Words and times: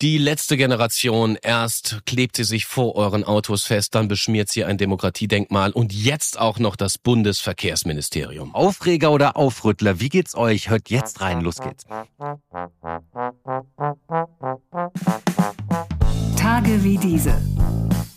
Die 0.00 0.16
letzte 0.16 0.56
Generation, 0.56 1.36
erst 1.42 2.02
klebt 2.06 2.36
sie 2.36 2.44
sich 2.44 2.66
vor 2.66 2.94
euren 2.94 3.24
Autos 3.24 3.64
fest, 3.64 3.96
dann 3.96 4.06
beschmiert 4.06 4.48
sie 4.48 4.64
ein 4.64 4.78
Demokratiedenkmal 4.78 5.72
und 5.72 5.92
jetzt 5.92 6.38
auch 6.38 6.60
noch 6.60 6.76
das 6.76 6.98
Bundesverkehrsministerium. 6.98 8.54
Aufreger 8.54 9.10
oder 9.10 9.36
Aufrüttler, 9.36 9.98
wie 9.98 10.08
geht's 10.08 10.36
euch? 10.36 10.70
Hört 10.70 10.88
jetzt 10.88 11.20
rein, 11.20 11.40
los 11.40 11.56
geht's. 11.56 11.84
Tage 16.36 16.84
wie 16.84 16.98
diese. 16.98 17.34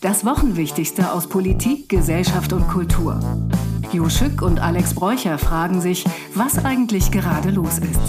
Das 0.02 0.24
Wochenwichtigste 0.24 1.12
aus 1.12 1.30
Politik, 1.30 1.90
Gesellschaft 1.90 2.54
und 2.54 2.68
Kultur. 2.68 3.20
Jo 3.92 4.08
Schück 4.08 4.44
und 4.44 4.60
Alex 4.60 4.94
Bräucher 4.94 5.40
fragen 5.40 5.82
sich, 5.82 6.06
was 6.36 6.64
eigentlich 6.64 7.10
gerade 7.10 7.50
los 7.50 7.80
ist. 7.80 8.00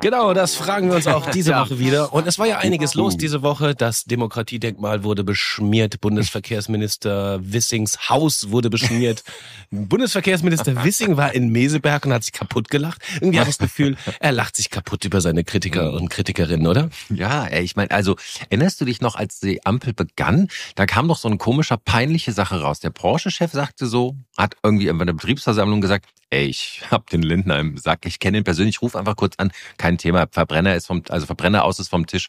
Genau, 0.00 0.34
das 0.34 0.54
fragen 0.54 0.88
wir 0.88 0.96
uns 0.96 1.06
auch 1.06 1.30
diese 1.30 1.50
Ja. 1.52 1.60
Woche 1.62 1.78
wieder. 1.78 2.12
Und 2.12 2.26
es 2.26 2.38
war 2.38 2.46
ja 2.46 2.58
einiges 2.58 2.94
los 2.94 3.14
Uh. 3.14 3.18
diese 3.18 3.42
Woche. 3.42 3.74
Das 3.74 4.04
Demokratiedenkmal 4.04 5.04
wurde 5.04 5.24
beschmiert. 5.24 6.00
Bundesverkehrsminister 6.00 7.40
Wissings 7.42 8.08
Haus 8.08 8.50
wurde 8.50 8.70
beschmiert. 8.70 9.22
Bundesverkehrsminister 9.70 10.84
Wissing 10.84 11.16
war 11.16 11.34
in 11.34 11.50
Meseberg 11.50 12.06
und 12.06 12.12
hat 12.12 12.24
sich 12.24 12.32
kaputt 12.32 12.68
gelacht. 12.70 13.02
Irgendwie 13.14 13.38
habe 13.40 13.50
ich 13.50 13.56
das 13.56 13.66
Gefühl, 13.68 13.96
er 14.20 14.32
lacht 14.32 14.56
sich 14.56 14.70
kaputt 14.70 15.04
über 15.04 15.20
seine 15.20 15.44
Kritiker 15.44 15.92
und 15.92 16.08
Kritikerinnen, 16.10 16.66
oder? 16.66 16.88
Ja, 17.08 17.46
ey, 17.46 17.62
ich 17.62 17.76
meine, 17.76 17.90
also 17.90 18.16
erinnerst 18.48 18.80
du 18.80 18.84
dich 18.84 19.00
noch, 19.00 19.14
als 19.16 19.40
die 19.40 19.64
Ampel 19.64 19.92
begann? 19.92 20.48
Da 20.74 20.86
kam 20.86 21.08
doch 21.08 21.18
so 21.18 21.28
ein 21.28 21.38
komischer, 21.38 21.76
peinliche 21.76 22.32
Sache 22.32 22.60
raus. 22.60 22.80
Der 22.80 22.90
Branchechef 22.90 23.52
sagte 23.52 23.86
so, 23.86 24.16
hat 24.36 24.56
irgendwie 24.62 24.88
in 24.88 25.00
einer 25.00 25.12
Betriebsversammlung 25.12 25.80
gesagt, 25.80 26.06
ey, 26.30 26.46
ich 26.46 26.82
hab 26.90 27.10
den 27.10 27.22
Lindner 27.22 27.58
im 27.58 27.76
Sack, 27.76 28.06
ich 28.06 28.18
kenne 28.18 28.38
ihn 28.38 28.44
persönlich, 28.44 28.76
ich 28.76 28.82
ruf 28.82 28.96
einfach 28.96 29.16
kurz 29.16 29.34
an, 29.38 29.52
kein 29.78 29.98
Thema, 29.98 30.26
Verbrenner 30.30 30.74
ist 30.74 30.86
vom, 30.86 31.02
also 31.08 31.26
Verbrenner 31.26 31.64
aus 31.64 31.78
ist 31.78 31.88
vom 31.88 32.06
Tisch. 32.06 32.28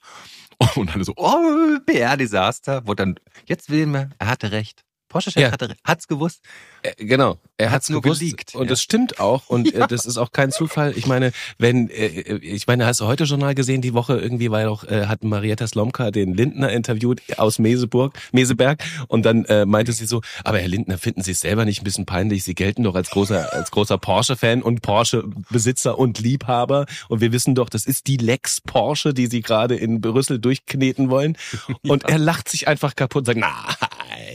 Und 0.76 0.94
dann 0.94 1.04
so, 1.04 1.14
oh, 1.16 1.80
PR-Desaster, 1.86 2.84
wo 2.86 2.94
dann, 2.94 3.16
jetzt 3.46 3.70
wählen 3.70 3.92
wir, 3.92 4.10
er 4.20 4.28
hatte 4.28 4.52
recht. 4.52 4.84
Porsche-Chef 5.12 5.42
Ja. 5.42 5.68
hat's 5.84 6.08
gewusst. 6.08 6.42
Äh, 6.84 6.92
Genau, 6.98 7.38
er 7.58 7.68
Hat's 7.68 7.74
hat's 7.76 7.90
nur 7.90 8.02
gewusst 8.02 8.22
geleakt, 8.22 8.56
und 8.56 8.64
ja. 8.64 8.70
das 8.70 8.82
stimmt 8.82 9.20
auch 9.20 9.48
und 9.50 9.74
äh, 9.74 9.86
das 9.88 10.06
ist 10.06 10.18
auch 10.18 10.32
kein 10.32 10.52
Zufall. 10.52 10.94
Ich 10.96 11.06
meine, 11.06 11.32
wenn 11.58 11.90
äh, 11.90 12.38
ich 12.38 12.68
meine, 12.68 12.86
hast 12.86 13.02
du 13.02 13.06
heute 13.06 13.26
Journal 13.26 13.54
gesehen? 13.56 13.82
Die 13.82 13.94
Woche 13.94 14.18
irgendwie 14.18 14.50
war 14.52 14.64
doch 14.64 14.84
äh, 14.86 15.06
hat 15.08 15.24
Marietta 15.24 15.68
Slomka 15.68 16.12
den 16.12 16.34
Lindner 16.34 16.72
interviewt 16.72 17.22
aus 17.38 17.60
Meseburg, 17.60 18.18
Meseberg 18.32 18.84
und 19.08 19.26
dann 19.26 19.46
äh, 19.46 19.66
meinte 19.66 19.92
sie 19.92 20.06
so, 20.06 20.22
aber 20.44 20.60
Herr 20.60 20.68
Lindner, 20.70 20.98
finden 20.98 21.22
Sie 21.22 21.32
es 21.32 21.42
selber 21.42 21.66
nicht 21.66 21.82
ein 21.82 21.84
bisschen 21.84 22.06
peinlich? 22.06 22.44
Sie 22.44 22.56
gelten 22.56 22.84
doch 22.84 22.96
als 22.96 23.10
großer 23.10 23.52
als 23.54 23.72
großer 23.72 23.98
Porsche-Fan 23.98 24.62
und 24.62 24.82
Porsche-Besitzer 24.82 25.98
und 26.00 26.20
Liebhaber 26.20 26.86
und 27.10 27.22
wir 27.22 27.32
wissen 27.32 27.56
doch, 27.56 27.70
das 27.70 27.86
ist 27.86 28.08
die 28.08 28.18
Lex 28.18 28.62
Porsche, 28.62 29.14
die 29.14 29.28
Sie 29.28 29.42
gerade 29.42 29.76
in 29.76 30.02
Brüssel 30.02 30.40
durchkneten 30.40 31.10
wollen 31.10 31.38
und 31.88 32.06
er 32.08 32.18
lacht 32.20 32.48
sich 32.50 32.68
einfach 32.68 32.96
kaputt 32.96 33.22
und 33.22 33.26
sagt, 33.26 33.40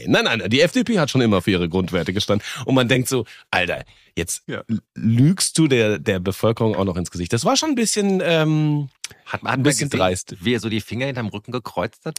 nein, 0.05 0.23
nein, 0.23 0.39
nein, 0.39 0.49
die 0.49 0.61
FDP 0.61 0.99
hat 0.99 1.09
schon 1.09 1.21
immer 1.21 1.41
für 1.41 1.51
ihre 1.51 1.69
Grundwerte 1.69 2.13
gestanden. 2.13 2.45
Und 2.65 2.75
man 2.75 2.87
denkt 2.87 3.07
so, 3.07 3.25
Alter, 3.51 3.83
jetzt 4.17 4.41
Ja. 4.47 4.63
lügst 4.95 5.57
du 5.57 5.67
der, 5.67 5.99
der 5.99 6.19
Bevölkerung 6.19 6.75
auch 6.75 6.85
noch 6.85 6.97
ins 6.97 7.11
Gesicht. 7.11 7.31
Das 7.33 7.45
war 7.45 7.55
schon 7.55 7.69
ein 7.69 7.75
bisschen, 7.75 8.21
ähm, 8.23 8.89
Hat 9.25 9.43
ein 9.45 9.63
bisschen 9.63 9.89
dreist. 9.89 10.35
wie 10.41 10.53
er 10.55 10.59
so 10.59 10.69
die 10.69 10.81
Finger 10.81 11.05
hinterm 11.05 11.27
Rücken 11.27 11.51
gekreuzt 11.51 12.05
hat. 12.05 12.17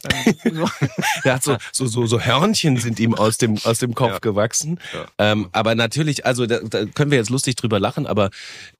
Der 1.23 1.33
hat 1.35 1.43
so, 1.43 1.57
so, 1.71 1.85
so, 1.87 2.05
so 2.05 2.19
Hörnchen 2.21 2.77
sind 2.77 2.99
ihm 2.99 3.13
aus 3.15 3.37
dem, 3.37 3.57
aus 3.63 3.79
dem 3.79 3.93
Kopf 3.95 4.13
Ja. 4.13 4.19
gewachsen. 4.19 4.79
Ja. 4.93 5.31
Ähm, 5.31 5.49
aber 5.51 5.75
natürlich, 5.75 6.25
also 6.25 6.45
da, 6.45 6.59
da 6.59 6.85
können 6.85 7.11
wir 7.11 7.17
jetzt 7.17 7.29
lustig 7.29 7.55
drüber 7.55 7.79
lachen, 7.79 8.07
aber 8.07 8.29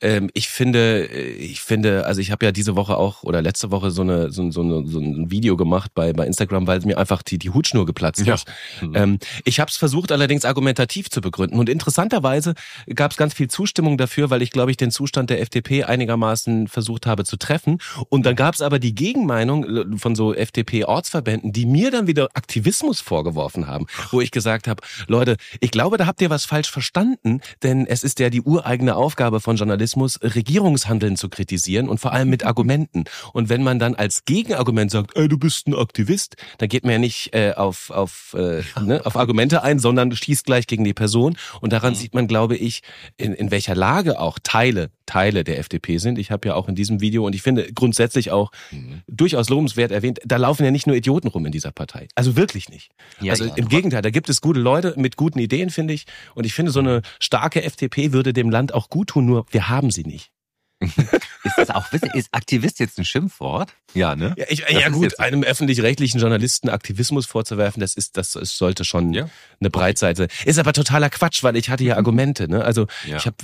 ähm, 0.02 0.30
ich 0.34 0.48
finde, 0.50 1.08
äh, 1.10 1.30
ich 1.32 1.62
finde, 1.62 2.06
also 2.06 2.22
ich 2.22 2.32
habe 2.32 2.46
ja 2.46 2.52
diese 2.52 2.76
Woche 2.76 2.98
auch 2.98 3.24
oder 3.24 3.42
letzte 3.42 3.72
Woche 3.72 3.92
so 3.92 4.02
eine, 4.02 4.32
so, 4.32 4.50
so, 4.52 4.62
eine, 4.62 4.88
so 4.88 5.00
ein 5.00 5.30
Video 5.32 5.58
gemacht 5.58 5.92
bei, 5.94 6.14
bei 6.14 6.26
Instagram, 6.26 6.68
weil 6.68 6.80
mir 6.82 6.98
einfach 6.98 7.22
die, 7.24 7.38
die 7.38 7.50
Hutschnur 7.50 7.86
geplatzt 7.86 8.26
Ja. 8.26 8.36
ist. 8.36 8.46
Ähm, 8.94 9.20
ich 9.44 9.60
habe 9.60 9.70
es 9.70 9.78
versucht, 9.78 10.12
allerdings 10.12 10.46
argumentativ 10.46 11.10
zu 11.10 11.22
begründen. 11.22 11.60
Und 11.60 11.68
interessanterweise 11.70 12.54
gab 12.96 13.09
es 13.12 13.18
ganz 13.18 13.34
viel 13.34 13.50
Zustimmung 13.50 13.98
dafür, 13.98 14.30
weil 14.30 14.42
ich, 14.42 14.52
glaube 14.52 14.72
ich, 14.72 14.78
den 14.78 14.92
Zustand 14.92 15.30
der 15.30 15.42
FDP 15.42 15.84
einigermaßen 15.84 16.68
versucht 16.68 17.06
habe 17.06 17.26
zu 17.26 17.38
treffen. 17.38 17.80
Und 18.10 18.26
dann 18.26 18.36
gab 18.36 18.56
es 18.56 18.62
aber 18.62 18.80
die 18.80 18.96
Gegenmeinung 18.96 19.64
äh, 19.64 19.98
von 19.98 20.16
so 20.16 20.34
FDP-Ortsverbänden, 20.34 21.52
die 21.52 21.66
mir 21.66 21.92
dann 21.92 22.08
wieder 22.08 22.30
Aktivismus 22.34 23.02
vorgeworfen 23.02 23.68
haben, 23.68 23.88
wo 24.12 24.22
ich 24.22 24.32
gesagt 24.32 24.68
habe, 24.68 24.82
Leute, 25.08 25.38
ich 25.60 25.72
glaube, 25.72 25.98
da 25.98 26.06
habt 26.06 26.22
ihr 26.22 26.30
was 26.30 26.46
falsch 26.46 26.72
verstanden, 26.72 27.42
denn 27.64 27.86
es 27.86 28.04
ist 28.04 28.20
ja 28.20 28.30
die 28.30 28.42
ureigene 28.42 28.96
Aufgabe 28.96 29.40
von 29.40 29.56
Journalismus, 29.56 30.20
Regierungshandeln 30.22 31.16
zu 31.16 31.30
kritisieren 31.30 31.90
und 31.90 32.00
vor 32.00 32.14
allem 32.14 32.30
mit 32.30 32.46
Argumenten. 32.46 33.06
Und 33.34 33.50
wenn 33.50 33.64
man 33.64 33.80
dann 33.80 33.96
als 33.96 34.26
Gegenargument 34.26 34.92
sagt, 34.92 35.16
ey, 35.16 35.28
du 35.28 35.38
bist 35.38 35.68
ein 35.68 35.76
Aktivist, 35.76 36.36
dann 36.58 36.70
geht 36.70 36.84
man 36.84 36.94
ja 36.94 37.00
nicht 37.00 37.34
äh, 37.34 37.54
auf, 37.56 37.90
auf, 37.90 38.36
äh, 38.38 38.64
ne, 38.82 39.06
auf 39.06 39.16
Argumente 39.16 39.64
ein, 39.64 39.80
sondern 39.80 40.12
schießt 40.12 40.46
gleich 40.46 40.68
gegen 40.68 40.84
die 40.84 40.94
Person. 40.94 41.38
Und 41.62 41.74
daran 41.74 41.96
sieht 41.96 42.14
man, 42.14 42.28
glaube 42.28 42.56
ich, 42.56 42.82
in, 43.18 43.34
in 43.34 43.52
welcher 43.52 43.76
Lage 43.76 44.20
auch 44.20 44.40
Teile, 44.42 44.90
Teile 45.06 45.44
der 45.44 45.60
FDP 45.60 45.98
sind. 45.98 46.18
Ich 46.18 46.32
habe 46.32 46.50
ja 46.50 46.56
auch 46.56 46.68
in 46.68 46.76
diesem 46.76 47.02
Video 47.02 47.26
und 47.26 47.36
ich 47.36 47.42
finde 47.42 47.72
grundsätzlich 47.74 48.32
auch 48.32 48.52
durchaus 49.08 49.50
lobenswert 49.50 49.92
erwähnt, 49.92 50.20
da 50.26 50.38
laufen 50.38 50.64
ja 50.64 50.72
nicht 50.72 50.88
nur 50.88 50.96
Idioten 50.96 51.28
rum 51.28 51.46
in 51.46 51.52
dieser 51.52 51.72
Partei. 51.72 52.08
Also 52.16 52.36
wirklich 52.36 52.70
nicht. 52.70 52.92
Ja, 53.20 53.32
also 53.32 53.46
ja. 53.46 53.54
im 53.56 53.68
Gegenteil, 53.68 54.02
da 54.02 54.10
gibt 54.10 54.30
es 54.30 54.42
gute 54.42 54.60
Leute 54.60 54.94
mit 54.98 55.18
guten 55.18 55.40
Ideen, 55.40 55.70
finde 55.70 55.94
ich. 55.94 56.06
Und 56.36 56.46
ich 56.46 56.54
finde, 56.54 56.72
so 56.72 56.80
eine 56.80 57.02
starke 57.20 57.64
FDP 57.64 58.14
würde 58.14 58.34
dem 58.34 58.50
Land 58.50 58.74
auch 58.74 58.90
gut 58.90 59.10
tun, 59.10 59.26
nur 59.26 59.46
wir 59.52 59.70
haben 59.70 59.92
sie 59.92 60.04
nicht. 60.04 60.32
Ist 61.44 61.58
das 61.58 61.70
auch, 61.72 61.92
ist 61.92 62.30
Aktivist 62.32 62.80
jetzt 62.80 62.98
ein 63.00 63.06
Schimpfwort? 63.06 63.74
Ja, 63.94 64.16
ne? 64.16 64.34
Ja, 64.38 64.46
ich, 64.50 64.60
ja 64.70 64.88
ist 64.88 64.94
gut, 64.94 65.20
einem 65.20 65.44
öffentlich-rechtlichen 65.44 66.20
Journalisten 66.20 66.70
Aktivismus 66.70 67.26
vorzuwerfen, 67.26 67.80
das 67.82 67.96
ist, 67.96 68.18
das 68.18 68.36
es 68.36 68.58
sollte 68.58 68.84
schon 68.86 69.14
Ja. 69.14 69.30
eine 69.60 69.70
Breitseite. 69.70 70.28
Ist 70.46 70.60
aber 70.60 70.74
totaler 70.74 71.10
Quatsch, 71.10 71.44
weil 71.44 71.56
ich 71.56 71.70
hatte 71.70 71.84
ja 71.84 71.96
Argumente. 71.96 72.48
Ne? 72.50 72.64
Also 72.64 72.88
Ja. 73.06 73.18
ich 73.18 73.26
habe 73.26 73.38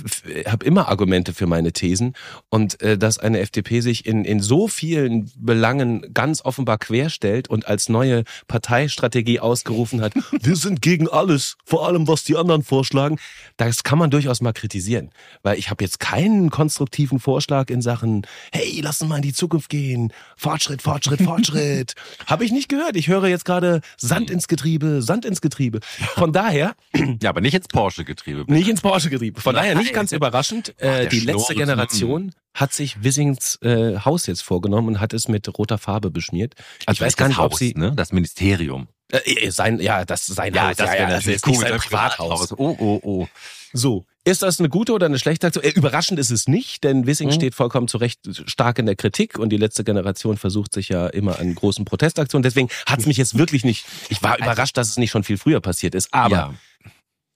hab 0.50 0.62
immer 0.62 0.88
Argumente 0.88 1.34
für 1.34 1.46
meine 1.46 1.72
Thesen 1.72 2.14
und 2.48 2.80
äh, 2.80 2.96
dass 2.96 3.18
eine 3.18 3.40
FDP 3.40 3.80
sich 3.80 4.06
in 4.06 4.24
in 4.24 4.40
so 4.40 4.68
vielen 4.68 5.30
Belangen 5.36 6.12
ganz 6.14 6.42
offenbar 6.44 6.78
querstellt 6.78 7.48
und 7.48 7.66
als 7.66 7.88
neue 7.88 8.24
Parteistrategie 8.46 9.40
ausgerufen 9.40 10.00
hat, 10.00 10.12
wir 10.40 10.56
sind 10.56 10.80
gegen 10.82 11.08
alles, 11.08 11.56
vor 11.64 11.86
allem 11.86 12.06
was 12.08 12.24
die 12.24 12.36
anderen 12.36 12.62
vorschlagen. 12.62 13.18
Das 13.56 13.82
kann 13.84 13.98
man 13.98 14.10
durchaus 14.10 14.40
mal 14.40 14.52
kritisieren, 14.52 15.10
weil 15.42 15.58
ich 15.58 15.70
habe 15.70 15.82
jetzt 15.84 15.98
keinen 16.00 16.50
konstruktiven 16.50 17.18
Vorschlag 17.26 17.70
in 17.70 17.82
Sachen, 17.82 18.22
hey, 18.52 18.80
lass 18.84 19.00
uns 19.02 19.08
mal 19.08 19.16
in 19.16 19.22
die 19.22 19.32
Zukunft 19.32 19.68
gehen, 19.68 20.12
Fortschritt, 20.36 20.80
Fortschritt, 20.80 21.20
Fortschritt. 21.24 21.94
habe 22.26 22.44
ich 22.44 22.52
nicht 22.52 22.68
gehört. 22.68 22.94
Ich 22.94 23.08
höre 23.08 23.26
jetzt 23.26 23.44
gerade 23.44 23.80
Sand 23.96 24.30
ins 24.30 24.46
Getriebe, 24.46 25.02
Sand 25.02 25.24
ins 25.24 25.40
Getriebe. 25.40 25.80
Von 26.14 26.32
daher 26.32 26.76
Ja, 27.20 27.30
aber 27.30 27.40
nicht 27.40 27.54
ins 27.54 27.66
Porsche-Getriebe. 27.66 28.44
nicht 28.46 28.68
ins 28.68 28.80
Porsche-Getriebe. 28.80 29.40
Von 29.40 29.56
daher 29.56 29.74
nicht 29.74 29.92
ganz 29.92 30.12
überraschend. 30.12 30.80
Äh, 30.80 31.08
die 31.08 31.18
letzte. 31.18 31.56
Generation 31.56 32.32
hat 32.54 32.72
sich 32.72 33.02
Wissings 33.02 33.58
äh, 33.62 33.98
Haus 34.04 34.26
jetzt 34.28 34.42
vorgenommen 34.42 34.86
und 34.86 35.00
hat 35.00 35.12
es 35.12 35.26
mit 35.26 35.48
roter 35.58 35.78
Farbe 35.78 36.12
beschmiert. 36.12 36.54
Also 36.86 36.98
ich 36.98 37.06
weiß 37.06 37.16
gar 37.16 37.26
nicht, 37.26 37.38
ob 37.38 37.50
Haus, 37.52 37.58
sie 37.58 37.74
ne? 37.74 37.92
Das 37.96 38.12
Ministerium. 38.12 38.86
Äh, 39.12 39.18
äh, 39.46 39.50
sein 39.50 39.80
ja 39.80 40.04
das 40.04 40.26
sein 40.26 40.54
Haus. 40.60 40.78
wäre 40.78 41.08
das 41.10 41.26
ist 41.26 41.46
nicht 41.46 41.60
sein 41.60 41.76
Privathaus. 41.78 42.52
Oh, 42.52 42.76
oh, 42.78 43.00
oh. 43.02 43.26
So, 43.72 44.06
ist 44.24 44.42
das 44.42 44.58
eine 44.58 44.68
gute 44.68 44.92
oder 44.92 45.06
eine 45.06 45.18
schlechte 45.18 45.46
Aktion? 45.48 45.64
Äh, 45.64 45.70
überraschend 45.70 46.18
ist 46.18 46.30
es 46.30 46.48
nicht, 46.48 46.82
denn 46.84 47.06
Wissing 47.06 47.28
Mhm. 47.28 47.32
steht 47.32 47.54
vollkommen 47.54 47.88
zu 47.88 47.98
Recht 47.98 48.20
stark 48.46 48.78
in 48.78 48.86
der 48.86 48.96
Kritik 48.96 49.38
und 49.38 49.50
die 49.50 49.56
letzte 49.56 49.84
Generation 49.84 50.36
versucht 50.36 50.72
sich 50.72 50.88
ja 50.88 51.06
immer 51.08 51.38
an 51.38 51.54
großen 51.54 51.84
Protestaktionen. 51.84 52.42
Deswegen 52.42 52.68
hat 52.86 53.00
es 53.00 53.06
mich 53.06 53.16
jetzt 53.18 53.36
wirklich 53.38 53.64
nicht. 53.64 53.84
Ich 54.08 54.22
war 54.22 54.38
überrascht, 54.38 54.76
dass 54.76 54.88
es 54.88 54.96
nicht 54.96 55.10
schon 55.10 55.24
viel 55.24 55.36
früher 55.38 55.60
passiert 55.60 55.94
ist. 55.94 56.12
Aber 56.12 56.34
Ja. 56.36 56.54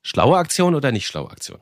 Schlaue 0.03 0.38
Aktion 0.38 0.75
oder 0.75 0.93
nicht 0.93 1.06
schlaue 1.06 1.31
Aktion? 1.31 1.59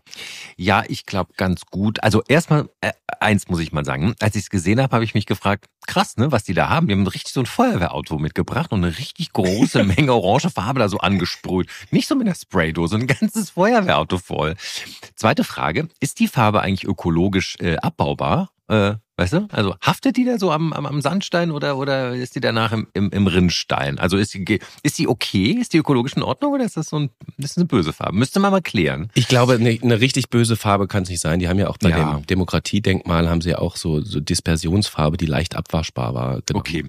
Ja, 0.57 0.85
ich 0.89 1.07
glaube 1.07 1.33
ganz 1.37 1.67
gut. 1.67 2.03
Also 2.03 2.23
erstmal, 2.29 2.69
äh, 2.81 2.93
eins 3.21 3.49
muss 3.49 3.61
ich 3.61 3.73
mal 3.73 3.85
sagen. 3.85 4.15
Als 4.21 4.37
ich 4.37 4.45
es 4.45 4.51
gesehen 4.51 4.81
habe, 4.81 4.95
habe 4.95 5.05
ich 5.05 5.15
mich 5.15 5.27
gefragt, 5.27 5.67
krass, 5.87 6.17
ne, 6.17 6.33
was 6.33 6.45
die 6.45 6.55
da 6.55 6.69
haben. 6.69 6.89
Die 6.89 6.95
haben 6.95 7.07
richtig 7.07 7.33
so 7.33 7.41
ein 7.41 7.47
Feuerwehrauto 7.47 8.19
mitgebracht 8.19 8.73
und 8.73 8.85
eine 8.85 8.99
richtig 8.99 9.33
große 9.33 9.85
Menge 9.85 10.13
orange 10.13 10.51
Farbe 10.51 10.81
da 10.81 10.89
so 10.89 10.99
angesprüht. 10.99 11.69
Nicht 11.91 12.09
so 12.09 12.15
mit 12.15 12.27
einer 12.27 12.37
Spraydose, 12.37 12.97
ein 12.97 13.07
ganzes 13.07 13.51
Feuerwehrauto 13.51 14.19
voll. 14.19 14.57
Zweite 15.17 15.45
Frage, 15.45 15.89
ist 16.01 16.21
die 16.21 16.29
Farbe 16.29 16.61
eigentlich 16.63 16.85
ökologisch 16.85 17.57
äh, 17.61 17.77
abbaubar? 17.77 18.51
Äh, 18.69 18.95
weißt 19.19 19.33
du? 19.35 19.49
Also 19.53 19.75
haftet 19.83 20.17
die 20.17 20.25
da 20.25 20.39
so 20.39 20.51
am, 20.51 20.73
am, 20.73 20.87
am 20.87 21.03
Sandstein 21.03 21.51
oder, 21.51 21.77
oder 21.77 22.15
ist 22.15 22.35
die 22.37 22.41
danach 22.41 22.73
im, 22.73 22.87
im, 22.95 23.11
im 23.11 23.27
Rinnstein? 23.27 23.99
Also 23.99 24.17
ist 24.17 24.33
die, 24.33 24.61
ist 24.83 24.99
die 24.99 25.07
okay? 25.09 25.51
Ist 25.51 25.73
die 25.75 25.79
ökologisch 25.79 26.15
in 26.15 26.23
Ordnung 26.23 26.55
oder 26.55 26.65
ist 26.65 26.77
das 26.77 26.89
so 26.89 26.99
ein, 27.01 27.11
ist 27.37 27.59
eine 27.59 27.67
böse 27.67 27.93
Farbe? 27.93 28.17
Müsste 28.17 28.41
man 28.41 28.51
mal 28.53 28.63
klären. 28.63 29.11
Ich 29.15 29.29
glaube, 29.29 29.55
eine, 29.55 29.79
eine 29.83 30.01
richtig 30.01 30.31
böse 30.31 30.57
Farbe 30.57 30.87
kann 30.89 31.03
es 31.03 31.09
nicht 31.11 31.21
sein. 31.21 31.39
Die 31.41 31.49
haben 31.49 31.59
ja 31.59 31.69
auch 31.69 31.77
bei 31.79 31.91
Ja. 31.91 32.15
dem 32.15 32.27
Demokratiedenkmal 32.27 33.29
haben 33.29 33.41
sie 33.41 33.51
ja 33.51 33.59
auch 33.59 33.77
so, 33.77 34.01
so 34.01 34.21
Dispersionsfarbe, 34.21 35.17
die 35.17 35.27
leicht 35.27 35.57
abwaschbar 35.57 36.15
war. 36.15 36.41
genommen. 36.43 36.61
Okay. 36.61 36.85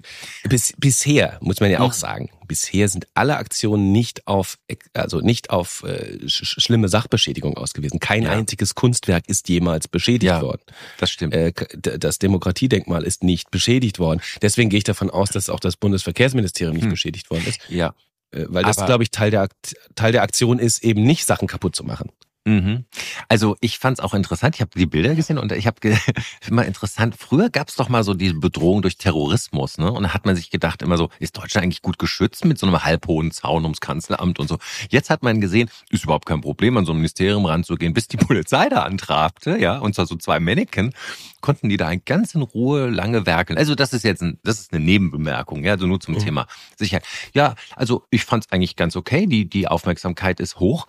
Bis, 0.48 0.72
bisher, 0.78 1.38
muss 1.42 1.60
man 1.60 1.70
ja 1.70 1.80
auch 1.80 1.88
Mhm. 1.88 1.92
sagen. 1.92 2.30
Bisher 2.50 2.88
sind 2.88 3.06
alle 3.14 3.36
Aktionen 3.36 3.92
nicht 3.92 4.26
auf, 4.26 4.58
also 4.92 5.20
nicht 5.20 5.50
auf 5.50 5.84
äh, 5.84 6.28
sch 6.28 6.60
schlimme 6.60 6.88
Sachbeschädigung 6.88 7.56
ausgewiesen. 7.56 8.00
Kein 8.00 8.24
ja. 8.24 8.32
einziges 8.32 8.74
Kunstwerk 8.74 9.28
ist 9.28 9.48
jemals 9.48 9.86
beschädigt 9.86 10.24
ja, 10.32 10.42
worden. 10.42 10.62
Das 10.98 11.12
stimmt. 11.12 11.32
Äh, 11.32 11.52
das 11.78 12.18
Demokratiedenkmal 12.18 13.04
ist 13.04 13.22
nicht 13.22 13.52
beschädigt 13.52 14.00
worden. 14.00 14.20
Deswegen 14.42 14.68
gehe 14.68 14.78
ich 14.78 14.84
davon 14.84 15.10
aus, 15.10 15.30
dass 15.30 15.48
auch 15.48 15.60
das 15.60 15.76
Bundesverkehrsministerium 15.76 16.74
nicht 16.74 16.86
hm. 16.86 16.90
beschädigt 16.90 17.30
worden 17.30 17.44
ist. 17.46 17.60
Ja. 17.68 17.94
Äh, 18.32 18.46
weil 18.48 18.64
das, 18.64 18.84
glaube 18.84 19.04
ich, 19.04 19.12
Teil 19.12 19.30
der, 19.30 19.48
Teil 19.94 20.10
der 20.10 20.22
Aktion 20.22 20.58
ist, 20.58 20.82
eben 20.82 21.04
nicht 21.04 21.26
Sachen 21.26 21.46
kaputt 21.46 21.76
zu 21.76 21.84
machen. 21.84 22.10
Mhm. 22.50 22.84
Also 23.28 23.56
ich 23.60 23.78
fand 23.78 23.98
es 23.98 24.04
auch 24.04 24.12
interessant. 24.12 24.56
Ich 24.56 24.60
habe 24.60 24.70
die 24.76 24.86
Bilder 24.86 25.14
gesehen 25.14 25.38
und 25.38 25.52
ich 25.52 25.66
habe 25.66 25.76
immer 26.48 26.64
interessant. 26.64 27.14
Früher 27.16 27.48
gab 27.48 27.68
es 27.68 27.76
doch 27.76 27.88
mal 27.88 28.02
so 28.02 28.14
die 28.14 28.32
Bedrohung 28.32 28.82
durch 28.82 28.96
Terrorismus, 28.96 29.78
ne? 29.78 29.90
Und 29.92 30.02
da 30.02 30.14
hat 30.14 30.26
man 30.26 30.34
sich 30.34 30.50
gedacht 30.50 30.82
immer 30.82 30.96
so: 30.96 31.10
Ist 31.20 31.36
Deutschland 31.36 31.64
eigentlich 31.64 31.82
gut 31.82 31.98
geschützt 31.98 32.44
mit 32.44 32.58
so 32.58 32.66
einem 32.66 32.82
halbhohen 32.82 33.30
Zaun 33.30 33.62
ums 33.62 33.80
Kanzleramt 33.80 34.40
und 34.40 34.48
so? 34.48 34.58
Jetzt 34.88 35.10
hat 35.10 35.22
man 35.22 35.40
gesehen, 35.40 35.70
ist 35.90 36.04
überhaupt 36.04 36.26
kein 36.26 36.40
Problem, 36.40 36.76
an 36.76 36.84
so 36.84 36.92
ein 36.92 36.96
Ministerium 36.96 37.46
ranzugehen, 37.46 37.94
bis 37.94 38.08
die 38.08 38.16
Polizei 38.18 38.68
da 38.68 38.82
antrabte, 38.82 39.58
ja, 39.58 39.78
und 39.78 39.94
zwar 39.94 40.06
so 40.06 40.16
zwei 40.16 40.40
Mannequin 40.40 40.92
konnten 41.40 41.68
die 41.68 41.76
da 41.76 41.94
ganz 41.94 42.34
in 42.34 42.42
Ruhe 42.42 42.90
lange 42.90 43.24
werkeln. 43.26 43.58
Also 43.58 43.74
das 43.74 43.94
ist 43.94 44.04
jetzt 44.04 44.22
ein, 44.22 44.38
das 44.42 44.60
ist 44.60 44.72
eine 44.72 44.84
Nebenbemerkung, 44.84 45.64
ja, 45.64 45.72
also 45.72 45.86
nur 45.86 46.00
zum 46.00 46.14
mhm. 46.14 46.18
Thema 46.18 46.46
Sicherheit. 46.76 47.04
Ja, 47.32 47.54
also 47.76 48.04
ich 48.10 48.24
fand 48.24 48.44
es 48.44 48.52
eigentlich 48.52 48.76
ganz 48.76 48.96
okay. 48.96 49.26
Die 49.26 49.48
die 49.48 49.68
Aufmerksamkeit 49.68 50.40
ist 50.40 50.58
hoch, 50.58 50.86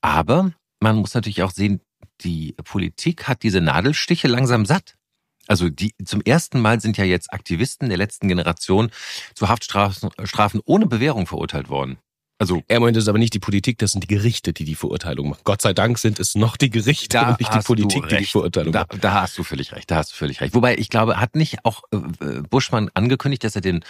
aber 0.00 0.52
man 0.82 0.96
muss 0.96 1.14
natürlich 1.14 1.42
auch 1.42 1.52
sehen, 1.52 1.80
die 2.20 2.54
Politik 2.64 3.28
hat 3.28 3.42
diese 3.42 3.60
Nadelstiche 3.60 4.28
langsam 4.28 4.66
satt. 4.66 4.96
Also 5.46 5.68
die 5.68 5.94
zum 6.04 6.20
ersten 6.20 6.60
Mal 6.60 6.80
sind 6.80 6.96
ja 6.96 7.04
jetzt 7.04 7.32
Aktivisten 7.32 7.88
der 7.88 7.98
letzten 7.98 8.28
Generation 8.28 8.90
zu 9.34 9.48
Haftstrafen 9.48 10.60
ohne 10.64 10.86
Bewährung 10.86 11.26
verurteilt 11.26 11.68
worden. 11.68 11.98
Also 12.42 12.60
er 12.66 12.80
meint, 12.80 12.96
es 12.96 13.04
ist 13.04 13.08
aber 13.08 13.20
nicht 13.20 13.34
die 13.34 13.38
Politik, 13.38 13.78
das 13.78 13.92
sind 13.92 14.02
die 14.02 14.08
Gerichte, 14.08 14.52
die 14.52 14.64
die 14.64 14.74
Verurteilung 14.74 15.28
machen. 15.28 15.42
Gott 15.44 15.62
sei 15.62 15.72
Dank 15.74 15.96
sind 15.96 16.18
es 16.18 16.34
noch 16.34 16.56
die 16.56 16.70
Gerichte 16.70 17.16
da 17.16 17.30
und 17.30 17.38
nicht 17.38 17.54
die 17.54 17.60
Politik, 17.60 18.08
die 18.08 18.16
die 18.16 18.24
Verurteilung 18.24 18.72
da, 18.72 18.80
macht. 18.80 19.04
Da 19.04 19.22
hast 19.22 19.38
du 19.38 19.44
völlig 19.44 19.70
recht, 19.72 19.88
da 19.92 19.98
hast 19.98 20.10
du 20.10 20.16
völlig 20.16 20.40
recht. 20.40 20.52
Wobei 20.52 20.76
ich 20.76 20.90
glaube, 20.90 21.20
hat 21.20 21.36
nicht 21.36 21.64
auch 21.64 21.84
äh, 21.92 21.98
äh, 21.98 22.42
Buschmann 22.50 22.90
angekündigt, 22.94 23.44
dass 23.44 23.54
er 23.54 23.60
den 23.60 23.84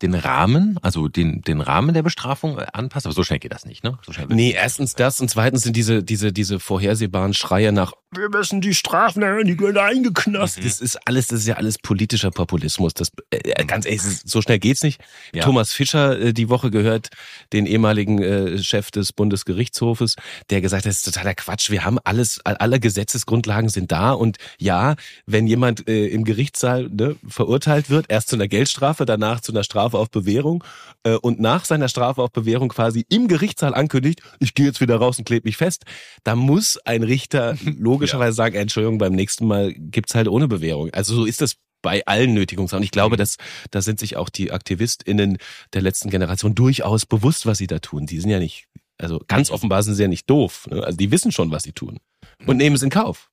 den 0.00 0.14
Rahmen, 0.14 0.78
also 0.80 1.08
den 1.08 1.42
den 1.42 1.60
Rahmen 1.60 1.92
der 1.92 2.02
Bestrafung 2.02 2.58
äh, 2.58 2.64
anpasst, 2.72 3.04
aber 3.04 3.14
so 3.14 3.24
schnell 3.24 3.40
geht 3.40 3.52
das 3.52 3.66
nicht, 3.66 3.84
ne? 3.84 3.98
So 4.06 4.14
schnell 4.14 4.28
nee, 4.30 4.52
erstens 4.52 4.94
das 4.94 5.20
und 5.20 5.28
zweitens 5.28 5.64
sind 5.64 5.76
diese 5.76 6.02
diese 6.02 6.32
diese 6.32 6.60
vorhersehbaren 6.60 7.34
Schreie 7.34 7.72
nach 7.72 7.92
wir 8.10 8.30
müssen 8.30 8.62
die 8.62 8.74
Strafen 8.74 9.22
erhöhen, 9.22 9.46
die 9.46 9.56
gehören 9.56 9.76
eingeknast. 9.76 10.58
Mhm. 10.58 10.64
Das 10.64 10.80
ist 10.80 10.96
alles, 11.06 11.26
das 11.28 11.40
ist 11.40 11.46
ja 11.46 11.56
alles 11.56 11.78
politischer 11.78 12.30
Populismus. 12.30 12.94
Das 12.94 13.10
äh, 13.30 13.64
ganz 13.66 13.84
ehrlich, 13.84 14.02
so 14.02 14.40
schnell 14.40 14.58
geht's 14.58 14.82
nicht. 14.82 15.00
Ja. 15.34 15.44
Thomas 15.44 15.72
Fischer 15.72 16.18
äh, 16.18 16.32
die 16.32 16.48
Woche 16.48 16.70
gehört 16.70 17.10
den 17.52 17.66
ehemaligen 17.66 18.22
äh, 18.22 18.58
Chef 18.58 18.90
des 18.90 19.12
Bundesgerichtshofes, 19.12 20.16
der 20.48 20.62
gesagt 20.62 20.84
hat, 20.84 20.90
das 20.90 20.96
ist 20.96 21.04
totaler 21.04 21.34
Quatsch. 21.34 21.70
Wir 21.70 21.84
haben 21.84 21.98
alles, 22.04 22.40
alle 22.44 22.80
Gesetzesgrundlagen 22.80 23.68
sind 23.68 23.92
da 23.92 24.12
und 24.12 24.38
ja, 24.58 24.96
wenn 25.26 25.46
jemand 25.46 25.86
äh, 25.86 26.06
im 26.06 26.24
Gerichtssaal 26.24 26.88
ne, 26.88 27.16
verurteilt 27.26 27.90
wird, 27.90 28.06
erst 28.08 28.28
zu 28.28 28.36
einer 28.36 28.48
Geldstrafe, 28.48 29.04
danach 29.04 29.40
zu 29.40 29.52
einer 29.52 29.64
Strafe 29.64 29.98
auf 29.98 30.10
Bewährung 30.10 30.64
äh, 31.02 31.12
und 31.14 31.40
nach 31.40 31.66
seiner 31.66 31.88
Strafe 31.88 32.22
auf 32.22 32.32
Bewährung 32.32 32.70
quasi 32.70 33.04
im 33.10 33.28
Gerichtssaal 33.28 33.74
ankündigt, 33.74 34.22
ich 34.38 34.54
gehe 34.54 34.64
jetzt 34.64 34.80
wieder 34.80 34.96
raus 34.96 35.18
und 35.18 35.26
klebe 35.26 35.46
mich 35.46 35.58
fest, 35.58 35.84
da 36.24 36.34
muss 36.34 36.78
ein 36.86 37.02
Richter 37.02 37.56
logischerweise 37.98 38.30
ja. 38.30 38.44
sagen, 38.44 38.54
Entschuldigung, 38.56 38.98
beim 38.98 39.12
nächsten 39.12 39.46
Mal 39.46 39.74
gibt's 39.74 40.14
halt 40.14 40.28
ohne 40.28 40.48
Bewährung. 40.48 40.90
Also 40.92 41.14
so 41.14 41.24
ist 41.24 41.40
das 41.40 41.56
bei 41.82 42.04
allen 42.06 42.34
Nötigungssachen. 42.34 42.82
Ich 42.82 42.90
glaube, 42.90 43.16
mhm. 43.16 43.18
dass 43.18 43.36
da 43.70 43.82
sind 43.82 44.00
sich 44.00 44.16
auch 44.16 44.28
die 44.28 44.50
AktivistInnen 44.52 45.38
der 45.72 45.82
letzten 45.82 46.10
Generation 46.10 46.54
durchaus 46.54 47.06
bewusst, 47.06 47.46
was 47.46 47.58
sie 47.58 47.66
da 47.66 47.78
tun. 47.78 48.06
Die 48.06 48.20
sind 48.20 48.30
ja 48.30 48.38
nicht, 48.38 48.66
also 48.98 49.20
ganz 49.26 49.50
offenbar 49.50 49.82
sind 49.82 49.94
sie 49.94 50.02
ja 50.02 50.08
nicht 50.08 50.28
doof. 50.28 50.66
Ne? 50.70 50.82
Also 50.82 50.96
die 50.96 51.10
wissen 51.10 51.32
schon, 51.32 51.50
was 51.50 51.62
sie 51.62 51.72
tun 51.72 51.98
und 52.46 52.56
nehmen 52.56 52.76
es 52.76 52.82
in 52.82 52.90
Kauf. 52.90 53.30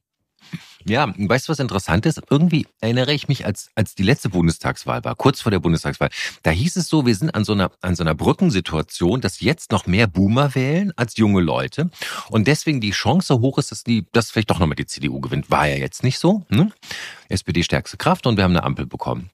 Ja, 0.88 1.12
weißt 1.18 1.48
du, 1.48 1.52
was 1.52 1.60
interessant 1.60 2.06
ist? 2.06 2.22
Irgendwie 2.30 2.68
erinnere 2.80 3.12
ich 3.12 3.28
mich, 3.28 3.46
als, 3.46 3.70
als 3.74 3.96
die 3.96 4.04
letzte 4.04 4.30
Bundestagswahl 4.30 5.04
war, 5.04 5.16
kurz 5.16 5.42
vor 5.42 5.50
der 5.50 5.60
Bundestagswahl, 5.60 6.10
da 6.44 6.52
hieß 6.52 6.76
es 6.76 6.88
so, 6.88 7.08
wir 7.08 7.16
sind 7.16 7.34
an 7.34 7.44
so 7.44 7.54
einer, 7.54 7.72
an 7.82 7.96
so 7.96 8.04
einer 8.04 8.14
Brückensituation, 8.14 9.20
dass 9.20 9.40
jetzt 9.40 9.72
noch 9.72 9.88
mehr 9.88 10.06
Boomer 10.06 10.54
wählen 10.54 10.94
als 10.96 11.18
junge 11.18 11.42
Leute. 11.42 11.90
Und 12.30 12.48
deswegen 12.48 12.82
die 12.82 12.92
Chance 12.92 13.40
hoch 13.40 13.58
ist, 13.58 13.72
dass 13.72 13.84
die, 13.84 14.06
dass 14.12 14.30
vielleicht 14.30 14.52
doch 14.52 14.60
nochmal 14.60 14.76
die 14.76 14.86
CDU 14.86 15.20
gewinnt. 15.20 15.50
War 15.50 15.68
ja 15.68 15.76
jetzt 15.76 16.04
nicht 16.04 16.20
so. 16.20 16.46
Ne? 16.50 16.72
SPD 17.30 17.64
stärkste 17.64 17.98
Kraft 17.98 18.28
und 18.28 18.38
wir 18.38 18.44
haben 18.44 18.52
eine 18.52 18.64
Ampel 18.64 18.86
bekommen. 18.86 19.32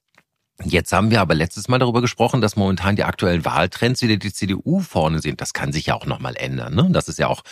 Jetzt 0.64 0.92
haben 0.92 1.10
wir 1.10 1.20
aber 1.20 1.34
letztes 1.34 1.68
Mal 1.68 1.78
darüber 1.78 2.00
gesprochen, 2.00 2.40
dass 2.40 2.56
momentan 2.56 2.96
die 2.96 3.04
aktuellen 3.04 3.44
Wahltrends 3.44 4.02
wieder 4.02 4.16
die 4.16 4.32
CDU 4.32 4.80
vorne 4.80 5.20
sind. 5.20 5.40
Das 5.40 5.52
kann 5.52 5.72
sich 5.72 5.86
ja 5.86 5.94
auch 5.94 6.06
nochmal 6.06 6.36
ändern. 6.36 6.74
Ne? 6.74 6.88
Das 6.90 7.08
ist 7.08 7.18
ja 7.18 7.28
auch 7.28 7.42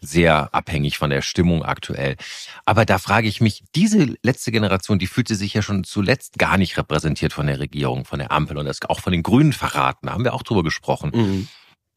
sehr 0.00 0.54
abhängig 0.54 0.98
von 0.98 1.10
der 1.10 1.22
Stimmung 1.22 1.64
aktuell. 1.64 2.16
Aber 2.64 2.84
da 2.84 2.98
frage 2.98 3.28
ich 3.28 3.40
mich, 3.40 3.64
diese 3.74 4.14
letzte 4.22 4.52
Generation, 4.52 4.98
die 4.98 5.06
fühlte 5.06 5.34
sich 5.34 5.54
ja 5.54 5.62
schon 5.62 5.84
zuletzt 5.84 6.38
gar 6.38 6.58
nicht 6.58 6.76
repräsentiert 6.76 7.32
von 7.32 7.46
der 7.46 7.58
Regierung, 7.60 8.04
von 8.04 8.18
der 8.18 8.32
Ampel 8.32 8.58
und 8.58 8.66
das 8.66 8.82
auch 8.82 9.00
von 9.00 9.12
den 9.12 9.22
Grünen 9.22 9.52
verraten. 9.52 10.06
Da 10.06 10.12
haben 10.12 10.24
wir 10.24 10.34
auch 10.34 10.42
drüber 10.42 10.62
gesprochen. 10.62 11.10
Mhm. 11.14 11.48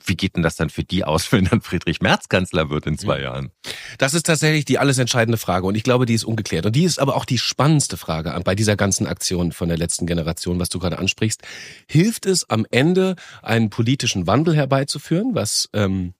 Wie 0.05 0.15
geht 0.15 0.35
denn 0.35 0.43
das 0.43 0.55
dann 0.55 0.69
für 0.69 0.83
die 0.83 1.03
aus, 1.03 1.31
wenn 1.31 1.45
dann 1.45 1.61
Friedrich 1.61 2.01
Merz 2.01 2.29
Kanzler 2.29 2.69
wird 2.69 2.85
in 2.85 2.97
zwei 2.97 3.21
Jahren? 3.21 3.51
Das 3.97 4.13
ist 4.13 4.25
tatsächlich 4.25 4.65
die 4.65 4.79
alles 4.79 4.97
entscheidende 4.97 5.37
Frage 5.37 5.65
und 5.65 5.75
ich 5.75 5.83
glaube, 5.83 6.05
die 6.05 6.13
ist 6.13 6.23
ungeklärt. 6.23 6.65
Und 6.65 6.75
die 6.75 6.83
ist 6.83 6.99
aber 6.99 7.15
auch 7.15 7.25
die 7.25 7.37
spannendste 7.37 7.97
Frage 7.97 8.39
bei 8.43 8.55
dieser 8.55 8.75
ganzen 8.75 9.07
Aktion 9.07 9.51
von 9.51 9.69
der 9.69 9.77
letzten 9.77 10.05
Generation, 10.05 10.59
was 10.59 10.69
du 10.69 10.79
gerade 10.79 10.99
ansprichst. 10.99 11.41
Hilft 11.87 12.25
es 12.25 12.49
am 12.49 12.65
Ende, 12.71 13.15
einen 13.41 13.69
politischen 13.69 14.27
Wandel 14.27 14.55
herbeizuführen, 14.55 15.35
was 15.35 15.69
ähm, 15.73 16.13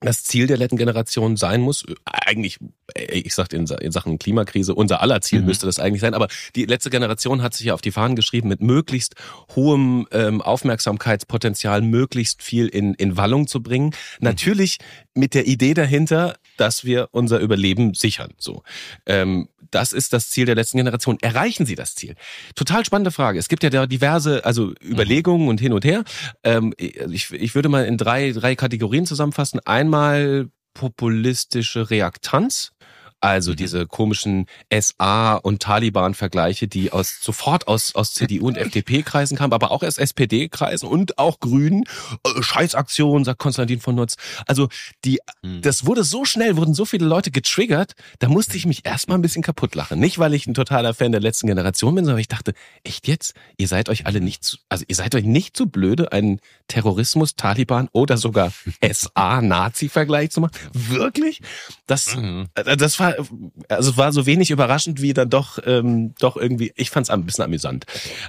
das 0.00 0.22
Ziel 0.22 0.46
der 0.46 0.56
letzten 0.56 0.76
Generation 0.76 1.36
sein 1.36 1.60
muss. 1.60 1.84
Eigentlich, 2.04 2.58
ich 2.94 3.34
sagte 3.34 3.56
in, 3.56 3.66
in 3.66 3.90
Sachen 3.90 4.18
Klimakrise, 4.18 4.74
unser 4.74 5.00
aller 5.00 5.20
Ziel 5.20 5.40
mhm. 5.40 5.46
müsste 5.46 5.66
das 5.66 5.80
eigentlich 5.80 6.00
sein. 6.00 6.14
Aber 6.14 6.28
die 6.54 6.66
letzte 6.66 6.90
Generation 6.90 7.42
hat 7.42 7.54
sich 7.54 7.66
ja 7.66 7.74
auf 7.74 7.80
die 7.80 7.90
Fahnen 7.90 8.14
geschrieben, 8.14 8.48
mit 8.48 8.60
möglichst 8.60 9.16
hohem 9.56 10.06
ähm, 10.12 10.40
Aufmerksamkeitspotenzial 10.40 11.82
möglichst 11.82 12.42
viel 12.42 12.68
in, 12.68 12.94
in 12.94 13.16
Wallung 13.16 13.48
zu 13.48 13.62
bringen. 13.62 13.86
Mhm. 13.86 13.92
Natürlich 14.20 14.78
mit 15.14 15.34
der 15.34 15.46
Idee 15.46 15.74
dahinter, 15.74 16.36
dass 16.60 16.84
wir 16.84 17.08
unser 17.12 17.38
Überleben 17.38 17.94
sichern. 17.94 18.32
So. 18.38 18.62
Ähm, 19.06 19.48
das 19.70 19.92
ist 19.92 20.12
das 20.12 20.30
Ziel 20.30 20.46
der 20.46 20.54
letzten 20.54 20.78
Generation. 20.78 21.18
Erreichen 21.20 21.66
Sie 21.66 21.74
das 21.74 21.94
Ziel? 21.94 22.14
Total 22.54 22.84
spannende 22.84 23.10
Frage. 23.10 23.38
Es 23.38 23.48
gibt 23.48 23.62
ja 23.62 23.70
da 23.70 23.86
diverse, 23.86 24.44
also 24.44 24.72
Überlegungen 24.82 25.48
und 25.48 25.60
hin 25.60 25.72
und 25.72 25.84
her. 25.84 26.04
Ähm, 26.42 26.72
ich, 26.78 27.32
ich 27.32 27.54
würde 27.54 27.68
mal 27.68 27.84
in 27.84 27.98
drei, 27.98 28.32
drei 28.32 28.56
Kategorien 28.56 29.06
zusammenfassen. 29.06 29.60
Einmal 29.64 30.48
populistische 30.74 31.90
Reaktanz. 31.90 32.72
Also 33.20 33.52
mhm. 33.52 33.56
diese 33.56 33.86
komischen 33.86 34.46
SA 34.72 35.34
und 35.34 35.60
Taliban-Vergleiche, 35.62 36.68
die 36.68 36.92
aus 36.92 37.18
sofort 37.20 37.66
aus 37.66 37.94
aus 37.94 38.14
CDU 38.14 38.46
und 38.46 38.56
FDP-Kreisen 38.56 39.36
kamen, 39.36 39.52
aber 39.52 39.70
auch 39.70 39.82
aus 39.82 39.98
SPD-Kreisen 39.98 40.88
und 40.88 41.18
auch 41.18 41.40
Grünen. 41.40 41.84
Äh, 42.24 42.42
Scheißaktion, 42.42 43.24
sagt 43.24 43.40
Konstantin 43.40 43.80
von 43.80 43.96
Nutz. 43.96 44.16
Also 44.46 44.68
die, 45.04 45.18
mhm. 45.42 45.62
das 45.62 45.86
wurde 45.86 46.04
so 46.04 46.24
schnell, 46.24 46.56
wurden 46.56 46.74
so 46.74 46.84
viele 46.84 47.06
Leute 47.06 47.30
getriggert, 47.30 47.94
da 48.20 48.28
musste 48.28 48.56
ich 48.56 48.66
mich 48.66 48.86
erstmal 48.86 49.18
ein 49.18 49.22
bisschen 49.22 49.42
kaputt 49.42 49.74
lachen. 49.74 49.98
Nicht, 49.98 50.18
weil 50.18 50.34
ich 50.34 50.46
ein 50.46 50.54
totaler 50.54 50.94
Fan 50.94 51.12
der 51.12 51.20
letzten 51.20 51.48
Generation 51.48 51.94
bin, 51.94 52.04
sondern 52.04 52.20
ich 52.20 52.28
dachte, 52.28 52.54
echt 52.84 53.08
jetzt? 53.08 53.34
Ihr 53.56 53.68
seid 53.68 53.88
euch 53.88 54.06
alle 54.06 54.20
nicht 54.20 54.44
zu, 54.44 54.58
also 54.68 54.84
ihr 54.86 54.94
seid 54.94 55.14
euch 55.14 55.24
nicht 55.24 55.56
zu 55.56 55.66
blöde, 55.66 56.12
einen 56.12 56.40
Terrorismus, 56.68 57.34
Taliban 57.34 57.88
oder 57.92 58.16
sogar 58.16 58.52
SA-Nazi-Vergleich 58.82 60.30
zu 60.30 60.40
machen? 60.40 60.52
Wirklich? 60.72 61.40
Das, 61.86 62.14
mhm. 62.14 62.46
Äh, 62.54 62.76
das 62.76 63.00
war 63.00 63.07
war, 63.16 63.26
also 63.68 63.90
es 63.90 63.96
war 63.96 64.12
so 64.12 64.26
wenig 64.26 64.50
überraschend 64.50 65.00
wie 65.02 65.12
dann 65.12 65.30
doch, 65.30 65.58
ähm, 65.64 66.14
doch 66.18 66.36
irgendwie, 66.36 66.72
ich 66.76 66.90
fand 66.90 67.06
es 67.06 67.10
ein 67.10 67.24
bisschen 67.24 67.44
amüsant. 67.44 67.84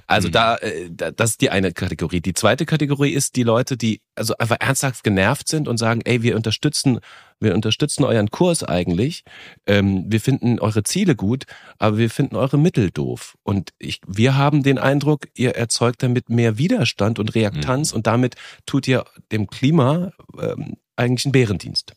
Also 0.08 0.28
mhm. 0.28 0.32
da, 0.32 0.56
äh, 0.58 0.90
da, 0.92 1.12
das 1.12 1.32
ist 1.32 1.42
die 1.42 1.50
eine 1.50 1.72
Kategorie. 1.72 2.22
Die 2.22 2.34
zweite 2.34 2.66
Kategorie 2.66 3.12
ist 3.12 3.36
die 3.36 3.44
Leute, 3.44 3.78
die 3.78 4.02
also 4.16 4.36
einfach 4.38 4.58
ernsthaft 4.60 5.04
genervt 5.04 5.48
sind 5.48 5.68
und 5.68 5.78
sagen, 5.78 6.02
ey, 6.06 6.22
wir 6.22 6.36
unterstützen, 6.36 7.00
wir 7.40 7.56
unterstützen 7.56 8.04
euren 8.04 8.32
Kurs 8.32 8.64
eigentlich, 8.64 9.24
ähm, 9.66 10.06
wir 10.08 10.22
finden 10.22 10.60
eure 10.60 10.84
Ziele 10.84 11.16
gut, 11.16 11.46
aber 11.78 11.98
wir 11.98 12.10
finden 12.10 12.36
eure 12.36 12.58
Mittel 12.58 12.92
doof. 12.92 13.38
Und 13.44 13.72
ich, 13.80 14.02
wir 14.08 14.36
haben 14.36 14.64
den 14.64 14.78
Eindruck, 14.78 15.28
ihr 15.36 15.56
erzeugt 15.56 16.04
damit 16.04 16.30
mehr 16.30 16.58
Widerstand 16.58 17.20
und 17.20 17.36
Reaktanz 17.36 17.92
mhm. 17.92 17.98
und 17.98 18.08
damit 18.08 18.36
tut 18.66 18.88
ihr 18.88 19.06
dem 19.32 19.48
Klima 19.48 20.12
ähm, 20.40 20.78
eigentlich 20.96 21.26
einen 21.26 21.32
Bärendienst. 21.32 21.94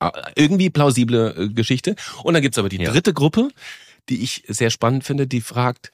Äh, 0.00 0.10
irgendwie 0.34 0.70
plausible 0.70 1.34
äh, 1.36 1.48
Geschichte. 1.48 1.96
Und 2.22 2.34
dann 2.34 2.42
gibt's 2.42 2.58
aber 2.58 2.68
die 2.68 2.78
ja. 2.78 2.90
dritte 2.90 3.12
Gruppe, 3.12 3.48
die 4.08 4.22
ich 4.22 4.44
sehr 4.48 4.70
spannend 4.70 5.04
finde, 5.04 5.26
die 5.26 5.40
fragt, 5.40 5.92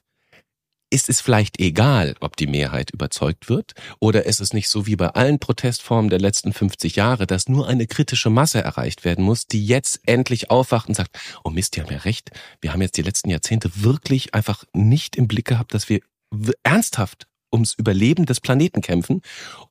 ist 0.93 1.09
es 1.09 1.21
vielleicht 1.21 1.59
egal, 1.59 2.15
ob 2.19 2.37
die 2.37 2.45
Mehrheit 2.45 2.91
überzeugt 2.91 3.49
wird? 3.49 3.73
Oder 3.99 4.27
ist 4.27 4.39
es 4.39 4.53
nicht 4.53 4.69
so 4.69 4.85
wie 4.85 4.95
bei 4.95 5.07
allen 5.07 5.39
Protestformen 5.39 6.11
der 6.11 6.19
letzten 6.19 6.53
50 6.53 6.95
Jahre, 6.95 7.25
dass 7.25 7.49
nur 7.49 7.67
eine 7.67 7.87
kritische 7.87 8.29
Masse 8.29 8.63
erreicht 8.63 9.03
werden 9.03 9.25
muss, 9.25 9.47
die 9.47 9.65
jetzt 9.65 10.01
endlich 10.05 10.51
aufwacht 10.51 10.87
und 10.87 10.93
sagt, 10.93 11.17
oh 11.43 11.49
Mist, 11.49 11.75
die 11.75 11.81
haben 11.81 11.91
ja 11.91 11.97
recht. 11.97 12.29
Wir 12.61 12.73
haben 12.73 12.81
jetzt 12.81 12.95
die 12.95 13.01
letzten 13.01 13.31
Jahrzehnte 13.31 13.71
wirklich 13.83 14.35
einfach 14.35 14.65
nicht 14.71 15.15
im 15.15 15.27
Blick 15.27 15.45
gehabt, 15.45 15.73
dass 15.73 15.89
wir 15.89 16.01
ernsthaft 16.61 17.25
ums 17.53 17.73
Überleben 17.75 18.25
des 18.25 18.41
Planeten 18.41 18.81
kämpfen. 18.81 19.21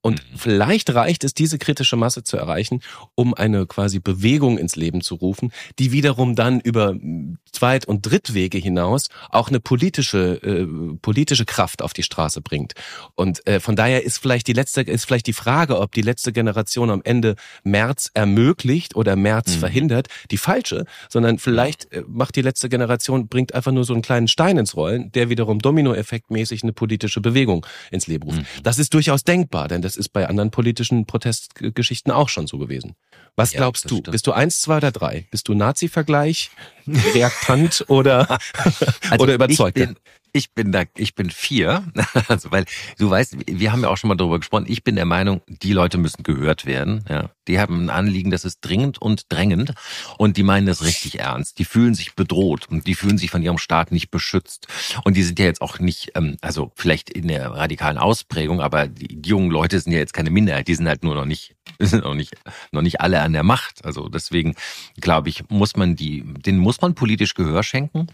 Und 0.00 0.22
Mhm. 0.32 0.38
vielleicht 0.38 0.94
reicht 0.94 1.24
es, 1.24 1.34
diese 1.34 1.58
kritische 1.58 1.96
Masse 1.96 2.22
zu 2.22 2.36
erreichen, 2.36 2.80
um 3.14 3.34
eine 3.34 3.66
quasi 3.66 3.98
Bewegung 3.98 4.56
ins 4.56 4.76
Leben 4.76 5.00
zu 5.02 5.16
rufen, 5.16 5.52
die 5.78 5.92
wiederum 5.92 6.34
dann 6.36 6.60
über 6.60 6.94
mm, 6.94 7.38
Zweit- 7.52 7.84
und 7.86 8.06
Drittwege 8.06 8.58
hinaus 8.58 9.08
auch 9.30 9.48
eine 9.48 9.60
politische, 9.60 10.40
äh, 10.42 10.96
politische 11.02 11.44
Kraft 11.44 11.82
auf 11.82 11.92
die 11.92 12.02
Straße 12.02 12.40
bringt. 12.40 12.72
Und 13.14 13.46
äh, 13.46 13.60
von 13.60 13.76
daher 13.76 14.04
ist 14.04 14.18
vielleicht 14.18 14.46
die 14.46 14.52
letzte, 14.54 14.82
ist 14.82 15.04
vielleicht 15.04 15.26
die 15.26 15.32
Frage, 15.32 15.78
ob 15.80 15.92
die 15.92 16.02
letzte 16.02 16.32
Generation 16.32 16.90
am 16.90 17.02
Ende 17.04 17.34
März 17.64 18.10
ermöglicht 18.14 18.96
oder 18.96 19.16
März 19.16 19.56
Mhm. 19.56 19.60
verhindert, 19.60 20.08
die 20.30 20.38
falsche, 20.38 20.86
sondern 21.10 21.38
vielleicht 21.38 21.92
äh, 21.92 22.04
macht 22.06 22.36
die 22.36 22.42
letzte 22.42 22.68
Generation, 22.68 23.28
bringt 23.28 23.54
einfach 23.54 23.72
nur 23.72 23.84
so 23.84 23.92
einen 23.92 24.02
kleinen 24.02 24.28
Stein 24.28 24.56
ins 24.56 24.76
Rollen, 24.76 25.10
der 25.12 25.28
wiederum 25.28 25.58
Dominoeffektmäßig 25.58 26.62
eine 26.62 26.72
politische 26.72 27.20
Bewegung 27.20 27.66
ins 27.90 28.06
Leben 28.06 28.24
ruft. 28.24 28.40
Mhm. 28.40 28.46
Das 28.62 28.78
ist 28.78 28.94
durchaus 28.94 29.24
denkbar, 29.24 29.68
denn 29.68 29.82
das 29.82 29.96
ist 29.96 30.10
bei 30.10 30.28
anderen 30.28 30.50
politischen 30.50 31.06
Protestgeschichten 31.06 32.12
auch 32.12 32.28
schon 32.28 32.46
so 32.46 32.58
gewesen. 32.58 32.94
Was 33.36 33.52
Ja, 33.52 33.60
glaubst 33.60 33.84
du? 33.86 33.96
stimmt. 33.96 34.10
Bist 34.10 34.26
du 34.26 34.32
eins, 34.32 34.60
zwei 34.60 34.76
oder 34.78 34.92
drei? 34.92 35.26
Bist 35.30 35.48
du 35.48 35.54
Nazi-Vergleich, 35.54 36.50
Reaktant 37.14 37.84
oder, 37.88 38.38
Also 39.10 39.22
oder 39.24 39.34
überzeugt? 39.34 39.78
Ich 39.78 39.86
bin, 39.86 39.96
ich 40.34 40.50
bin 40.52 40.72
da, 40.72 40.84
ich 40.96 41.14
bin 41.14 41.30
vier. 41.30 41.84
Also, 42.28 42.50
weil 42.50 42.64
du 42.98 43.10
weißt, 43.10 43.36
wir 43.46 43.72
haben 43.72 43.82
ja 43.82 43.88
auch 43.88 43.96
schon 43.96 44.08
mal 44.08 44.16
darüber 44.16 44.38
gesprochen. 44.38 44.66
Ich 44.68 44.84
bin 44.84 44.96
der 44.96 45.04
Meinung, 45.04 45.40
die 45.48 45.72
Leute 45.72 45.98
müssen 45.98 46.22
gehört 46.22 46.66
werden. 46.66 47.04
Ja, 47.08 47.30
die 47.48 47.58
haben 47.58 47.84
ein 47.84 47.90
Anliegen, 47.90 48.30
das 48.30 48.44
ist 48.44 48.60
dringend 48.60 49.00
und 49.00 49.32
drängend. 49.32 49.74
Und 50.18 50.36
die 50.36 50.42
meinen 50.42 50.66
das 50.66 50.84
richtig 50.84 51.18
ernst. 51.18 51.58
Die 51.58 51.64
fühlen 51.64 51.94
sich 51.94 52.14
bedroht 52.14 52.68
und 52.68 52.86
die 52.86 52.94
fühlen 52.94 53.18
sich 53.18 53.30
von 53.30 53.42
ihrem 53.42 53.58
Staat 53.58 53.92
nicht 53.92 54.10
beschützt. 54.10 54.68
Und 55.04 55.16
die 55.16 55.22
sind 55.22 55.38
ja 55.38 55.46
jetzt 55.46 55.60
auch 55.60 55.78
nicht, 55.78 56.12
ähm, 56.14 56.36
also 56.40 56.72
vielleicht 56.76 57.10
in 57.10 57.28
der 57.28 57.50
radikalen 57.50 57.98
Ausprägung, 57.98 58.60
aber 58.60 58.86
die 58.86 59.28
jungen 59.28 59.50
Leute 59.50 59.78
sind 59.80 59.92
ja 59.92 59.98
jetzt 59.98 60.14
keine 60.14 60.30
Minderheit. 60.30 60.68
Die 60.68 60.74
sind 60.74 60.88
halt 60.88 61.04
nur 61.04 61.14
noch 61.14 61.26
nicht, 61.26 61.54
sind 61.78 62.04
noch 62.04 62.14
nicht, 62.14 62.34
noch 62.70 62.82
nicht 62.82 63.00
alle 63.00 63.20
an 63.20 63.32
der 63.32 63.42
Macht. 63.42 63.84
Also 63.84 64.08
deswegen 64.08 64.54
glaube 65.00 65.28
ich, 65.28 65.48
muss 65.48 65.76
man 65.76 65.96
die, 65.96 66.22
den 66.24 66.58
muss 66.58 66.80
man 66.80 66.94
politisch 66.94 67.34
Gehör 67.34 67.62
schenken. 67.62 68.06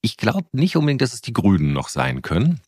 Ich 0.00 0.16
glaube 0.16 0.46
nicht 0.52 0.76
unbedingt, 0.76 1.02
dass 1.02 1.14
es 1.14 1.20
die 1.20 1.32
Grünen 1.32 1.72
noch 1.72 1.88
sein 1.88 2.22
können. 2.22 2.60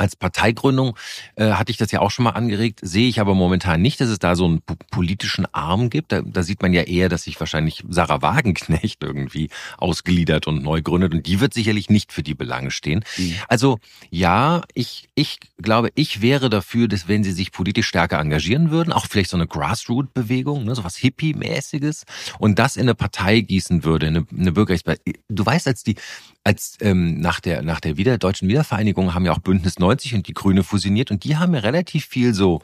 Als 0.00 0.16
Parteigründung 0.16 0.96
äh, 1.36 1.52
hatte 1.52 1.70
ich 1.70 1.76
das 1.76 1.92
ja 1.92 2.00
auch 2.00 2.10
schon 2.10 2.24
mal 2.24 2.30
angeregt, 2.30 2.80
sehe 2.82 3.08
ich 3.08 3.20
aber 3.20 3.34
momentan 3.34 3.82
nicht, 3.82 4.00
dass 4.00 4.08
es 4.08 4.18
da 4.18 4.34
so 4.34 4.46
einen 4.46 4.62
po- 4.62 4.76
politischen 4.90 5.46
Arm 5.52 5.90
gibt. 5.90 6.12
Da, 6.12 6.22
da 6.22 6.42
sieht 6.42 6.62
man 6.62 6.72
ja 6.72 6.82
eher, 6.82 7.08
dass 7.08 7.24
sich 7.24 7.38
wahrscheinlich 7.38 7.84
Sarah 7.88 8.22
Wagenknecht 8.22 9.02
irgendwie 9.04 9.50
ausgliedert 9.76 10.46
und 10.46 10.62
neu 10.62 10.80
gründet 10.82 11.12
und 11.14 11.26
die 11.26 11.40
wird 11.40 11.52
sicherlich 11.54 11.90
nicht 11.90 12.12
für 12.12 12.22
die 12.22 12.34
Belange 12.34 12.70
stehen. 12.70 13.04
Mhm. 13.18 13.34
Also 13.48 13.78
ja, 14.10 14.62
ich, 14.74 15.08
ich 15.14 15.38
glaube, 15.60 15.90
ich 15.94 16.22
wäre 16.22 16.48
dafür, 16.48 16.88
dass 16.88 17.06
wenn 17.08 17.22
sie 17.22 17.32
sich 17.32 17.52
politisch 17.52 17.88
stärker 17.88 18.18
engagieren 18.18 18.70
würden, 18.70 18.92
auch 18.92 19.06
vielleicht 19.06 19.30
so 19.30 19.36
eine 19.36 19.46
Grassroot-Bewegung, 19.46 20.64
ne, 20.64 20.74
so 20.74 20.82
was 20.84 20.96
Hippie-mäßiges 20.96 22.04
und 22.38 22.58
das 22.58 22.76
in 22.76 22.82
eine 22.82 22.94
Partei 22.94 23.40
gießen 23.40 23.84
würde, 23.84 24.06
in 24.06 24.16
eine, 24.16 24.26
eine 24.36 24.52
Bürgerrechtspartei. 24.52 25.12
Du 25.28 25.44
weißt, 25.44 25.66
als 25.66 25.82
die, 25.82 25.96
als 26.44 26.76
ähm, 26.80 27.20
nach 27.20 27.40
der 27.40 27.62
nach 27.62 27.80
der 27.80 27.96
wieder 27.96 28.16
deutschen 28.18 28.48
Wiedervereinigung 28.48 29.14
haben 29.14 29.26
ja 29.26 29.32
auch 29.32 29.38
Bündnis 29.40 29.78
90 29.78 30.14
und 30.14 30.26
die 30.28 30.34
Grüne 30.34 30.64
fusioniert 30.64 31.10
und 31.10 31.24
die 31.24 31.36
haben 31.36 31.54
ja 31.54 31.60
relativ 31.60 32.06
viel 32.06 32.34
so 32.34 32.62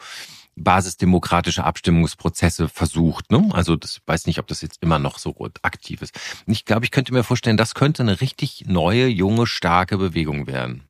basisdemokratische 0.57 1.65
Abstimmungsprozesse 1.65 2.69
versucht. 2.69 3.31
Ne? 3.31 3.51
Also 3.53 3.77
das 3.77 3.97
ich 3.99 4.03
weiß 4.07 4.27
nicht, 4.27 4.39
ob 4.39 4.47
das 4.47 4.63
jetzt 4.63 4.79
immer 4.83 4.99
noch 4.99 5.19
so 5.19 5.35
aktiv 5.63 6.01
ist. 6.03 6.19
Ich 6.47 6.65
glaube, 6.65 6.85
ich 6.85 6.91
könnte 6.91 7.13
mir 7.13 7.23
vorstellen, 7.25 7.57
das 7.59 7.75
könnte 7.75 8.03
eine 8.03 8.21
richtig 8.21 8.65
neue, 8.67 9.07
junge, 9.07 9.47
starke 9.47 9.99
Bewegung 9.99 10.47
werden. 10.47 10.85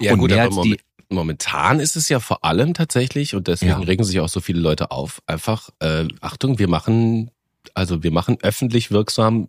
Ja 0.00 0.12
und 0.12 0.18
gut, 0.20 0.30
mehr 0.30 0.44
aber 0.44 0.54
als 0.56 0.62
die, 0.64 0.78
momentan 1.08 1.80
ist 1.80 1.96
es 1.96 2.08
ja 2.08 2.20
vor 2.20 2.44
allem 2.44 2.74
tatsächlich, 2.74 3.34
und 3.34 3.48
deswegen 3.48 3.70
Ja. 3.72 3.78
regen 3.78 4.04
sich 4.04 4.20
auch 4.20 4.28
so 4.28 4.40
viele 4.40 4.60
Leute 4.60 4.90
auf, 4.90 5.22
einfach, 5.26 5.70
äh, 5.80 6.06
Achtung, 6.20 6.58
wir 6.58 6.68
machen, 6.68 7.30
also 7.74 8.02
wir 8.02 8.10
machen 8.12 8.36
öffentlich 8.42 8.90
wirksam, 8.90 9.48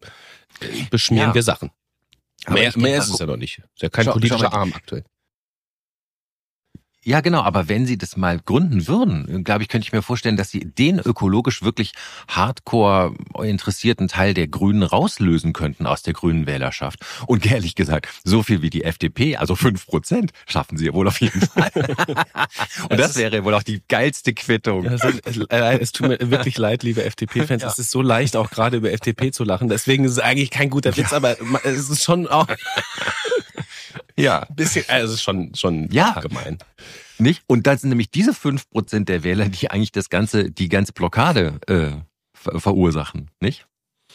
äh, 0.62 0.66
beschmieren 0.90 1.30
Ja. 1.30 1.36
wir 1.36 1.44
Sachen. 1.44 1.72
Aber 2.48 2.56
mehr 2.60 2.72
mehr 2.78 2.98
ist 3.00 3.10
es 3.10 3.20
ja 3.20 3.26
noch 3.26 3.38
nicht. 3.38 3.60
Ist 3.60 3.82
ja 3.82 3.90
kein 3.90 4.06
Schau- 4.06 4.14
politischer 4.14 4.40
schau 4.40 4.58
Arm 4.58 4.74
aktuell. 4.74 5.04
Ja, 7.08 7.22
genau, 7.22 7.42
aber 7.42 7.70
wenn 7.70 7.86
sie 7.86 7.98
das 7.98 8.18
mal 8.18 8.38
gründen 8.38 8.86
würden, 8.86 9.46
glaube 9.46 9.64
ich, 9.64 9.70
könnte 9.70 9.88
ich 9.88 9.94
mir 9.94 10.02
vorstellen, 10.02 10.36
dass 10.36 10.50
sie 10.52 10.60
den 10.60 11.00
ökologisch 11.00 11.62
wirklich 11.64 11.94
hardcore 12.28 13.16
interessierten 13.42 14.10
Teil 14.10 14.34
der 14.34 14.50
Grünen 14.50 14.84
rauslösen 14.84 15.54
könnten 15.54 15.86
aus 15.86 16.02
der 16.04 16.12
grünen 16.12 16.46
Wählerschaft. 16.48 17.00
Und 17.26 17.46
ehrlich 17.50 17.76
gesagt, 17.76 18.10
so 18.26 18.44
viel 18.44 18.62
wie 18.62 18.70
die 18.70 18.84
FDP, 18.84 19.38
also 19.38 19.56
fünf 19.56 19.88
Prozent, 19.88 20.32
schaffen 20.48 20.78
sie 20.78 20.88
ja 20.88 20.94
wohl 20.94 21.08
auf 21.08 21.22
jeden 21.22 21.40
Fall. 21.40 21.72
Und 22.90 23.00
das 23.00 23.16
wäre 23.16 23.46
wohl 23.46 23.54
auch 23.54 23.64
die 23.64 23.82
geilste 23.88 24.34
Quittung. 24.34 24.84
Ja, 24.84 24.92
es, 24.96 25.04
ist- 25.38 25.50
äh, 25.50 25.80
es 25.80 25.94
tut 25.94 26.10
mir 26.10 26.18
wirklich 26.30 26.58
leid, 26.58 26.84
liebe 26.84 27.06
FDP-Fans. 27.06 27.62
Ja. 27.64 27.70
Es 27.70 27.80
ist 27.80 27.90
so 27.92 28.02
leicht, 28.02 28.36
auch 28.36 28.50
gerade 28.50 28.76
über 28.76 28.92
FDP 28.92 29.32
zu 29.32 29.46
lachen. 29.46 29.70
Deswegen 29.70 30.04
ist 30.04 30.12
es 30.12 30.20
eigentlich 30.20 30.52
kein 30.52 30.70
guter 30.70 30.98
Witz, 30.98 31.14
aber 31.14 31.38
ma- 31.40 31.62
es 31.64 31.90
ist 31.90 32.04
schon 32.04 32.28
auch 32.28 32.48
Ja. 34.16 34.46
bisschen, 34.56 34.86
also 34.88 35.08
es 35.08 35.14
ist 35.20 35.24
schon, 35.24 35.54
schon 35.56 35.90
Ja. 35.92 36.20
gemein. 36.20 36.58
Nicht? 37.20 37.44
Und 37.48 37.66
das 37.68 37.82
sind 37.82 37.90
nämlich 37.90 38.12
diese 38.12 38.34
fünf 38.34 38.70
Prozent 38.70 39.10
der 39.10 39.24
Wähler, 39.24 39.50
die 39.50 39.72
eigentlich 39.72 39.92
das 39.92 40.10
ganze, 40.10 40.52
die 40.52 40.70
ganze 40.70 40.94
Blockade 40.94 41.60
äh, 41.68 42.02
ver 42.34 42.60
verursachen, 42.60 43.32
nicht? 43.40 43.66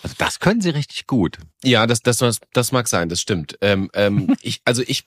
Also 0.03 0.17
das 0.19 0.41
können 0.41 0.61
sie 0.61 0.71
richtig 0.71 1.07
gut. 1.07 1.39
Ja, 1.63 1.87
das, 1.87 2.01
das, 2.03 2.19
das, 2.19 2.41
das 2.53 2.73
mag 2.73 2.89
sein, 2.89 3.09
das 3.09 3.21
stimmt. 3.21 3.57
Ähm, 3.61 3.91
ähm, 3.95 4.35
ich, 4.43 4.61
also 4.65 4.83
ich, 4.87 5.07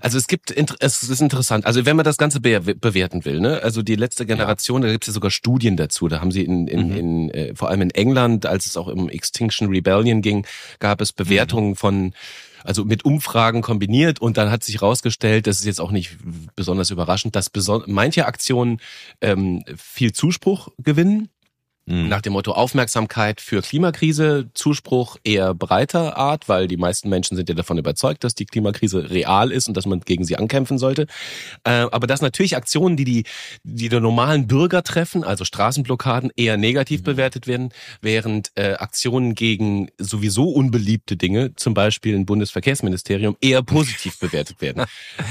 also 0.00 0.18
es 0.18 0.26
gibt, 0.26 0.54
es 0.80 1.02
ist 1.02 1.20
interessant. 1.20 1.66
Also 1.66 1.86
wenn 1.86 1.96
man 1.96 2.04
das 2.04 2.16
Ganze 2.16 2.40
be 2.40 2.60
bewerten 2.60 3.24
will, 3.24 3.40
ne, 3.40 3.62
also 3.62 3.82
die 3.82 3.96
letzte 3.96 4.26
Generation, 4.26 4.82
da 4.82 4.90
gibt 4.90 5.04
es 5.04 5.08
ja 5.08 5.14
sogar 5.14 5.30
Studien 5.30 5.76
dazu. 5.76 6.08
Da 6.08 6.20
haben 6.20 6.32
sie 6.32 6.42
in, 6.42 6.66
in, 6.66 6.88
Mhm. 6.88 6.96
in 6.96 7.30
äh, 7.30 7.54
vor 7.54 7.68
allem 7.68 7.82
in 7.82 7.90
England, 7.90 8.46
als 8.46 8.66
es 8.66 8.76
auch 8.76 8.86
um 8.86 9.08
Extinction 9.08 9.68
Rebellion 9.68 10.22
ging, 10.22 10.46
gab 10.78 11.00
es 11.00 11.12
Bewertungen 11.12 11.76
von 11.76 12.12
also 12.62 12.84
mit 12.84 13.06
Umfragen 13.06 13.62
kombiniert 13.62 14.20
und 14.20 14.36
dann 14.36 14.50
hat 14.50 14.62
sich 14.62 14.76
herausgestellt, 14.76 15.46
das 15.46 15.60
ist 15.60 15.64
jetzt 15.64 15.80
auch 15.80 15.92
nicht 15.92 16.18
besonders 16.56 16.90
überraschend, 16.90 17.34
dass 17.34 17.50
manche 17.86 18.26
Aktionen 18.26 18.80
ähm, 19.22 19.64
viel 19.76 20.12
Zuspruch 20.12 20.68
gewinnen 20.78 21.30
Mhm. 21.86 22.08
nach 22.08 22.20
dem 22.20 22.34
Motto 22.34 22.52
Aufmerksamkeit 22.52 23.40
für 23.40 23.62
Klimakrise, 23.62 24.50
Zuspruch 24.54 25.16
eher 25.24 25.54
breiter 25.54 26.16
Art, 26.16 26.48
weil 26.48 26.68
die 26.68 26.76
meisten 26.76 27.08
Menschen 27.08 27.36
sind 27.36 27.48
ja 27.48 27.54
davon 27.54 27.78
überzeugt, 27.78 28.22
dass 28.22 28.34
die 28.34 28.44
Klimakrise 28.44 29.10
real 29.10 29.50
ist 29.50 29.66
und 29.66 29.76
dass 29.76 29.86
man 29.86 30.00
gegen 30.00 30.24
sie 30.24 30.36
ankämpfen 30.36 30.78
sollte. 30.78 31.06
Äh, 31.64 31.70
aber 31.90 32.06
dass 32.06 32.20
natürlich 32.20 32.56
Aktionen, 32.56 32.96
die 32.96 33.04
die, 33.04 33.24
die 33.64 33.88
den 33.88 34.02
normalen 34.02 34.46
Bürger 34.46 34.82
treffen, 34.82 35.24
also 35.24 35.44
Straßenblockaden, 35.44 36.30
eher 36.36 36.56
negativ 36.58 37.02
bewertet 37.02 37.46
werden, 37.46 37.70
während 38.02 38.52
äh, 38.56 38.74
Aktionen 38.74 39.34
gegen 39.34 39.88
sowieso 39.98 40.50
unbeliebte 40.50 41.16
Dinge, 41.16 41.54
zum 41.56 41.74
Beispiel 41.74 42.14
im 42.14 42.26
Bundesverkehrsministerium, 42.26 43.36
eher 43.40 43.62
positiv 43.62 44.18
bewertet 44.20 44.60
werden. 44.60 44.84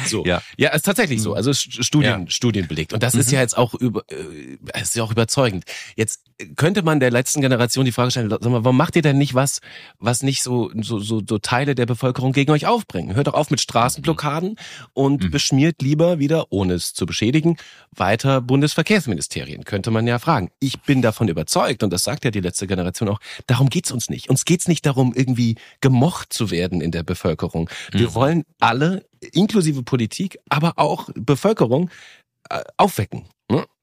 So. 0.08 0.26
Ja. 0.26 0.42
Ja, 0.58 0.70
ist 0.72 0.84
tatsächlich 0.86 1.22
so. 1.22 1.34
Also 1.36 1.52
St- 1.52 1.84
Studien, 1.84 2.22
Ja. 2.26 2.30
Studien 2.30 2.68
belegt. 2.68 2.92
Und 2.92 3.04
das 3.04 3.14
ist 3.16 3.32
ja 3.32 3.40
jetzt 3.40 3.58
auch 3.58 3.74
über, 3.76 4.04
äh, 4.10 4.80
ist 4.82 4.96
ja 4.96 5.04
auch 5.04 5.12
überzeugend. 5.12 5.64
Jetzt 5.96 6.22
könnte 6.56 6.84
man 6.84 7.00
der 7.00 7.12
letzten 7.12 7.42
Generation 7.42 7.84
die 7.86 7.92
Frage 7.92 8.12
stellen, 8.12 8.30
sag 8.30 8.42
mal, 8.44 8.64
warum 8.64 8.78
macht 8.78 8.96
ihr 8.96 9.02
denn 9.02 9.18
nicht 9.18 9.34
was, 9.34 9.60
was 10.00 10.24
nicht 10.24 10.42
so, 10.42 10.72
so, 10.82 11.00
so, 11.00 11.22
so 11.28 11.38
Teile 11.38 11.76
der 11.76 11.86
Bevölkerung 11.86 12.32
gegen 12.32 12.52
euch 12.52 12.66
aufbringen? 12.66 13.16
Hört 13.16 13.28
doch 13.28 13.34
auf 13.34 13.50
mit 13.52 13.60
Straßenblockaden 13.60 14.56
und 14.94 15.24
Mhm. 15.26 15.32
beschmiert 15.32 15.82
lieber 15.82 16.20
wieder, 16.20 16.46
ohne 16.52 16.74
es 16.76 16.94
zu 16.94 17.06
beschädigen, 17.06 17.58
weiter 17.96 18.42
Bundesverkehrsministerien, 18.42 19.66
könnte 19.66 19.92
man 19.92 20.08
ja 20.08 20.18
fragen. 20.20 20.50
Ich 20.60 20.80
bin 20.82 21.02
davon 21.02 21.28
überzeugt, 21.28 21.84
und 21.84 21.92
das 21.92 22.04
sagt 22.04 22.24
ja 22.26 22.32
die 22.32 22.40
letzte 22.42 22.68
Generation 22.68 23.10
auch, 23.10 23.20
darum 23.48 23.70
geht's 23.70 23.92
uns 23.92 24.10
nicht. 24.10 24.30
Uns 24.30 24.46
geht's 24.46 24.68
nicht 24.68 24.86
darum, 24.86 25.14
irgendwie 25.16 25.56
gemocht 25.82 26.32
zu 26.32 26.52
werden 26.52 26.80
in 26.82 26.92
der 26.92 27.04
Bevölkerung. 27.04 27.70
Wir 27.92 28.10
Mhm. 28.10 28.14
wollen 28.16 28.44
alle, 28.60 29.06
inklusive 29.34 29.84
Politik, 29.84 30.38
aber 30.50 30.74
auch 30.78 31.10
Bevölkerung, 31.16 31.90
äh, 32.50 32.62
aufwecken. 32.78 33.26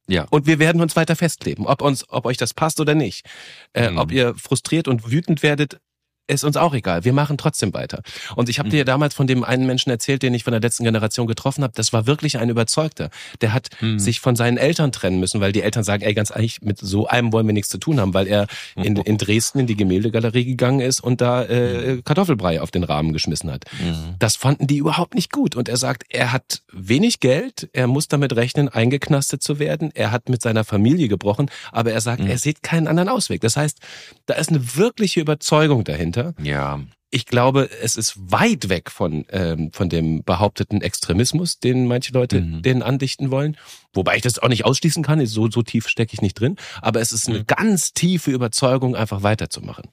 Ja. 0.09 0.27
Und 0.31 0.47
wir 0.47 0.59
werden 0.59 0.81
uns 0.81 0.95
weiter 0.97 1.17
festkleben, 1.17 1.67
ob 1.67 1.83
uns, 1.83 2.05
ob 2.09 2.27
euch 2.27 2.37
das 2.37 2.55
passt 2.55 2.81
oder 2.81 2.95
nicht. 2.95 3.27
Äh, 3.73 3.91
Mhm. 3.91 3.99
Ob 3.99 4.13
ihr 4.13 4.35
frustriert 4.35 4.89
und 4.89 5.11
wütend 5.11 5.43
werdet, 5.43 5.81
ist 6.29 6.45
uns 6.45 6.57
auch 6.57 6.75
egal. 6.75 7.05
Wir 7.05 7.13
machen 7.13 7.39
trotzdem 7.39 7.73
weiter. 7.75 8.03
Und 8.35 8.49
ich 8.49 8.59
habe 8.59 8.69
Mhm. 8.69 8.73
dir 8.73 8.85
damals 8.85 9.15
von 9.15 9.27
dem 9.27 9.45
einen 9.45 9.67
Menschen 9.67 9.91
erzählt, 9.91 10.23
den 10.23 10.35
ich 10.35 10.45
von 10.45 10.53
der 10.53 10.61
letzten 10.61 10.85
Generation 10.85 11.27
getroffen 11.27 11.63
habe. 11.63 11.73
Das 11.77 11.93
war 11.93 12.07
wirklich 12.07 12.39
ein 12.39 12.49
Überzeugter. 12.51 13.11
Der 13.41 13.53
hat 13.53 13.69
Mhm. 13.81 13.99
sich 13.99 14.21
von 14.21 14.35
seinen 14.37 14.57
Eltern 14.57 14.93
trennen 14.93 15.21
müssen, 15.21 15.41
weil 15.41 15.53
die 15.53 15.63
Eltern 15.63 15.85
sagen, 15.85 16.03
ey, 16.03 16.15
ganz 16.15 16.31
ehrlich, 16.31 16.63
mit 16.63 16.79
so 16.79 17.07
einem 17.07 17.33
wollen 17.33 17.47
wir 17.47 17.53
nichts 17.53 17.69
zu 17.71 17.79
tun 17.79 18.01
haben, 18.01 18.13
weil 18.15 18.27
er 18.27 18.47
in, 18.75 18.97
in 18.97 19.19
Dresden 19.19 19.61
in 19.61 19.67
die 19.67 19.77
Gemäldegalerie 19.77 20.45
gegangen 20.45 20.81
ist 20.81 21.01
und 21.01 21.21
da 21.21 21.45
äh, 21.45 22.03
Kartoffelbrei 22.05 22.61
auf 22.61 22.71
den 22.71 22.85
Rahmen 22.85 23.13
geschmissen 23.13 23.51
hat. 23.53 23.65
Mhm. 23.81 24.15
Das 24.19 24.37
fanden 24.37 24.67
die 24.67 24.79
überhaupt 24.79 25.15
nicht 25.15 25.31
gut. 25.33 25.55
Und 25.57 25.69
er 25.69 25.77
sagt, 25.77 26.05
er 26.09 26.33
hat 26.33 26.63
wenig 26.73 27.21
Geld, 27.21 27.69
er 27.73 27.87
muss 27.87 28.09
damit 28.09 28.35
rechnen, 28.35 28.69
eingeknastet 28.69 29.43
zu 29.43 29.59
werden. 29.59 29.91
Er 29.95 30.11
hat 30.11 30.29
mit 30.29 30.43
seiner 30.43 30.65
Familie 30.65 31.09
gebrochen, 31.09 31.51
aber 31.73 31.93
er 31.93 32.01
sagt, 32.01 32.23
Mhm. 32.23 32.29
er 32.31 32.39
sieht 32.39 32.63
keinen 32.63 32.89
anderen 32.89 33.09
Ausweg. 33.09 33.41
Das 33.43 33.57
heißt, 33.57 33.79
da 34.27 34.35
ist 34.35 34.49
eine 34.51 34.77
wirkliche 34.77 35.21
Überzeugung 35.21 35.85
dahinter. 35.85 36.16
Ja. 36.17 36.81
ich 37.11 37.27
glaube, 37.27 37.71
es 37.83 37.97
ist 37.97 38.15
weit 38.17 38.69
weg 38.69 38.91
von, 38.91 39.25
ähm, 39.31 39.71
von 39.73 39.89
dem 39.89 40.23
behaupteten 40.25 40.83
Extremismus, 40.83 41.59
den 41.59 41.87
manche 41.87 42.13
Leute 42.13 42.41
mhm. 42.41 42.63
denen 42.63 42.83
andichten 42.83 43.31
wollen. 43.31 43.57
Wobei 43.95 44.17
ich 44.17 44.23
das 44.23 44.39
auch 44.39 44.49
nicht 44.49 44.65
ausschließen 44.65 45.03
kann, 45.03 45.25
so, 45.27 45.51
so 45.51 45.63
tief 45.63 45.89
stecke 45.89 46.15
ich 46.15 46.23
nicht 46.23 46.35
drin. 46.35 46.57
Aber 46.83 47.01
es 47.01 47.13
ist 47.13 47.29
eine 47.29 47.41
mhm. 47.41 47.47
ganz 47.47 47.93
tiefe 47.93 48.31
Überzeugung, 48.31 48.97
einfach 48.97 49.23
weiterzumachen. 49.23 49.91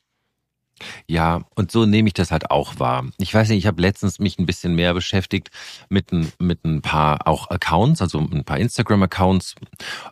Ja, 1.07 1.41
und 1.55 1.71
so 1.71 1.85
nehme 1.85 2.07
ich 2.07 2.13
das 2.13 2.31
halt 2.31 2.51
auch 2.51 2.79
wahr. 2.79 3.05
Ich 3.19 3.33
weiß 3.33 3.49
nicht, 3.49 3.59
ich 3.59 3.67
habe 3.67 3.81
letztens 3.81 4.19
mich 4.19 4.39
ein 4.39 4.45
bisschen 4.45 4.75
mehr 4.75 4.93
beschäftigt 4.93 5.49
mit 5.89 6.11
ein, 6.11 6.31
mit 6.39 6.63
ein 6.65 6.81
paar 6.81 7.27
auch 7.27 7.49
Accounts, 7.49 8.01
also 8.01 8.19
ein 8.19 8.43
paar 8.43 8.57
Instagram-Accounts. 8.57 9.55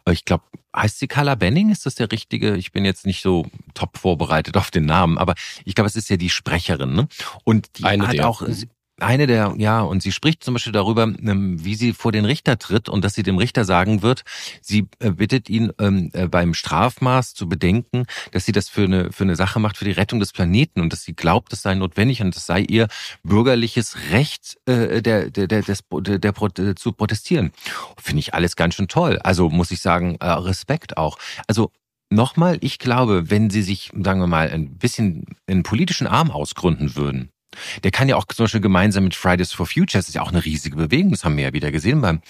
Ich 0.10 0.26
glaube, 0.26 0.44
heißt 0.76 1.00
sie 1.00 1.08
Carla 1.08 1.36
Benning? 1.36 1.72
Ist 1.72 1.86
das 1.86 1.96
der 1.96 2.12
richtige? 2.12 2.56
Ich 2.56 2.72
bin 2.72 2.86
jetzt 2.86 3.06
nicht 3.06 3.22
so 3.22 3.46
top 3.74 3.98
vorbereitet 3.98 4.58
auf 4.58 4.72
den 4.72 4.86
Namen, 4.86 5.18
aber 5.18 5.36
ich 5.66 5.76
glaube, 5.76 5.88
es 5.88 5.96
ist 5.96 6.10
ja 6.10 6.18
die 6.18 6.30
Sprecherin. 6.30 6.94
Ne? 6.94 7.08
Und 7.44 7.78
die 7.78 7.84
Eine 7.84 8.08
hat 8.08 8.14
der. 8.14 8.30
auch, 8.30 8.42
eine 9.02 9.28
der, 9.28 9.54
ja, 9.58 9.82
und 9.82 10.02
sie 10.02 10.12
spricht 10.12 10.44
zum 10.44 10.54
Beispiel 10.54 10.74
darüber, 10.74 11.04
ähm, 11.04 11.64
wie 11.64 11.76
sie 11.76 11.94
vor 11.94 12.12
den 12.12 12.26
Richter 12.26 12.58
tritt 12.58 12.90
und 12.90 13.04
dass 13.04 13.14
sie 13.14 13.24
dem 13.24 13.38
Richter 13.38 13.66
sagen 13.66 14.02
wird, 14.02 14.24
sie 14.62 14.88
äh, 15.00 15.12
bittet 15.12 15.50
ihn 15.50 15.72
ähm, 15.80 16.10
äh, 16.14 16.28
beim 16.28 16.54
Strafmaß 16.54 17.34
zu 17.34 17.48
bedenken, 17.48 18.06
dass 18.32 18.46
sie 18.46 18.52
das 18.52 18.70
für 18.70 18.84
eine, 18.84 19.12
für 19.12 19.24
eine 19.24 19.36
Sache 19.36 19.60
macht, 19.60 19.78
für 19.78 19.86
die 19.86 19.92
Rettung 19.92 20.20
des 20.20 20.32
Planeten 20.32 20.82
und 20.82 20.94
dass 20.94 21.04
sie 21.04 21.14
glaubt, 21.14 21.52
das 21.52 21.62
sei 21.62 21.76
notwendig 21.76 22.22
und 22.22 22.36
das 22.36 22.46
sei 22.46 22.62
ihr 22.62 22.88
bürgerliches 23.24 23.98
Recht, 24.12 24.58
äh, 24.66 25.02
der, 25.02 25.30
der, 25.30 25.48
der, 25.48 25.62
des, 25.62 25.84
der, 25.92 26.20
der 26.20 26.76
zu 26.76 26.92
protestieren. 26.94 27.52
Finde 27.98 28.20
ich 28.20 28.34
alles 28.34 28.56
ganz 28.56 28.76
schön 28.76 28.88
toll. 28.88 29.20
Also 29.24 29.50
muss 29.50 29.72
ich 29.72 29.82
sagen, 29.82 30.18
Respekt 30.22 30.98
auch. 30.98 31.18
Also 31.48 31.72
nochmal, 32.12 32.58
ich 32.62 32.80
glaube, 32.80 33.30
wenn 33.30 33.50
sie 33.50 33.64
sich, 33.64 33.92
sagen 34.02 34.20
wir 34.20 34.28
mal, 34.28 34.50
ein 34.50 34.78
bisschen 34.78 35.26
einen 35.48 35.64
politischen 35.64 36.08
Arm 36.08 36.30
ausgründen 36.30 36.96
würden, 36.96 37.30
der 37.84 37.92
kann 37.92 38.10
ja 38.10 38.16
auch 38.16 38.26
zum 38.26 38.46
Beispiel 38.46 38.62
gemeinsam 38.62 39.04
mit 39.04 39.16
Fridays 39.16 39.52
for 39.52 39.66
Future, 39.66 40.00
das 40.00 40.10
ist 40.10 40.16
ja 40.16 40.22
auch 40.22 40.32
eine 40.32 40.44
riesige 40.44 40.76
Bewegung, 40.76 41.12
das 41.12 41.24
haben 41.24 41.38
wir 41.38 41.46
ja 41.46 41.54
wieder 41.54 41.72
gesehen 41.72 42.02
beim, 42.02 42.22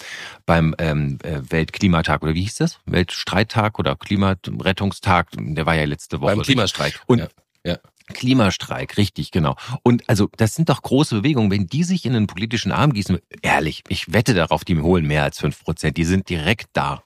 beim 0.46 0.74
ähm, 0.78 1.18
äh, 1.22 1.40
Weltklimatag 1.48 2.22
oder 2.22 2.34
wie 2.34 2.42
hieß 2.42 2.56
das? 2.56 2.80
Weltstreittag 2.86 3.78
oder 3.78 3.96
Klimarettungstag, 3.96 5.28
der 5.32 5.66
war 5.66 5.74
ja 5.74 5.84
letzte 5.84 6.20
Woche. 6.20 6.36
Beim 6.36 6.42
Klimastreik. 6.42 7.00
Und 7.06 7.20
ja. 7.20 7.28
ja. 7.64 7.78
Klimastreik, 8.12 8.96
richtig, 8.96 9.30
genau. 9.30 9.56
Und 9.82 10.08
also 10.08 10.28
das 10.36 10.54
sind 10.54 10.68
doch 10.68 10.82
große 10.82 11.16
Bewegungen. 11.16 11.50
Wenn 11.50 11.66
die 11.66 11.84
sich 11.84 12.04
in 12.04 12.14
einen 12.14 12.26
politischen 12.26 12.72
Arm 12.72 12.92
gießen, 12.92 13.18
ehrlich, 13.42 13.84
ich 13.88 14.12
wette 14.12 14.34
darauf, 14.34 14.64
die 14.64 14.78
holen 14.78 15.06
mehr 15.06 15.22
als 15.22 15.38
fünf 15.38 15.62
Prozent. 15.62 15.96
Die 15.96 16.04
sind 16.04 16.28
direkt 16.28 16.68
da. 16.72 17.02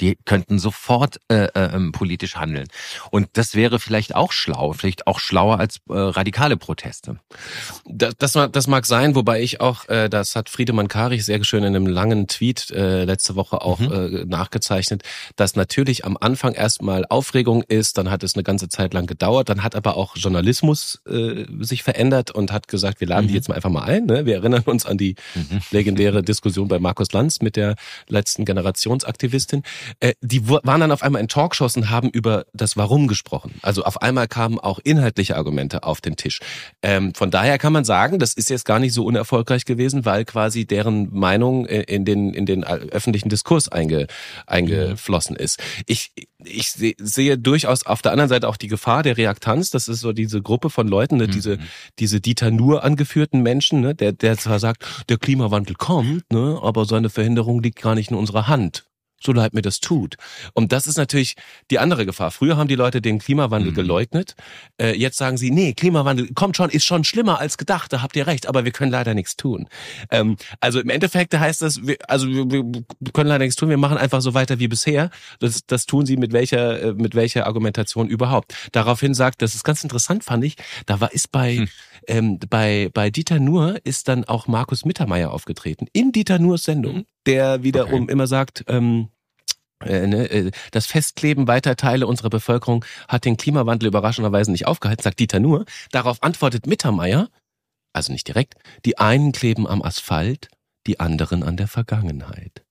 Die 0.00 0.16
könnten 0.24 0.58
sofort 0.58 1.20
äh, 1.28 1.46
äh, 1.46 1.74
ähm, 1.74 1.92
politisch 1.92 2.36
handeln. 2.36 2.68
Und 3.10 3.28
das 3.32 3.54
wäre 3.54 3.78
vielleicht 3.78 4.14
auch 4.14 4.32
schlau, 4.32 4.72
vielleicht 4.72 5.06
auch 5.06 5.18
schlauer 5.18 5.58
als 5.58 5.78
äh, 5.88 5.94
radikale 5.94 6.56
Proteste. 6.56 7.18
Das, 7.84 8.14
das, 8.18 8.50
das 8.52 8.66
mag 8.66 8.86
sein, 8.86 9.14
wobei 9.14 9.42
ich 9.42 9.60
auch, 9.60 9.88
äh, 9.88 10.08
das 10.08 10.36
hat 10.36 10.48
Friedemann 10.48 10.88
Karich 10.88 11.24
sehr 11.24 11.42
schön 11.44 11.64
in 11.64 11.74
einem 11.74 11.86
langen 11.86 12.28
Tweet 12.28 12.70
äh, 12.70 13.04
letzte 13.04 13.36
Woche 13.36 13.62
auch 13.62 13.78
mhm. 13.78 13.92
äh, 13.92 14.24
nachgezeichnet, 14.24 15.02
dass 15.36 15.56
natürlich 15.56 16.04
am 16.04 16.16
Anfang 16.20 16.54
erstmal 16.54 17.04
Aufregung 17.08 17.62
ist, 17.62 17.98
dann 17.98 18.10
hat 18.10 18.22
es 18.22 18.34
eine 18.34 18.44
ganze 18.44 18.68
Zeit 18.68 18.94
lang 18.94 19.06
gedauert, 19.06 19.48
dann 19.48 19.62
hat 19.62 19.74
aber 19.74 19.96
auch 19.96 20.16
Journalismus 20.16 21.00
äh, 21.08 21.44
sich 21.60 21.82
verändert 21.82 22.30
und 22.30 22.52
hat 22.52 22.68
gesagt, 22.68 23.00
wir 23.00 23.08
laden 23.08 23.24
mhm. 23.24 23.28
die 23.28 23.34
jetzt 23.34 23.48
mal 23.48 23.54
einfach 23.54 23.70
mal 23.70 23.82
ein. 23.82 24.06
Ne? 24.06 24.26
Wir 24.26 24.36
erinnern 24.36 24.62
uns 24.64 24.86
an 24.86 24.98
die 24.98 25.16
mhm. 25.34 25.60
legendäre 25.70 26.22
Diskussion 26.22 26.68
bei 26.68 26.78
Markus 26.78 27.12
Lanz 27.12 27.40
mit 27.40 27.56
der 27.56 27.76
letzten 28.08 28.44
Generationsaktivistin 28.44 29.62
äh, 30.00 30.14
die 30.20 30.48
waren 30.48 30.80
dann 30.80 30.92
auf 30.92 31.02
einmal 31.02 31.20
in 31.20 31.28
Talkshows 31.28 31.76
und 31.76 31.90
haben 31.90 32.08
über 32.10 32.44
das 32.52 32.76
Warum 32.76 33.08
gesprochen. 33.08 33.54
Also 33.62 33.84
auf 33.84 34.02
einmal 34.02 34.28
kamen 34.28 34.58
auch 34.58 34.78
inhaltliche 34.78 35.36
Argumente 35.36 35.82
auf 35.82 36.00
den 36.00 36.16
Tisch. 36.16 36.40
Ähm, 36.82 37.14
von 37.14 37.30
daher 37.30 37.58
kann 37.58 37.72
man 37.72 37.84
sagen, 37.84 38.18
das 38.18 38.34
ist 38.34 38.50
jetzt 38.50 38.64
gar 38.64 38.78
nicht 38.78 38.92
so 38.92 39.04
unerfolgreich 39.04 39.64
gewesen, 39.64 40.04
weil 40.04 40.24
quasi 40.24 40.66
deren 40.66 41.12
Meinung 41.14 41.66
äh, 41.66 41.82
in 41.82 42.04
den, 42.04 42.34
in 42.34 42.46
den 42.46 42.64
öffentlichen 42.64 43.28
Diskurs 43.28 43.68
einge, 43.68 44.06
eingeflossen 44.46 45.36
ist. 45.36 45.60
Ich, 45.86 46.12
ich 46.44 46.70
sehe 46.70 47.38
durchaus 47.38 47.86
auf 47.86 48.02
der 48.02 48.12
anderen 48.12 48.28
Seite 48.28 48.48
auch 48.48 48.56
die 48.56 48.68
Gefahr 48.68 49.02
der 49.02 49.16
Reaktanz. 49.16 49.70
Das 49.70 49.88
ist 49.88 50.00
so 50.00 50.12
diese 50.12 50.42
Gruppe 50.42 50.70
von 50.70 50.88
Leuten, 50.88 51.16
ne, 51.16 51.26
mhm. 51.26 51.32
diese, 51.32 51.58
diese 51.98 52.20
Dieter 52.20 52.50
Nur 52.50 52.84
angeführten 52.84 53.42
Menschen, 53.42 53.80
ne, 53.80 53.94
der, 53.94 54.12
der 54.12 54.36
zwar 54.36 54.58
sagt, 54.58 54.84
der 55.08 55.18
Klimawandel 55.18 55.76
kommt, 55.76 56.30
ne, 56.32 56.58
aber 56.62 56.84
seine 56.84 57.10
Verhinderung 57.10 57.62
liegt 57.62 57.80
gar 57.80 57.94
nicht 57.94 58.10
in 58.10 58.16
unserer 58.16 58.48
Hand 58.48 58.87
so 59.20 59.32
leid 59.32 59.54
mir 59.54 59.62
das 59.62 59.80
tut. 59.80 60.16
Und 60.54 60.72
das 60.72 60.86
ist 60.86 60.96
natürlich 60.96 61.34
die 61.70 61.78
andere 61.78 62.06
Gefahr. 62.06 62.30
Früher 62.30 62.56
haben 62.56 62.68
die 62.68 62.74
Leute 62.74 63.00
den 63.00 63.18
Klimawandel 63.18 63.72
mhm. 63.72 63.76
geleugnet. 63.76 64.34
Äh, 64.80 64.96
jetzt 64.96 65.16
sagen 65.16 65.36
sie, 65.36 65.50
nee, 65.50 65.72
Klimawandel 65.72 66.32
kommt 66.34 66.56
schon, 66.56 66.70
ist 66.70 66.84
schon 66.84 67.04
schlimmer 67.04 67.38
als 67.40 67.58
gedacht, 67.58 67.92
da 67.92 68.02
habt 68.02 68.16
ihr 68.16 68.26
recht, 68.26 68.46
aber 68.46 68.64
wir 68.64 68.72
können 68.72 68.92
leider 68.92 69.14
nichts 69.14 69.36
tun. 69.36 69.68
Ähm, 70.10 70.36
also 70.60 70.80
im 70.80 70.88
Endeffekt 70.88 71.36
heißt 71.36 71.62
das, 71.62 71.86
wir, 71.86 71.96
also 72.08 72.28
wir, 72.28 72.46
wir, 72.50 73.12
können 73.12 73.28
leider 73.28 73.44
nichts 73.44 73.56
tun, 73.56 73.68
wir 73.68 73.76
machen 73.76 73.98
einfach 73.98 74.20
so 74.20 74.34
weiter 74.34 74.58
wie 74.58 74.68
bisher. 74.68 75.10
Das, 75.40 75.66
das 75.66 75.86
tun 75.86 76.06
sie 76.06 76.16
mit 76.16 76.32
welcher, 76.32 76.82
äh, 76.82 76.92
mit 76.94 77.14
welcher 77.14 77.46
Argumentation 77.46 78.08
überhaupt. 78.08 78.54
Daraufhin 78.72 79.14
sagt, 79.14 79.42
das 79.42 79.54
ist 79.54 79.64
ganz 79.64 79.82
interessant, 79.82 80.24
fand 80.24 80.44
ich, 80.44 80.56
da 80.86 81.00
war, 81.00 81.12
ist 81.12 81.32
bei, 81.32 81.56
hm. 81.56 81.68
Ähm, 82.08 82.38
bei, 82.50 82.90
bei 82.92 83.10
Dieter 83.10 83.38
Nuhr 83.38 83.78
ist 83.84 84.08
dann 84.08 84.24
auch 84.24 84.48
Markus 84.48 84.84
Mittermeier 84.84 85.32
aufgetreten. 85.32 85.86
In 85.92 86.10
Dieter 86.12 86.38
Nuhrs 86.38 86.64
Sendung. 86.64 86.96
Mhm 86.96 87.04
der 87.28 87.62
wiederum 87.62 88.04
okay. 88.04 88.12
immer 88.12 88.26
sagt, 88.26 88.64
ähm, 88.68 89.10
äh, 89.84 90.06
ne, 90.06 90.30
äh, 90.30 90.50
das 90.72 90.86
Festkleben 90.86 91.46
weiter 91.46 91.76
Teile 91.76 92.06
unserer 92.06 92.30
Bevölkerung 92.30 92.84
hat 93.06 93.26
den 93.26 93.36
Klimawandel 93.36 93.88
überraschenderweise 93.88 94.50
nicht 94.50 94.66
aufgehalten, 94.66 95.02
sagt 95.02 95.20
Dieter 95.20 95.38
nur. 95.38 95.66
Darauf 95.92 96.22
antwortet 96.22 96.66
Mittermeier, 96.66 97.28
also 97.92 98.12
nicht 98.12 98.26
direkt, 98.26 98.54
die 98.84 98.98
einen 98.98 99.32
kleben 99.32 99.68
am 99.68 99.82
Asphalt, 99.82 100.48
die 100.86 101.00
anderen 101.00 101.42
an 101.42 101.58
der 101.58 101.68
Vergangenheit. 101.68 102.64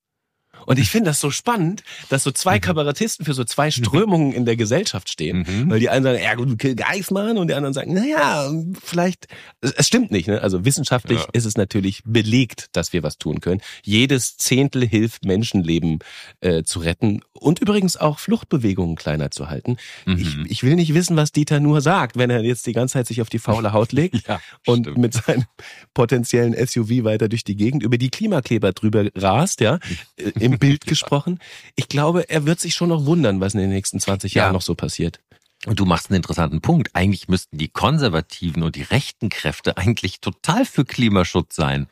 Und 0.67 0.79
ich 0.79 0.89
finde 0.89 1.09
das 1.09 1.21
so 1.21 1.31
spannend, 1.31 1.81
dass 2.09 2.23
so 2.23 2.31
zwei 2.31 2.55
mhm. 2.57 2.61
Kabarettisten 2.61 3.25
für 3.25 3.33
so 3.33 3.45
zwei 3.45 3.71
Strömungen 3.71 4.33
in 4.33 4.43
der 4.43 4.57
Gesellschaft 4.57 5.09
stehen. 5.09 5.45
Mhm. 5.47 5.69
Weil 5.69 5.79
die 5.79 5.89
einen 5.89 6.03
sagen, 6.03 6.21
ja 6.21 6.35
gut, 6.35 6.59
kill 6.59 6.75
Geismann 6.75 7.37
und 7.37 7.47
die 7.47 7.53
anderen 7.53 7.73
sagen, 7.73 7.93
naja, 7.93 8.51
vielleicht, 8.83 9.27
es 9.61 9.87
stimmt 9.87 10.11
nicht. 10.11 10.27
Ne? 10.27 10.41
Also 10.41 10.65
wissenschaftlich 10.65 11.19
ja. 11.19 11.27
ist 11.31 11.45
es 11.45 11.55
natürlich 11.55 12.01
belegt, 12.05 12.67
dass 12.73 12.91
wir 12.91 13.01
was 13.01 13.17
tun 13.17 13.39
können. 13.39 13.61
Jedes 13.81 14.35
Zehntel 14.35 14.85
hilft, 14.85 15.23
Menschenleben 15.23 15.99
äh, 16.41 16.63
zu 16.63 16.79
retten 16.79 17.21
und 17.31 17.59
übrigens 17.59 17.95
auch 17.95 18.19
Fluchtbewegungen 18.19 18.97
kleiner 18.97 19.31
zu 19.31 19.49
halten. 19.49 19.77
Mhm. 20.05 20.17
Ich, 20.45 20.51
ich 20.51 20.63
will 20.63 20.75
nicht 20.75 20.93
wissen, 20.93 21.15
was 21.15 21.31
Dieter 21.31 21.61
nur 21.61 21.79
sagt, 21.79 22.17
wenn 22.17 22.29
er 22.29 22.43
jetzt 22.43 22.67
die 22.67 22.73
ganze 22.73 22.93
Zeit 22.93 23.07
sich 23.07 23.21
auf 23.21 23.29
die 23.29 23.39
faule 23.39 23.71
Haut 23.71 23.93
legt 23.93 24.15
ja, 24.27 24.41
und 24.65 24.87
stimmt. 24.87 24.97
mit 24.97 25.13
seinem 25.13 25.45
potenziellen 25.93 26.53
SUV 26.53 27.05
weiter 27.05 27.29
durch 27.29 27.45
die 27.45 27.55
Gegend 27.55 27.83
über 27.83 27.97
die 27.97 28.09
Klimakleber 28.09 28.73
drüber 28.73 29.07
rast, 29.15 29.61
ja, 29.61 29.79
äh, 30.17 30.31
Bild 30.59 30.85
gesprochen. 30.85 31.39
Ich 31.75 31.87
glaube, 31.87 32.29
er 32.29 32.45
wird 32.45 32.59
sich 32.59 32.73
schon 32.73 32.89
noch 32.89 33.05
wundern, 33.05 33.39
was 33.39 33.53
in 33.53 33.59
den 33.59 33.69
nächsten 33.69 33.99
20 33.99 34.33
Jahren 34.33 34.53
noch 34.53 34.61
so 34.61 34.75
passiert. 34.75 35.19
Und 35.65 35.79
du 35.79 35.85
machst 35.85 36.09
einen 36.09 36.17
interessanten 36.17 36.61
Punkt. 36.61 36.89
Eigentlich 36.93 37.27
müssten 37.27 37.57
die 37.57 37.67
konservativen 37.67 38.63
und 38.63 38.75
die 38.75 38.83
rechten 38.83 39.29
Kräfte 39.29 39.77
eigentlich 39.77 40.21
total 40.21 40.65
für 40.65 40.85
Klimaschutz 40.85 41.55
sein 41.55 41.87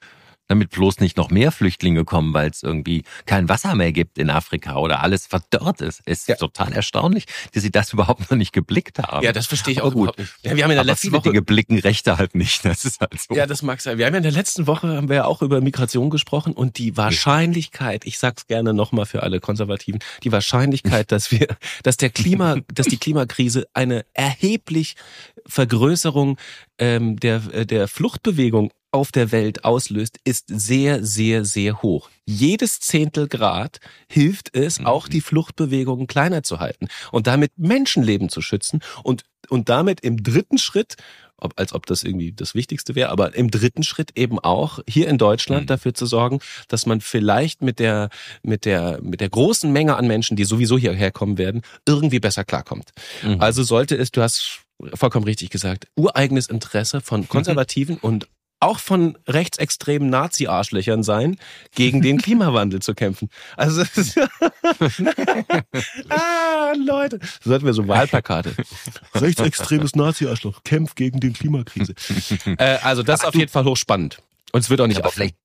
damit 0.48 0.72
bloß 0.72 1.00
nicht 1.00 1.18
noch 1.18 1.30
mehr 1.30 1.52
Flüchtlinge 1.52 2.06
kommen, 2.06 2.34
weil 2.34 2.50
es 2.50 2.64
irgendwie 2.64 3.04
kein 3.26 3.50
Wasser 3.50 3.76
mehr 3.76 3.92
gibt 3.92 4.18
in 4.18 4.30
Afrika 4.30 4.76
oder 4.78 5.02
alles 5.02 5.28
verdorrt 5.28 5.82
ist. 5.82 6.02
Ist 6.06 6.28
ja. 6.28 6.36
total 6.36 6.74
erstaunlich, 6.74 7.26
dass 7.54 7.64
sie 7.64 7.72
das 7.72 7.94
überhaupt 7.94 8.30
noch 8.30 8.38
nicht 8.38 8.54
geblickt 8.54 9.00
haben. 9.00 9.24
Ja, 9.24 9.32
das 9.32 9.48
verstehe 9.48 9.74
ich 9.74 9.82
auch 9.82 9.94
gut. 9.94 10.14
Ja, 10.44 10.56
wir 10.56 10.64
haben 10.64 10.72
in 10.72 10.76
der 10.76 10.80
Aber 10.80 10.86
letzten 10.86 11.08
viele 11.08 11.18
Woche 11.18 11.30
Dinge 11.30 11.42
blicken 11.42 11.80
Rechte 11.80 12.18
halt 12.18 12.36
nicht. 12.36 12.64
Das 12.66 12.84
ist 12.84 13.00
halt 13.00 13.20
so. 13.20 13.36
Ja, 13.36 13.46
das 13.46 13.62
mag 13.62 13.80
sein. 13.82 13.98
Wir 13.98 14.06
haben 14.06 14.14
ja 14.14 14.18
in 14.18 14.24
der 14.24 14.32
letzten 14.32 14.68
Woche 14.68 14.96
haben 14.96 15.08
wir 15.08 15.16
ja 15.18 15.26
auch 15.26 15.42
über 15.42 15.62
Migration 15.62 16.10
gesprochen 16.10 16.54
und 16.54 16.78
die 16.78 16.98
Wahrscheinlichkeit, 16.98 18.06
ich 18.06 18.20
sag's 18.20 18.48
gerne 18.48 18.74
nochmal 18.74 19.06
für 19.06 19.24
alle 19.24 19.40
Konservativen, 19.40 20.00
die 20.24 20.32
Wahrscheinlichkeit, 20.32 21.12
dass 21.12 21.32
wir, 21.32 21.48
dass 21.84 21.98
der 21.98 22.10
Klima, 22.10 22.58
dass 22.74 22.88
die 22.88 22.98
Klimakrise 22.98 23.68
eine 23.74 24.06
erheblich 24.14 24.96
Vergrößerung 25.48 26.38
ähm, 26.78 27.18
der 27.18 27.40
der 27.66 27.88
Fluchtbewegung 27.88 28.72
auf 28.96 29.12
der 29.12 29.34
Welt 29.34 29.66
auslöst, 29.66 30.20
ist 30.24 30.46
sehr, 30.48 31.04
sehr, 31.04 31.44
sehr 31.44 31.82
hoch. 31.82 32.10
Jedes 32.26 32.80
Zehntel 32.80 33.28
Grad 33.28 33.80
hilft 34.10 34.56
es, 34.56 34.80
mhm. 34.80 34.86
auch 34.86 35.10
die 35.10 35.20
Fluchtbewegungen 35.20 36.08
kleiner 36.08 36.44
zu 36.44 36.62
halten 36.62 36.88
und 37.12 37.28
damit 37.28 37.52
Menschenleben 37.58 38.30
zu 38.30 38.42
schützen 38.42 38.80
und, 39.04 39.26
und 39.50 39.68
damit 39.68 40.00
im 40.00 40.24
dritten 40.24 40.58
Schritt 40.58 40.96
ob, 41.38 41.60
als 41.60 41.74
ob 41.74 41.86
das 41.86 42.04
irgendwie 42.04 42.32
das 42.32 42.56
Wichtigste 42.56 42.96
wäre, 42.96 43.10
aber 43.10 43.36
im 43.36 43.52
dritten 43.52 43.84
Schritt 43.84 44.18
eben 44.18 44.40
auch 44.40 44.80
hier 44.88 45.10
in 45.10 45.18
Deutschland 45.18 45.64
mhm. 45.64 45.68
dafür 45.68 45.94
zu 45.94 46.06
sorgen, 46.06 46.40
dass 46.70 46.86
man 46.86 47.02
vielleicht 47.02 47.62
mit 47.62 47.80
der, 47.80 48.08
mit 48.42 48.64
der, 48.64 49.02
mit 49.02 49.20
der 49.20 49.28
großen 49.28 49.70
Menge 49.70 49.98
an 49.98 50.08
Menschen, 50.08 50.38
die 50.38 50.46
sowieso 50.46 50.78
hierher 50.78 51.12
kommen 51.12 51.38
werden, 51.38 51.62
irgendwie 51.86 52.22
besser 52.22 52.46
klarkommt. 52.46 52.92
Mhm. 53.22 53.42
Also 53.42 53.64
sollte 53.64 53.98
es, 53.98 54.12
du 54.12 54.22
hast 54.22 54.62
vollkommen 54.94 55.26
richtig 55.26 55.50
gesagt, 55.50 55.88
ureigenes 55.96 56.48
Interesse 56.48 57.02
von 57.02 57.28
Konservativen 57.30 57.98
und 57.98 58.28
auch 58.66 58.80
von 58.80 59.18
rechtsextremen 59.28 60.10
Nazi-Arschlöchern 60.10 61.04
sein, 61.04 61.38
gegen 61.76 62.02
den 62.02 62.18
Klimawandel 62.22 62.82
zu 62.82 62.94
kämpfen. 62.94 63.30
Also 63.56 63.84
das 63.84 63.98
ist 63.98 64.18
ah, 66.10 66.74
Leute, 66.86 67.20
so 67.42 67.50
sollten 67.52 67.66
wir 67.66 67.74
so 67.74 67.88
Wahlplakate. 67.88 68.56
Rechtsextremes 69.14 69.96
Nazi-Arschloch, 69.96 70.64
kämpft 70.64 70.96
gegen 70.96 71.20
den 71.20 71.34
Klimakrise. 71.34 71.94
äh, 72.58 72.78
also 72.82 73.04
das 73.04 73.22
ist 73.22 73.28
auf 73.28 73.36
jeden 73.36 73.52
Fall 73.52 73.66
hochspannend. 73.66 74.18
Und 74.52 74.62
es 74.62 74.70
wird 74.70 74.82
auch 74.82 74.88
nicht 74.88 75.00
aber 75.00 75.12
vielleicht 75.12 75.36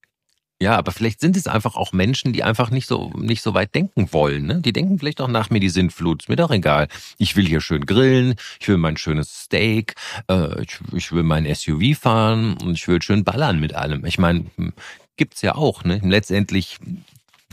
ja, 0.62 0.76
aber 0.76 0.92
vielleicht 0.92 1.20
sind 1.20 1.36
es 1.36 1.46
einfach 1.46 1.74
auch 1.74 1.92
Menschen, 1.92 2.34
die 2.34 2.44
einfach 2.44 2.70
nicht 2.70 2.86
so 2.86 3.10
nicht 3.16 3.40
so 3.40 3.54
weit 3.54 3.74
denken 3.74 4.12
wollen. 4.12 4.44
Ne? 4.44 4.60
Die 4.60 4.74
denken 4.74 4.98
vielleicht 4.98 5.22
auch 5.22 5.28
nach 5.28 5.48
mir 5.48 5.58
die 5.58 5.70
Sintflut. 5.70 6.22
Ist 6.22 6.28
mir 6.28 6.36
doch 6.36 6.50
egal. 6.50 6.88
Ich 7.16 7.34
will 7.34 7.46
hier 7.46 7.62
schön 7.62 7.86
grillen. 7.86 8.34
Ich 8.60 8.68
will 8.68 8.76
mein 8.76 8.98
schönes 8.98 9.44
Steak. 9.44 9.94
Äh, 10.28 10.62
ich, 10.62 10.78
ich 10.92 11.12
will 11.12 11.22
mein 11.22 11.52
SUV 11.52 11.98
fahren 11.98 12.58
und 12.62 12.74
ich 12.74 12.86
will 12.88 13.00
schön 13.00 13.24
ballern 13.24 13.58
mit 13.58 13.74
allem. 13.74 14.04
Ich 14.04 14.18
meine, 14.18 14.44
hm, 14.56 14.74
gibt's 15.16 15.40
ja 15.40 15.54
auch. 15.54 15.82
Ne? 15.84 16.00
Letztendlich 16.04 16.78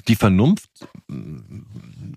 die 0.10 0.16
Vernunft, 0.16 0.70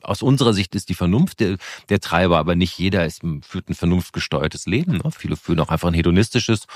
aus 0.03 0.23
unserer 0.23 0.55
Sicht 0.55 0.75
ist 0.75 0.89
die 0.89 0.95
Vernunft 0.95 1.41
der, 1.41 1.57
der 1.89 2.01
Treiber, 2.01 2.39
aber 2.39 2.55
nicht 2.55 2.79
jeder 2.79 3.05
ist, 3.05 3.23
führt 3.43 3.69
ein 3.69 3.75
vernunftgesteuertes 3.75 4.67
Leben. 4.67 4.99
Ne? 4.99 5.11
Viele 5.17 5.37
führen 5.37 5.61
auch 5.61 5.71
einfach 5.71 5.89
ein 5.89 5.95
hedonistisches 5.95 6.67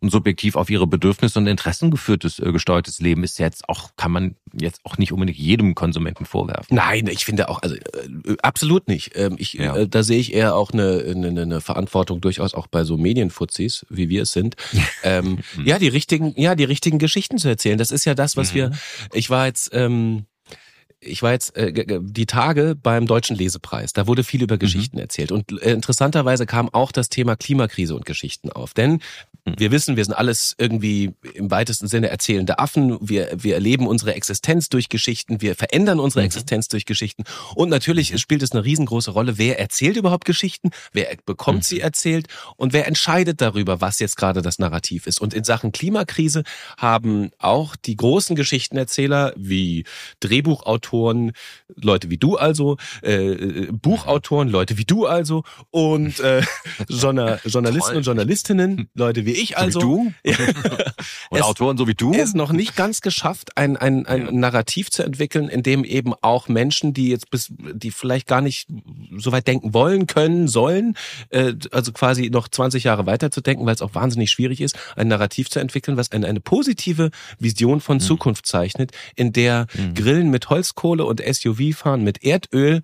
und 0.00 0.10
subjektiv 0.10 0.56
auf 0.56 0.70
ihre 0.70 0.86
Bedürfnisse 0.86 1.38
und 1.38 1.46
Interessen 1.46 1.90
geführtes, 1.90 2.38
äh, 2.38 2.52
gesteuertes 2.52 3.00
Leben 3.00 3.24
ist 3.24 3.38
jetzt 3.38 3.68
auch, 3.68 3.90
kann 3.96 4.12
man 4.12 4.36
jetzt 4.52 4.80
auch 4.84 4.98
nicht 4.98 5.12
unbedingt 5.12 5.38
jedem 5.38 5.74
Konsumenten 5.74 6.24
vorwerfen. 6.24 6.74
Nein, 6.74 7.06
ich 7.06 7.24
finde 7.24 7.48
auch, 7.48 7.62
also 7.62 7.74
äh, 7.74 8.36
absolut 8.42 8.88
nicht. 8.88 9.12
Ähm, 9.14 9.36
ich, 9.38 9.54
ja. 9.54 9.76
äh, 9.76 9.88
da 9.88 10.02
sehe 10.02 10.18
ich 10.18 10.32
eher 10.32 10.54
auch 10.54 10.72
eine, 10.72 11.04
eine, 11.06 11.42
eine 11.42 11.60
Verantwortung 11.60 12.20
durchaus 12.20 12.54
auch 12.54 12.66
bei 12.66 12.84
so 12.84 12.96
Medienfuzis, 12.96 13.86
wie 13.88 14.08
wir 14.08 14.22
es 14.22 14.32
sind. 14.32 14.56
ähm, 15.02 15.38
mhm. 15.56 15.66
ja, 15.66 15.78
die 15.78 15.88
richtigen, 15.88 16.34
ja, 16.36 16.54
die 16.54 16.64
richtigen 16.64 16.98
Geschichten 16.98 17.38
zu 17.38 17.48
erzählen. 17.48 17.78
Das 17.78 17.90
ist 17.90 18.04
ja 18.04 18.14
das, 18.14 18.36
was 18.36 18.52
mhm. 18.52 18.56
wir. 18.56 18.70
Ich 19.12 19.30
war 19.30 19.46
jetzt. 19.46 19.70
Ähm, 19.72 20.26
ich 21.06 21.22
war 21.22 21.32
jetzt 21.32 21.56
äh, 21.56 22.00
die 22.00 22.26
Tage 22.26 22.74
beim 22.74 23.06
Deutschen 23.06 23.36
Lesepreis. 23.36 23.92
Da 23.92 24.06
wurde 24.06 24.24
viel 24.24 24.42
über 24.42 24.54
mhm. 24.54 24.60
Geschichten 24.60 24.98
erzählt. 24.98 25.32
Und 25.32 25.52
äh, 25.62 25.72
interessanterweise 25.72 26.46
kam 26.46 26.68
auch 26.70 26.92
das 26.92 27.08
Thema 27.08 27.36
Klimakrise 27.36 27.94
und 27.94 28.06
Geschichten 28.06 28.50
auf. 28.50 28.74
Denn. 28.74 29.00
Wir 29.44 29.70
wissen, 29.70 29.96
wir 29.96 30.04
sind 30.04 30.14
alles 30.14 30.54
irgendwie 30.58 31.12
im 31.34 31.50
weitesten 31.50 31.86
Sinne 31.86 32.08
erzählende 32.08 32.58
Affen. 32.58 32.98
Wir, 33.00 33.30
wir 33.36 33.54
erleben 33.54 33.86
unsere 33.86 34.14
Existenz 34.14 34.68
durch 34.68 34.88
Geschichten. 34.88 35.40
Wir 35.40 35.54
verändern 35.54 36.00
unsere 36.00 36.20
mhm. 36.20 36.26
Existenz 36.26 36.68
durch 36.68 36.86
Geschichten. 36.86 37.24
Und 37.54 37.68
natürlich 37.68 38.12
mhm. 38.12 38.18
spielt 38.18 38.42
es 38.42 38.52
eine 38.52 38.64
riesengroße 38.64 39.10
Rolle, 39.10 39.38
wer 39.38 39.58
erzählt 39.58 39.96
überhaupt 39.96 40.24
Geschichten, 40.24 40.70
wer 40.92 41.08
bekommt 41.26 41.58
mhm. 41.58 41.62
sie 41.62 41.80
erzählt 41.80 42.28
und 42.56 42.72
wer 42.72 42.86
entscheidet 42.86 43.40
darüber, 43.40 43.80
was 43.80 43.98
jetzt 43.98 44.16
gerade 44.16 44.40
das 44.42 44.58
Narrativ 44.58 45.06
ist. 45.06 45.20
Und 45.20 45.34
in 45.34 45.44
Sachen 45.44 45.72
Klimakrise 45.72 46.42
haben 46.78 47.30
auch 47.38 47.76
die 47.76 47.96
großen 47.96 48.36
Geschichtenerzähler 48.36 49.34
wie 49.36 49.84
Drehbuchautoren, 50.20 50.74
Autoren, 50.74 51.32
Leute 51.76 52.10
wie 52.10 52.18
du 52.18 52.36
also, 52.36 52.76
äh, 53.02 53.68
Buchautoren, 53.72 54.48
Leute 54.48 54.78
wie 54.78 54.84
du 54.84 55.06
also 55.06 55.44
und 55.70 56.20
äh, 56.20 56.42
Journal 56.88 57.40
Journalisten 57.44 57.96
und 57.96 58.06
Journalistinnen, 58.06 58.88
Leute 58.94 59.24
wie 59.26 59.33
ich 59.34 59.58
also. 59.58 59.80
So 59.80 60.04
wie 60.22 60.32
du? 60.32 60.44
und 61.30 61.42
Autoren 61.42 61.76
so 61.76 61.86
wie 61.86 61.94
du? 61.94 62.12
Es 62.12 62.34
noch 62.34 62.52
nicht 62.52 62.76
ganz 62.76 63.00
geschafft, 63.00 63.56
ein, 63.56 63.76
ein, 63.76 64.06
ein 64.06 64.26
ja. 64.26 64.32
Narrativ 64.32 64.90
zu 64.90 65.02
entwickeln, 65.02 65.48
in 65.48 65.62
dem 65.62 65.84
eben 65.84 66.14
auch 66.22 66.48
Menschen, 66.48 66.94
die 66.94 67.08
jetzt 67.08 67.30
bis, 67.30 67.52
die 67.72 67.90
vielleicht 67.90 68.26
gar 68.26 68.40
nicht 68.40 68.68
so 69.16 69.32
weit 69.32 69.46
denken 69.46 69.74
wollen, 69.74 70.06
können, 70.06 70.48
sollen, 70.48 70.96
äh, 71.30 71.54
also 71.72 71.92
quasi 71.92 72.30
noch 72.30 72.48
20 72.48 72.84
Jahre 72.84 73.06
weiter 73.06 73.30
zu 73.30 73.40
denken, 73.40 73.66
weil 73.66 73.74
es 73.74 73.82
auch 73.82 73.94
wahnsinnig 73.94 74.30
schwierig 74.30 74.60
ist, 74.60 74.76
ein 74.96 75.08
Narrativ 75.08 75.50
zu 75.50 75.58
entwickeln, 75.58 75.96
was 75.96 76.12
eine, 76.12 76.26
eine 76.26 76.40
positive 76.40 77.10
Vision 77.38 77.80
von 77.80 77.98
mhm. 77.98 78.00
Zukunft 78.00 78.46
zeichnet, 78.46 78.92
in 79.16 79.32
der 79.32 79.66
mhm. 79.74 79.94
Grillen 79.94 80.30
mit 80.30 80.50
Holzkohle 80.50 81.04
und 81.04 81.20
SUV-Fahren 81.20 82.02
mit 82.02 82.24
Erdöl 82.24 82.82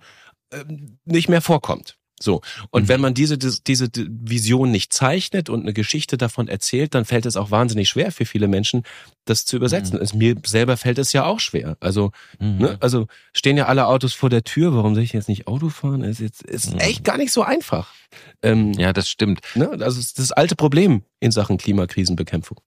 äh, 0.51 0.63
nicht 1.05 1.29
mehr 1.29 1.41
vorkommt. 1.41 1.97
So. 2.21 2.41
Und 2.69 2.83
mhm. 2.83 2.87
wenn 2.87 3.01
man 3.01 3.13
diese, 3.13 3.37
diese 3.37 3.89
Vision 3.95 4.71
nicht 4.71 4.93
zeichnet 4.93 5.49
und 5.49 5.61
eine 5.61 5.73
Geschichte 5.73 6.17
davon 6.17 6.47
erzählt, 6.47 6.93
dann 6.95 7.05
fällt 7.05 7.25
es 7.25 7.35
auch 7.35 7.51
wahnsinnig 7.51 7.89
schwer 7.89 8.11
für 8.11 8.25
viele 8.25 8.47
Menschen, 8.47 8.83
das 9.25 9.45
zu 9.45 9.55
übersetzen. 9.55 9.97
Mhm. 9.97 10.03
Es, 10.03 10.13
mir 10.13 10.35
selber 10.45 10.77
fällt 10.77 10.97
es 10.97 11.13
ja 11.13 11.25
auch 11.25 11.39
schwer. 11.39 11.77
Also, 11.79 12.11
mhm. 12.39 12.57
ne, 12.57 12.77
also 12.79 13.07
stehen 13.33 13.57
ja 13.57 13.65
alle 13.65 13.87
Autos 13.87 14.13
vor 14.13 14.29
der 14.29 14.43
Tür. 14.43 14.75
Warum 14.75 14.93
soll 14.95 15.03
ich 15.03 15.13
jetzt 15.13 15.29
nicht 15.29 15.47
Auto 15.47 15.69
fahren? 15.69 16.03
Ist 16.03 16.19
jetzt, 16.19 16.43
ist 16.43 16.73
mhm. 16.73 16.79
echt 16.79 17.03
gar 17.03 17.17
nicht 17.17 17.31
so 17.31 17.43
einfach. 17.43 17.93
Ähm, 18.41 18.73
ja, 18.73 18.93
das 18.93 19.09
stimmt. 19.09 19.41
Ne, 19.55 19.69
also, 19.69 19.83
das 19.83 19.97
ist 19.97 20.19
das 20.19 20.31
alte 20.31 20.55
Problem 20.55 21.03
in 21.19 21.31
Sachen 21.31 21.57
Klimakrisenbekämpfung. 21.57 22.59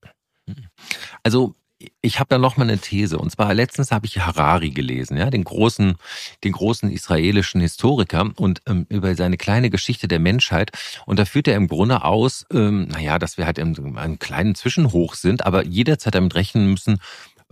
Also, 1.23 1.55
ich 2.01 2.19
habe 2.19 2.27
da 2.29 2.37
noch 2.37 2.57
mal 2.57 2.63
eine 2.63 2.77
These 2.77 3.17
und 3.17 3.31
zwar 3.31 3.53
letztens 3.53 3.91
habe 3.91 4.05
ich 4.05 4.19
Harari 4.19 4.71
gelesen, 4.71 5.17
ja, 5.17 5.29
den 5.29 5.43
großen, 5.43 5.95
den 6.43 6.51
großen 6.51 6.89
israelischen 6.89 7.59
Historiker 7.61 8.31
und 8.37 8.61
ähm, 8.65 8.85
über 8.89 9.15
seine 9.15 9.37
kleine 9.37 9.69
Geschichte 9.69 10.07
der 10.07 10.19
Menschheit 10.19 10.71
und 11.05 11.19
da 11.19 11.25
führt 11.25 11.47
er 11.47 11.55
im 11.55 11.67
Grunde 11.67 12.03
aus, 12.03 12.45
ähm, 12.51 12.87
naja, 12.87 13.19
dass 13.19 13.37
wir 13.37 13.45
halt 13.45 13.57
in 13.57 13.97
einem 13.97 14.19
kleinen 14.19 14.55
Zwischenhoch 14.55 15.15
sind, 15.15 15.45
aber 15.45 15.65
jederzeit 15.65 16.15
damit 16.15 16.35
rechnen 16.35 16.71
müssen, 16.71 16.99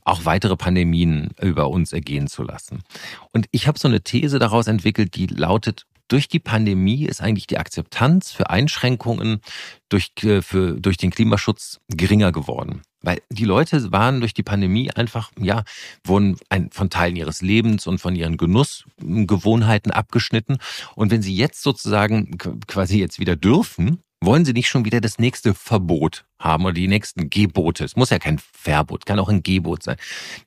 auch 0.06 0.26
weitere 0.26 0.56
Pandemien 0.56 1.32
über 1.42 1.70
uns 1.70 1.94
ergehen 1.94 2.28
zu 2.28 2.44
lassen. 2.44 2.84
Und 3.32 3.48
ich 3.52 3.68
habe 3.68 3.80
so 3.80 3.88
eine 3.88 4.02
These 4.02 4.40
daraus 4.40 4.68
entwickelt, 4.68 5.16
die 5.16 5.28
lautet, 5.28 5.86
durch 6.10 6.28
die 6.28 6.40
Pandemie 6.40 7.06
ist 7.06 7.22
eigentlich 7.22 7.48
die 7.48 7.58
Akzeptanz 7.58 8.32
für 8.32 8.50
Einschränkungen 8.50 9.42
durch, 9.90 10.12
äh, 10.24 10.42
für, 10.42 10.80
durch 10.80 10.98
den 10.98 11.12
Klimaschutz 11.12 11.80
geringer 11.88 12.32
geworden. 12.32 12.82
Weil 13.04 13.22
die 13.30 13.46
Leute 13.46 13.92
waren 13.92 14.22
durch 14.22 14.34
die 14.34 14.44
Pandemie 14.44 14.90
einfach, 14.92 15.32
ja, 15.40 15.64
wurden 16.04 16.38
ein, 16.50 16.72
von 16.72 16.90
Teilen 16.90 17.16
ihres 17.18 17.42
Lebens 17.42 17.86
und 17.86 18.00
von 18.00 18.16
ihren 18.16 18.38
Genussgewohnheiten 18.38 19.92
abgeschnitten. 19.92 20.58
Und 20.96 21.12
wenn 21.12 21.22
sie 21.22 21.36
jetzt 21.36 21.62
sozusagen 21.62 22.38
quasi 22.66 23.00
jetzt 23.00 23.20
wieder 23.20 23.36
dürfen, 23.36 24.02
wollen 24.26 24.46
Sie 24.46 24.54
nicht 24.54 24.68
schon 24.68 24.86
wieder 24.86 25.02
das 25.02 25.20
nächste 25.20 25.54
Verbot 25.54 26.26
haben 26.40 26.66
oder 26.66 26.74
die 26.74 26.88
nächsten 26.88 27.30
Gebote? 27.30 27.84
Es 27.84 27.96
muss 27.96 28.10
ja 28.10 28.20
kein 28.20 28.40
Verbot, 28.40 29.06
kann 29.06 29.20
auch 29.20 29.30
ein 29.30 29.44
Gebot 29.44 29.84
sein. 29.84 29.98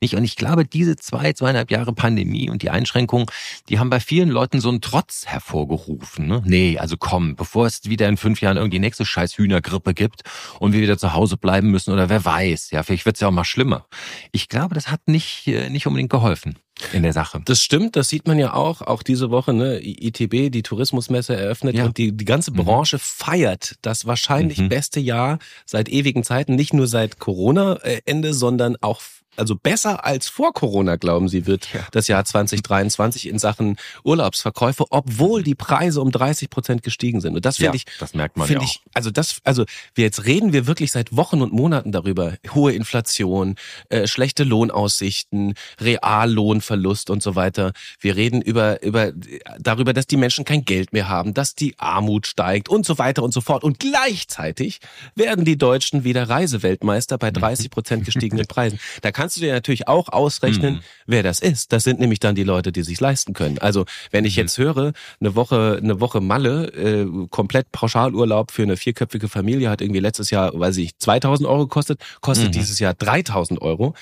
Nicht? 0.01 0.15
Und 0.15 0.23
ich 0.23 0.35
glaube, 0.35 0.65
diese 0.65 0.95
zwei, 0.95 1.33
zweieinhalb 1.33 1.71
Jahre 1.71 1.93
Pandemie 1.93 2.49
und 2.49 2.61
die 2.61 2.69
Einschränkungen, 2.69 3.27
die 3.69 3.79
haben 3.79 3.89
bei 3.89 3.99
vielen 3.99 4.29
Leuten 4.29 4.59
so 4.59 4.69
einen 4.69 4.81
Trotz 4.81 5.25
hervorgerufen. 5.25 6.27
Ne? 6.27 6.43
Nee, 6.45 6.77
also 6.77 6.95
komm, 6.97 7.35
bevor 7.35 7.65
es 7.65 7.85
wieder 7.85 8.07
in 8.07 8.17
fünf 8.17 8.41
Jahren 8.41 8.57
irgendwie 8.57 8.79
nächste 8.79 9.05
scheiß 9.05 9.37
Hühnergrippe 9.37 9.93
gibt 9.93 10.21
und 10.59 10.73
wir 10.73 10.81
wieder 10.81 10.97
zu 10.97 11.13
Hause 11.13 11.37
bleiben 11.37 11.71
müssen 11.71 11.93
oder 11.93 12.09
wer 12.09 12.23
weiß, 12.23 12.71
ja, 12.71 12.83
vielleicht 12.83 13.05
wird 13.05 13.17
es 13.17 13.21
ja 13.21 13.27
auch 13.27 13.31
mal 13.31 13.43
schlimmer. 13.43 13.85
Ich 14.31 14.49
glaube, 14.49 14.75
das 14.75 14.89
hat 14.89 15.07
nicht, 15.07 15.47
äh, 15.47 15.69
nicht 15.69 15.87
unbedingt 15.87 16.11
geholfen 16.11 16.57
in 16.93 17.03
der 17.03 17.13
Sache. 17.13 17.41
Das 17.45 17.61
stimmt, 17.61 17.95
das 17.95 18.09
sieht 18.09 18.27
man 18.27 18.37
ja 18.39 18.53
auch, 18.53 18.81
auch 18.81 19.03
diese 19.03 19.29
Woche, 19.31 19.53
ne, 19.53 19.79
ITB, 19.81 20.51
die 20.51 20.63
Tourismusmesse 20.63 21.35
eröffnet 21.35 21.75
ja. 21.75 21.85
und 21.85 21.97
die, 21.97 22.11
die 22.11 22.25
ganze 22.25 22.51
mhm. 22.51 22.57
Branche 22.57 22.97
mhm. 22.97 23.01
feiert 23.01 23.75
das 23.81 24.05
wahrscheinlich 24.05 24.59
mhm. 24.59 24.69
beste 24.69 24.99
Jahr 24.99 25.39
seit 25.65 25.89
ewigen 25.89 26.23
Zeiten, 26.23 26.55
nicht 26.55 26.73
nur 26.73 26.87
seit 26.87 27.19
Corona-Ende, 27.19 28.33
sondern 28.33 28.75
auch 28.81 29.01
also 29.37 29.55
besser 29.55 30.05
als 30.05 30.27
vor 30.27 30.53
Corona, 30.53 30.95
glauben 30.95 31.29
Sie, 31.29 31.45
wird 31.45 31.73
ja. 31.73 31.81
das 31.91 32.07
Jahr 32.07 32.25
2023 32.25 33.27
in 33.27 33.39
Sachen 33.39 33.77
Urlaubsverkäufe, 34.03 34.85
obwohl 34.89 35.43
die 35.43 35.55
Preise 35.55 36.01
um 36.01 36.11
30 36.11 36.49
Prozent 36.49 36.83
gestiegen 36.83 37.21
sind. 37.21 37.35
Und 37.35 37.45
das 37.45 37.57
finde 37.57 37.77
ja, 37.77 37.83
ich, 37.85 37.85
das 37.99 38.13
merkt 38.13 38.37
man 38.37 38.49
ja 38.49 38.61
ich, 38.61 38.81
also 38.93 39.11
das, 39.11 39.39
also 39.43 39.65
wir 39.95 40.05
jetzt 40.05 40.25
reden 40.25 40.53
wir 40.53 40.67
wirklich 40.67 40.91
seit 40.91 41.15
Wochen 41.15 41.41
und 41.41 41.53
Monaten 41.53 41.91
darüber. 41.91 42.35
Hohe 42.53 42.73
Inflation, 42.73 43.55
äh, 43.89 44.07
schlechte 44.07 44.43
Lohnaussichten, 44.43 45.53
Reallohnverlust 45.79 47.09
und 47.09 47.21
so 47.21 47.35
weiter. 47.35 47.73
Wir 47.99 48.15
reden 48.15 48.41
über, 48.41 48.81
über, 48.83 49.11
darüber, 49.59 49.93
dass 49.93 50.07
die 50.07 50.17
Menschen 50.17 50.45
kein 50.45 50.65
Geld 50.65 50.93
mehr 50.93 51.07
haben, 51.07 51.33
dass 51.33 51.55
die 51.55 51.75
Armut 51.77 52.27
steigt 52.27 52.69
und 52.69 52.85
so 52.85 52.97
weiter 52.97 53.23
und 53.23 53.33
so 53.33 53.41
fort. 53.41 53.63
Und 53.63 53.79
gleichzeitig 53.79 54.79
werden 55.15 55.45
die 55.45 55.57
Deutschen 55.57 56.03
wieder 56.03 56.29
Reiseweltmeister 56.29 57.17
bei 57.17 57.31
30 57.37 57.69
Prozent 57.69 58.05
gestiegenen 58.05 58.47
Preisen. 58.47 58.79
Da 59.01 59.11
kann 59.11 59.26
kannst 59.27 59.35
du 59.35 59.41
dir 59.41 59.51
natürlich 59.51 59.89
auch 59.89 60.07
ausrechnen, 60.07 60.75
mhm. 60.75 60.79
wer 61.05 61.21
das 61.21 61.39
ist. 61.39 61.73
Das 61.73 61.83
sind 61.83 61.99
nämlich 61.99 62.21
dann 62.21 62.33
die 62.33 62.45
Leute, 62.45 62.71
die 62.71 62.83
sich 62.83 63.01
leisten 63.01 63.33
können. 63.33 63.57
Also 63.57 63.83
wenn 64.09 64.23
ich 64.23 64.37
mhm. 64.37 64.43
jetzt 64.43 64.57
höre, 64.57 64.93
eine 65.19 65.35
Woche, 65.35 65.81
eine 65.83 65.99
Woche 65.99 66.21
Malle, 66.21 66.67
äh, 66.67 67.27
komplett 67.29 67.69
Pauschalurlaub 67.73 68.51
für 68.51 68.63
eine 68.63 68.77
vierköpfige 68.77 69.27
Familie 69.27 69.69
hat 69.69 69.81
irgendwie 69.81 69.99
letztes 69.99 70.29
Jahr, 70.29 70.57
weiß 70.57 70.77
ich, 70.77 70.97
2000 70.97 71.45
Euro 71.45 71.67
gekostet, 71.67 71.99
kostet 72.21 72.47
mhm. 72.47 72.51
dieses 72.53 72.79
Jahr 72.79 72.93
3000 72.93 73.61
Euro. 73.61 73.95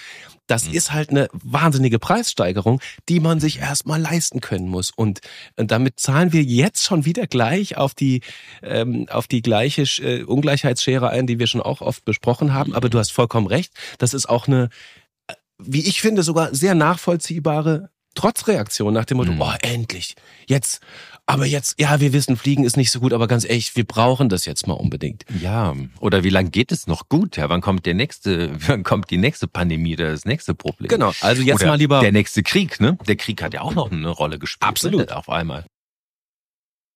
Das 0.48 0.68
mhm. 0.68 0.74
ist 0.76 0.94
halt 0.94 1.10
eine 1.10 1.28
wahnsinnige 1.34 1.98
Preissteigerung, 1.98 2.80
die 3.10 3.20
man 3.20 3.40
sich 3.40 3.60
erstmal 3.60 4.00
leisten 4.00 4.42
können 4.42 4.70
muss. 4.70 4.92
Und, 4.96 5.22
und 5.56 5.72
damit 5.72 6.00
zahlen 6.00 6.34
wir 6.34 6.44
jetzt 6.44 6.84
schon 6.84 7.06
wieder 7.06 7.26
gleich 7.26 7.78
auf 7.78 7.96
die, 7.96 8.22
ähm, 8.62 9.08
auf 9.10 9.28
die 9.28 9.42
gleiche 9.42 9.84
äh, 10.04 10.24
Ungleichheitsschere 10.24 11.10
ein, 11.10 11.26
die 11.26 11.40
wir 11.40 11.48
schon 11.48 11.62
auch 11.62 11.82
oft 11.82 12.06
besprochen 12.06 12.54
haben. 12.54 12.76
Aber 12.76 12.90
du 12.90 13.00
hast 13.00 13.12
vollkommen 13.12 13.48
recht. 13.48 13.74
Das 13.98 14.14
ist 14.14 14.30
auch 14.30 14.48
eine 14.48 14.70
wie 15.64 15.88
ich 15.88 16.02
finde, 16.02 16.24
sogar 16.24 16.54
sehr 16.54 16.76
nachvollziehbare 16.76 17.90
Trotzreaktion 18.16 18.94
nach 18.94 19.06
dem 19.06 19.18
Motto, 19.18 19.34
Mhm. 19.34 19.42
oh, 19.42 19.52
endlich, 19.62 20.16
jetzt, 20.48 20.80
aber 21.26 21.46
jetzt, 21.46 21.80
ja, 21.82 22.00
wir 22.00 22.14
wissen, 22.14 22.38
Fliegen 22.38 22.64
ist 22.64 22.78
nicht 22.78 22.90
so 22.92 23.02
gut, 23.02 23.12
aber 23.12 23.28
ganz 23.28 23.44
ehrlich, 23.44 23.76
wir 23.76 23.84
brauchen 23.84 24.30
das 24.30 24.46
jetzt 24.46 24.68
mal 24.68 24.74
unbedingt. 24.76 25.26
Ja, 25.42 25.76
oder 26.00 26.24
wie 26.24 26.30
lange 26.30 26.50
geht 26.50 26.72
es 26.72 26.88
noch 26.88 27.10
gut? 27.10 27.36
Ja, 27.36 27.50
wann 27.50 27.60
kommt 27.60 27.86
der 27.86 27.94
nächste, 27.94 28.52
wann 28.68 28.84
kommt 28.84 29.10
die 29.10 29.18
nächste 29.18 29.48
Pandemie 29.50 29.96
oder 29.96 30.12
das 30.12 30.24
nächste 30.24 30.56
Problem? 30.56 30.88
Genau, 30.88 31.12
also 31.20 31.42
jetzt 31.42 31.58
oder 31.62 31.68
mal 31.72 31.76
lieber 31.78 32.00
der 32.00 32.14
nächste 32.14 32.42
Krieg, 32.42 32.80
ne? 32.80 32.98
Der 33.06 33.18
Krieg 33.18 33.42
hat 33.44 33.54
ja 33.54 33.62
auch 33.62 33.74
noch 33.76 33.92
eine 33.92 34.08
Rolle 34.10 34.40
gespielt. 34.40 34.70
Absolut. 34.70 35.10
ne, 35.10 35.16
Auf 35.18 35.28
einmal. 35.30 35.66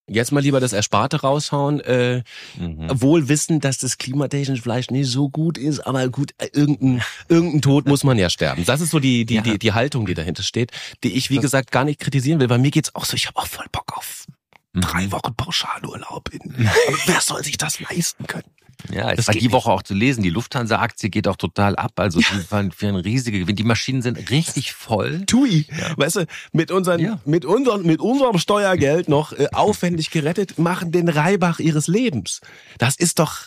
Jetzt 0.10 0.32
mal 0.32 0.41
lieber 0.41 0.60
das 0.60 0.74
Ersparte 0.74 1.22
raushauen, 1.22 1.80
äh, 1.82 2.24
Mhm. 2.58 2.89
wohl 3.02 3.30
wissen, 3.30 3.60
dass 3.60 3.78
das 3.78 3.98
klimatechnisch 3.98 4.62
vielleicht 4.62 4.91
nicht 4.91 5.10
so 5.10 5.30
gut 5.30 5.58
ist, 5.58 5.80
aber 5.82 6.08
gut, 6.10 6.32
äh, 6.38 6.48
irgendein, 6.54 7.02
irgendein 7.28 7.62
Tod 7.62 7.88
muss 7.88 8.04
man 8.04 8.17
ja 8.17 8.30
sterben. 8.30 8.65
Das 8.65 8.82
ist 8.82 8.89
so 8.91 9.00
die, 9.00 9.26
die, 9.26 9.36
Ja. 9.36 9.41
die, 9.41 9.60
die 9.60 9.74
Haltung, 9.74 10.06
die 10.06 10.13
dahinter 10.13 10.43
steht, 10.43 10.72
die 11.04 11.13
ich, 11.13 11.30
wie 11.30 11.36
Das- 11.36 11.43
gesagt, 11.43 11.72
gar 11.72 11.86
nicht 11.86 12.00
kritisieren 12.00 12.39
will, 12.39 12.50
weil 12.50 12.60
mir 12.60 12.72
geht's 12.72 12.93
auch 12.95 13.06
so, 13.06 13.15
ich 13.15 13.28
habe 13.28 13.38
auch 13.38 13.48
voll 13.48 13.65
Bock 13.72 13.98
auf 13.98 14.26
Mhm. 14.74 14.82
drei 14.82 15.12
Wochen 15.12 15.34
Pauschalurlaub. 15.36 16.30
In, 16.34 16.41
aber 16.41 16.98
wer 17.08 17.22
soll 17.22 17.43
sich 17.43 17.58
das 17.58 17.80
leisten 17.80 18.28
können? 18.28 18.43
Ja, 18.91 19.09
es 19.11 19.17
Das 19.17 19.27
war 19.27 19.33
die. 19.35 19.51
Woche 19.51 19.71
auch 19.71 19.83
zu 19.83 19.93
lesen. 19.93 20.23
Die 20.23 20.29
Lufthansa-Aktie 20.29 21.09
geht 21.09 21.27
auch 21.27 21.35
total 21.35 21.75
ab. 21.75 21.93
Also 21.99 22.19
die 22.19 22.51
waren 22.51 22.71
für 22.71 22.87
ein 22.87 22.95
riesige 22.95 23.39
Gewinn. 23.39 23.55
Die 23.55 23.63
Maschinen 23.63 24.01
sind 24.01 24.29
richtig 24.29 24.73
voll. 24.73 25.25
Tui, 25.25 25.65
weißt 25.97 26.17
du, 26.17 26.25
mit 26.53 26.71
unseren, 26.71 26.99
Ja. 26.99 27.19
mit 27.25 27.45
unseren, 27.45 27.83
mit 27.85 27.99
unserem 27.99 28.37
Steuergeld 28.37 29.09
noch 29.09 29.33
äh, 29.33 29.47
aufwendig 29.53 30.11
gerettet, 30.11 30.57
machen 30.59 30.91
den 30.91 31.09
Reibach 31.09 31.59
ihres 31.59 31.87
Lebens. 31.87 32.41
Das 32.77 32.95
ist 32.95 33.19
doch, 33.19 33.37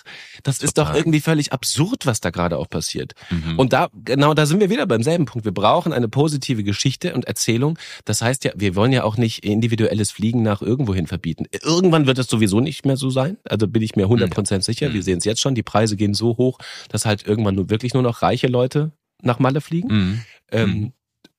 das 0.42 0.58
ist 0.58 0.76
doch 0.78 0.94
irgendwie 0.94 1.20
völlig 1.20 1.52
absurd, 1.52 2.04
was 2.04 2.20
da 2.20 2.30
gerade 2.30 2.58
auch 2.58 2.68
passiert. 2.68 3.12
Mhm. 3.30 3.58
Und 3.58 3.72
da, 3.72 3.88
genau, 4.04 4.34
da 4.34 4.44
sind 4.46 4.60
wir 4.60 4.70
wieder 4.70 4.86
beim 4.86 5.02
selben 5.02 5.24
Punkt. 5.24 5.44
Wir 5.44 5.52
brauchen 5.52 5.92
eine 5.92 6.08
positive 6.08 6.62
Geschichte 6.62 7.14
und 7.14 7.24
Erzählung. 7.26 7.78
Das 8.04 8.20
heißt 8.22 8.44
ja, 8.44 8.52
wir 8.54 8.74
wollen 8.76 8.92
ja 8.92 9.04
auch 9.04 9.16
nicht 9.16 9.44
individuelles 9.44 10.10
Fliegen 10.10 10.42
nach 10.42 10.62
irgendwohin 10.62 11.06
verbieten. 11.06 11.44
Irgendwann 11.62 12.06
wird 12.06 12.18
es 12.18 12.26
sowieso 12.26 12.60
nicht 12.60 12.84
mehr 12.84 12.96
so 12.96 13.08
sein. 13.10 13.38
Also 13.48 13.66
bin 13.68 13.82
ich 13.82 13.96
mir 13.96 14.06
100% 14.06 14.62
sicher. 14.62 14.88
Mhm. 14.88 14.94
Wir 14.94 15.02
sehen 15.02 15.20
es 15.22 15.26
jetzt 15.26 15.40
schon. 15.40 15.54
Die 15.54 15.62
Preise 15.62 15.96
gehen 15.96 16.14
so 16.14 16.36
hoch, 16.36 16.58
dass 16.88 17.06
halt 17.06 17.26
irgendwann 17.26 17.54
nur 17.54 17.70
wirklich 17.70 17.94
nur 17.94 18.02
noch 18.02 18.22
reiche 18.22 18.48
Leute 18.48 18.92
nach 19.22 19.38
Malle 19.38 19.60
fliegen. 19.60 19.88
Mhm. 19.88 20.20
Ähm, 20.50 20.70
Mhm. 20.70 20.92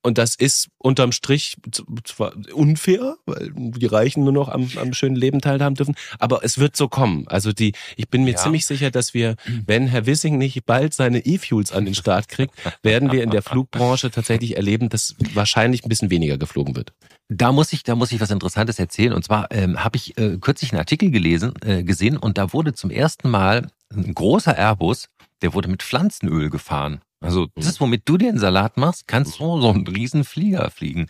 Und 0.04 0.18
das 0.18 0.36
ist 0.36 0.68
unterm 0.78 1.14
Strich 1.14 1.56
zwar 2.04 2.34
unfair, 2.54 3.16
weil 3.26 3.52
die 3.56 3.86
Reichen 3.86 4.24
nur 4.26 4.34
noch 4.34 4.50
am, 4.50 4.70
am 4.76 4.94
schönen 4.94 5.16
Leben 5.16 5.40
teilhaben 5.40 5.76
dürfen, 5.76 5.96
aber 6.20 6.44
es 6.44 6.58
wird 6.58 6.76
so 6.76 6.90
kommen. 6.90 7.26
Also 7.30 7.54
die, 7.54 7.74
ich 7.96 8.10
bin 8.10 8.26
mir 8.26 8.32
Ja. 8.32 8.38
ziemlich 8.38 8.66
sicher, 8.66 8.92
dass 8.92 9.14
wir, 9.14 9.36
wenn 9.66 9.88
Herr 9.88 10.06
Wissing 10.06 10.38
nicht 10.38 10.66
bald 10.66 10.94
seine 10.94 11.26
E-Fuels 11.26 11.72
an 11.72 11.86
den 11.86 11.96
Start 11.96 12.28
kriegt, 12.28 12.54
werden 12.84 13.12
wir 13.14 13.24
in 13.24 13.30
der 13.32 13.42
Flugbranche 13.42 14.12
tatsächlich 14.12 14.58
erleben, 14.58 14.90
dass 14.90 15.16
wahrscheinlich 15.34 15.86
ein 15.86 15.90
bisschen 15.90 16.10
weniger 16.10 16.38
geflogen 16.38 16.76
wird. 16.76 16.94
Da 17.30 17.54
muss 17.54 17.72
ich, 17.72 17.84
da 17.84 17.96
muss 17.96 18.12
ich 18.12 18.20
was 18.20 18.30
Interessantes 18.30 18.80
erzählen. 18.80 19.14
Und 19.14 19.24
zwar 19.24 19.50
ähm, 19.52 19.84
habe 19.84 19.96
ich 19.96 20.18
äh, 20.18 20.38
kürzlich 20.38 20.74
einen 20.74 20.80
Artikel 20.80 21.12
gelesen, 21.12 21.54
äh, 21.66 21.84
gesehen 21.84 22.18
und 22.18 22.38
da 22.38 22.52
wurde 22.52 22.74
zum 22.74 22.92
ersten 22.92 23.30
Mal 23.30 23.70
ein 23.96 24.14
großer 24.14 24.58
Airbus, 24.58 25.08
der 25.42 25.54
wurde 25.54 25.70
mit 25.70 25.82
Pflanzenöl 25.82 26.50
gefahren. 26.50 27.02
Also 27.24 27.48
das 27.56 27.66
ist, 27.68 27.80
womit 27.82 28.04
du 28.06 28.18
dir 28.18 28.30
einen 28.30 28.40
Salat 28.40 28.78
machst, 28.78 29.08
kannst 29.08 29.40
du 29.40 29.62
so 29.62 29.70
einen 29.70 29.88
riesen 29.88 30.24
Flieger 30.24 30.70
fliegen. 30.70 31.08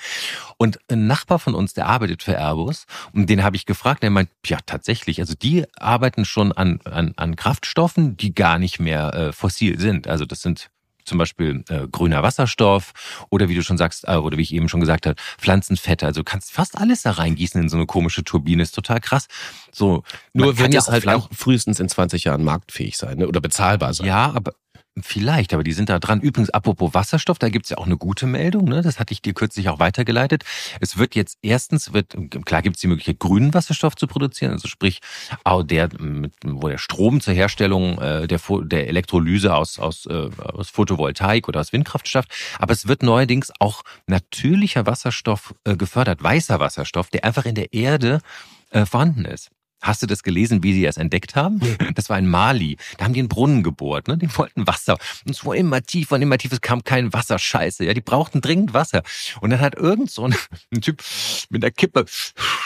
Und 0.58 0.80
ein 0.90 1.08
Nachbar 1.08 1.40
von 1.40 1.56
uns, 1.56 1.74
der 1.74 1.88
arbeitet 1.88 2.24
für 2.24 2.38
Airbus 2.38 2.86
und 3.14 3.30
den 3.30 3.44
habe 3.44 3.56
ich 3.56 3.66
gefragt, 3.66 4.04
der 4.04 4.10
meint, 4.10 4.30
ja 4.46 4.60
tatsächlich, 4.66 5.20
also 5.20 5.34
die 5.34 5.66
arbeiten 5.78 6.26
schon 6.26 6.52
an, 6.52 6.80
an, 6.86 7.14
an 7.18 7.36
Kraftstoffen, 7.36 8.16
die 8.18 8.34
gar 8.34 8.60
nicht 8.60 8.80
mehr 8.80 9.14
äh, 9.14 9.32
fossil 9.34 9.80
sind. 9.80 10.08
Also 10.08 10.26
das 10.26 10.42
sind 10.42 10.70
zum 11.06 11.18
Beispiel 11.18 11.64
äh, 11.70 11.88
grüner 11.92 12.24
Wasserstoff 12.24 12.94
oder 13.30 13.50
wie 13.50 13.56
du 13.56 13.64
schon 13.64 13.78
sagst, 13.78 14.08
äh, 14.08 14.16
oder 14.16 14.38
wie 14.38 14.42
ich 14.42 14.54
eben 14.54 14.70
schon 14.70 14.80
gesagt 14.80 15.06
habe, 15.06 15.16
Pflanzenfette. 15.38 16.06
Also 16.06 16.22
du 16.22 16.24
kannst 16.24 16.52
fast 16.52 16.78
alles 16.78 17.02
da 17.02 17.12
reingießen 17.12 17.62
in 17.62 17.70
so 17.70 17.78
eine 17.78 17.86
komische 17.86 18.24
Turbine. 18.24 18.64
Ist 18.64 18.76
total 18.76 19.00
krass. 19.02 19.28
So, 19.72 20.04
Nur 20.34 20.58
wird 20.58 20.74
ja 20.74 20.80
es 20.80 20.88
halt 20.88 21.04
Pflan- 21.04 21.16
auch 21.16 21.30
frühestens 21.34 21.80
in 21.80 21.90
20 21.90 22.24
Jahren 22.24 22.44
marktfähig 22.44 22.98
sein 22.98 23.18
ne? 23.18 23.28
oder 23.28 23.42
bezahlbar 23.42 23.94
sein. 23.94 24.08
Ja, 24.08 24.32
aber 24.34 24.54
vielleicht, 25.02 25.54
aber 25.54 25.64
die 25.64 25.74
sind 25.74 25.90
da 25.90 26.00
dran. 26.00 26.22
Übrigens, 26.22 26.50
apropos 26.52 26.94
Wasserstoff, 26.94 27.40
da 27.40 27.50
gibt's 27.50 27.70
ja 27.70 27.78
auch 27.78 27.86
eine 27.86 27.98
gute 27.98 28.28
Meldung, 28.28 28.66
ne? 28.66 28.82
Das 28.82 29.00
hatte 29.00 29.14
ich 29.14 29.22
dir 29.22 29.34
kürzlich 29.34 29.70
auch 29.70 29.80
weitergeleitet. 29.80 30.44
Es 30.80 30.98
wird 30.98 31.16
jetzt 31.16 31.38
erstens, 31.42 31.94
wird, 31.94 32.16
klar 32.46 32.62
gibt's 32.62 32.82
die 32.82 32.88
Möglichkeit, 32.88 33.20
grünen 33.20 33.54
Wasserstoff 33.54 33.96
zu 33.96 34.08
produzieren, 34.08 34.52
also 34.52 34.68
sprich, 34.68 35.00
auch 35.44 35.64
der, 35.64 35.90
mit, 36.00 36.34
wo 36.46 36.68
der 36.68 36.78
Strom 36.78 37.22
zur 37.22 37.34
Herstellung 37.34 38.00
äh, 38.00 38.28
der, 38.28 38.40
der 38.64 38.88
Elektrolyse 38.88 39.56
aus, 39.56 39.80
aus, 39.80 40.06
äh, 40.06 40.30
aus 40.38 40.70
Photovoltaik 40.70 41.48
oder 41.48 41.60
aus 41.60 41.74
Windkraft 41.74 42.08
schafft. 42.08 42.32
Aber 42.60 42.74
es 42.74 42.88
wird 42.88 43.02
neuerdings 43.04 43.52
auch 43.60 43.82
natürlicher 44.06 44.86
Wasserstoff 44.86 45.56
äh, 45.64 45.76
gefördert, 45.76 46.22
weißer 46.22 46.60
Wasserstoff, 46.60 47.10
der 47.10 47.24
einfach 47.24 47.46
in 47.46 47.56
der 47.56 47.74
Erde 47.74 48.22
äh, 48.70 48.86
vorhanden 48.86 49.26
ist. 49.26 49.50
Hast 49.84 50.02
du 50.02 50.08
das 50.08 50.24
gelesen, 50.24 50.64
wie 50.64 50.74
sie 50.74 50.86
es 50.86 50.96
entdeckt 50.96 51.36
haben? 51.36 51.60
Das 51.94 52.10
war 52.10 52.18
in 52.18 52.28
Mali. 52.28 52.78
Da 52.98 53.06
haben 53.06 53.14
die 53.14 53.20
einen 53.20 53.28
Brunnen 53.28 53.64
gebohrt, 53.64 54.08
ne? 54.08 54.18
Die 54.18 54.36
wollten 54.38 54.66
Wasser. 54.66 54.98
Und 55.26 55.32
es 55.32 55.44
wurde 55.44 55.60
immer 55.60 55.84
tiefer 55.84 56.16
und 56.16 56.22
immer 56.22 56.38
tiefer. 56.38 56.56
Es 56.56 56.62
kam 56.62 56.84
kein 56.86 57.12
Wasser. 57.12 57.38
Scheiße. 57.38 57.84
Ja, 57.84 57.94
die 57.94 58.02
brauchten 58.02 58.40
dringend 58.40 58.74
Wasser. 58.74 59.04
Und 59.42 59.50
dann 59.50 59.60
hat 59.60 59.76
irgend 59.76 60.10
so 60.10 60.24
ein, 60.24 60.36
ein 60.74 60.82
Typ 60.82 61.04
mit 61.50 61.64
der 61.64 61.72
Kippe 61.72 62.06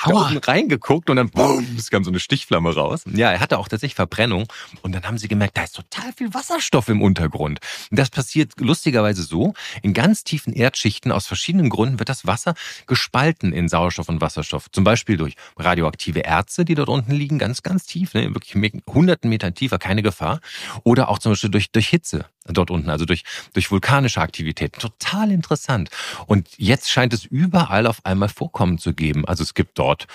da 0.06 0.12
unten 0.14 0.38
reingeguckt 0.38 1.10
und 1.10 1.18
dann 1.18 1.30
boom, 1.30 1.66
es 1.78 1.90
kam 1.90 2.04
so 2.04 2.12
eine 2.12 2.20
Stichflamme 2.20 2.74
raus. 2.74 3.04
Ja, 3.12 3.32
er 3.32 3.40
hatte 3.40 3.58
auch 3.58 3.68
tatsächlich 3.68 3.96
Verbrennung. 3.96 4.48
Und 4.84 4.94
dann 4.94 5.04
haben 5.04 5.18
sie 5.18 5.28
gemerkt, 5.28 5.58
da 5.58 5.64
ist 5.64 5.76
total 5.76 6.14
viel 6.14 6.34
Wasserstoff 6.36 6.88
im 6.88 7.02
Untergrund. 7.02 7.60
Und 7.90 8.00
das 8.00 8.12
passiert 8.12 8.54
lustigerweise 8.60 9.24
so. 9.24 9.54
In 9.82 9.94
ganz 9.94 10.24
tiefen 10.24 10.54
Erdschichten 10.54 11.12
aus 11.12 11.26
verschiedenen 11.26 11.70
Gründen 11.70 12.00
wird 12.00 12.10
das 12.10 12.28
Wasser 12.28 12.54
gespalten 12.86 13.54
in 13.54 13.70
Sauerstoff 13.70 14.08
und 14.08 14.22
Wasserstoff. 14.22 14.70
Zum 14.72 14.84
Beispiel 14.84 15.18
durch 15.18 15.36
radioaktive 15.58 16.24
Erze, 16.24 16.64
die 16.64 16.76
dort 16.76 16.90
unten 16.90 17.07
liegen, 17.16 17.40
ganz, 17.40 17.64
ganz 17.64 17.86
tief, 17.86 18.14
ne, 18.14 18.34
wirklich 18.34 18.56
hunderten 18.88 19.30
Metern 19.30 19.54
tiefer, 19.54 19.80
keine 19.80 20.02
Gefahr. 20.02 20.40
Oder 20.84 21.10
auch 21.10 21.20
zum 21.20 21.32
Beispiel 21.32 21.50
durch, 21.50 21.72
durch 21.72 21.88
Hitze 21.88 22.26
dort 22.46 22.72
unten, 22.72 22.90
also 22.90 23.06
durch, 23.06 23.24
durch 23.54 23.72
vulkanische 23.72 24.22
Aktivitäten. 24.22 24.80
Total 24.80 25.32
interessant. 25.32 25.90
Und 26.28 26.48
jetzt 26.58 26.90
scheint 26.90 27.14
es 27.14 27.26
überall 27.26 27.88
auf 27.88 28.06
einmal 28.06 28.30
Vorkommen 28.30 28.78
zu 28.78 28.94
geben. 28.94 29.26
Also 29.26 29.44
es 29.44 29.54
gibt 29.54 29.78
dort 29.78 30.08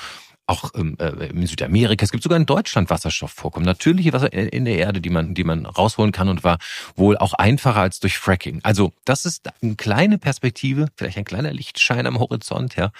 auch 0.47 0.71
ähm, 0.75 0.97
äh, 0.99 1.27
in 1.27 1.47
Südamerika, 1.47 2.05
es 2.05 2.11
gibt 2.11 2.23
sogar 2.25 2.37
in 2.37 2.47
Deutschland 2.47 2.91
Wasserstoffvorkommen, 2.91 3.65
natürliche 3.65 4.13
Wasser 4.13 4.33
in 4.33 4.65
der 4.65 4.77
Erde, 4.77 5.01
die 5.01 5.11
man, 5.11 5.35
die 5.35 5.45
man 5.45 5.67
rausholen 5.67 6.13
kann 6.13 6.29
und 6.29 6.45
war 6.45 6.59
wohl 6.97 7.17
auch 7.17 7.33
einfacher 7.35 7.81
als 7.81 8.01
durch 8.01 8.19
Fracking. 8.19 8.61
Also 8.63 8.93
das 9.05 9.25
ist 9.25 9.49
eine 9.63 9.77
kleine 9.77 10.19
Perspektive, 10.19 10.89
vielleicht 10.97 11.17
ein 11.19 11.25
kleiner 11.25 11.53
Lichtschein 11.53 12.07
am 12.07 12.19
Horizont, 12.19 12.77
ja, 12.77 12.91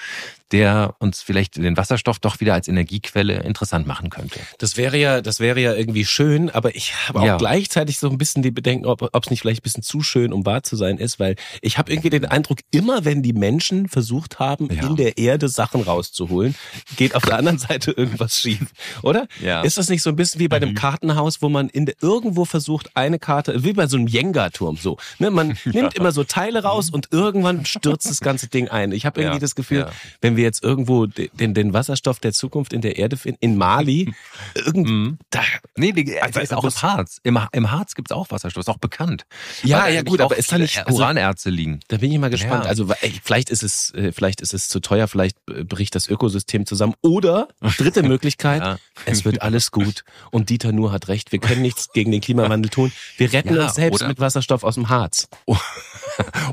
der 0.53 0.95
uns 0.99 1.23
vielleicht 1.23 1.57
den 1.57 1.77
Wasserstoff 1.77 2.19
doch 2.19 2.41
wieder 2.41 2.55
als 2.55 2.69
Energiequelle 2.69 3.41
interessant 3.43 3.87
machen 3.87 4.11
könnte. 4.11 4.39
Das 4.59 4.77
wäre 4.77 4.97
ja, 4.99 5.21
das 5.23 5.41
wäre 5.41 5.61
ja 5.61 5.75
irgendwie 5.75 6.05
schön, 6.05 6.51
aber 6.51 6.75
ich 6.77 6.95
habe 7.09 7.21
auch 7.21 7.25
Ja. 7.25 7.37
gleichzeitig 7.39 7.99
so 7.99 8.09
ein 8.11 8.19
bisschen 8.19 8.43
die 8.43 8.51
Bedenken, 8.51 8.87
ob 8.87 9.03
es 9.25 9.31
nicht 9.31 9.41
vielleicht 9.41 9.61
ein 9.61 9.65
bisschen 9.65 9.83
zu 9.83 10.03
schön, 10.03 10.33
um 10.33 10.45
wahr 10.47 10.63
zu 10.63 10.77
sein 10.77 10.99
ist, 10.99 11.19
weil 11.19 11.37
ich 11.63 11.79
habe 11.79 11.91
irgendwie 11.91 12.11
den 12.11 12.27
Eindruck, 12.27 12.59
immer 12.71 13.05
wenn 13.05 13.23
die 13.23 13.33
Menschen 13.33 13.89
versucht 13.89 14.39
haben, 14.39 14.69
Ja. 14.73 14.87
in 14.87 14.97
der 14.97 15.19
Erde 15.19 15.49
Sachen 15.49 15.81
rauszuholen, 15.81 16.55
geht 16.97 17.15
auf 17.15 17.25
der 17.33 17.39
anderen 17.39 17.59
Seite 17.59 17.91
irgendwas 17.93 18.39
schief, 18.39 18.61
oder? 19.03 19.27
Ja. 19.41 19.63
Ist 19.63 19.79
das 19.79 19.89
nicht 19.89 20.03
so 20.03 20.11
ein 20.11 20.17
bisschen 20.17 20.41
wie 20.41 20.49
bei 20.49 20.59
dem 20.59 20.75
Kartenhaus, 20.75 21.43
wo 21.43 21.49
man 21.49 21.69
in 21.69 21.87
der, 21.87 21.95
irgendwo 22.01 22.45
versucht, 22.45 22.91
eine 22.97 23.19
Karte, 23.19 23.65
wie 23.65 23.73
bei 23.73 23.87
so 23.87 23.97
einem 23.97 24.07
Jenga-Turm, 24.07 24.77
so, 24.77 24.97
ne? 25.19 25.31
Man 25.31 25.57
nimmt 25.65 25.95
immer 25.95 26.13
so 26.13 26.25
Teile 26.25 26.63
raus 26.63 26.91
und 26.91 27.09
irgendwann 27.11 27.65
stürzt 27.65 28.09
das 28.09 28.21
ganze 28.21 28.49
Ding 28.49 28.69
ein. 28.69 28.93
Ich 28.93 29.07
habe 29.07 29.21
irgendwie 29.21 29.37
Ja. 29.37 29.41
das 29.41 29.55
Gefühl, 29.55 29.79
Ja. 29.81 29.91
wenn 30.21 30.37
wir 30.37 30.45
jetzt 30.45 30.63
irgendwo 30.63 31.07
de- 31.07 31.31
den, 31.33 31.55
den 31.55 31.73
Wasserstoff 31.73 32.21
der 32.21 32.33
Zukunft 32.33 32.73
in 32.73 32.81
der 32.81 32.97
Erde 32.97 33.17
finden, 33.17 33.39
in 33.41 33.57
Mali, 33.57 34.13
irgend, 34.55 34.89
Mhm. 34.89 35.19
da, 35.31 35.41
Nee, 35.77 35.93
die, 35.93 36.21
Also, 36.21 36.41
ist 36.41 36.53
auch 36.55 36.65
im 36.65 36.71
Harz. 36.83 37.19
Im, 37.23 37.39
Im 37.53 37.71
Harz 37.71 37.95
gibt's 37.95 38.13
auch 38.13 38.31
Wasserstoff, 38.31 38.63
ist 38.63 38.69
auch 38.69 38.79
bekannt. 38.79 39.25
Ja, 39.63 39.89
ja, 39.89 40.03
gut, 40.03 40.21
aber 40.21 40.37
ist 40.37 40.53
da 40.53 40.59
nicht- 40.59 40.79
also- 40.87 40.99
Uranerze 40.99 41.51
liegen. 41.51 41.81
da 41.89 41.97
bin 41.97 42.13
ich 42.13 42.19
mal 42.19 42.31
gespannt. 42.31 42.65
Ja. 42.65 42.69
Also 42.71 42.89
ey, 43.01 43.13
vielleicht 43.23 43.51
ist 43.51 43.63
es, 43.63 43.91
äh, 43.95 44.13
vielleicht 44.13 44.41
ist 44.41 44.53
es 44.55 44.69
zu 44.69 44.81
teuer, 44.81 45.09
vielleicht 45.09 45.37
äh, 45.51 45.65
bricht 45.65 45.95
das 45.95 46.09
Ökosystem 46.09 46.67
zusammen. 46.67 46.95
Oder 47.25 47.49
dritte 47.79 48.03
Möglichkeit, 48.09 48.63
Ja. 48.63 48.79
es 49.07 49.25
wird 49.25 49.43
alles 49.43 49.71
gut 49.71 50.05
und 50.31 50.51
Dieter 50.51 50.73
Nuhr 50.73 50.93
hat 50.93 51.09
recht. 51.09 51.33
Wir 51.33 51.39
können 51.39 51.63
nichts 51.63 51.93
gegen 51.93 52.11
den 52.11 52.21
Klimawandel 52.21 52.71
tun. 52.71 52.93
Wir 53.17 53.33
retten 53.33 53.55
Ja, 53.55 53.65
uns 53.67 53.75
selbst 53.77 54.01
oder- 54.01 54.09
mit 54.09 54.21
Wasserstoff 54.21 54.65
aus 54.65 54.75
dem 54.75 54.89
Harz. 54.89 55.29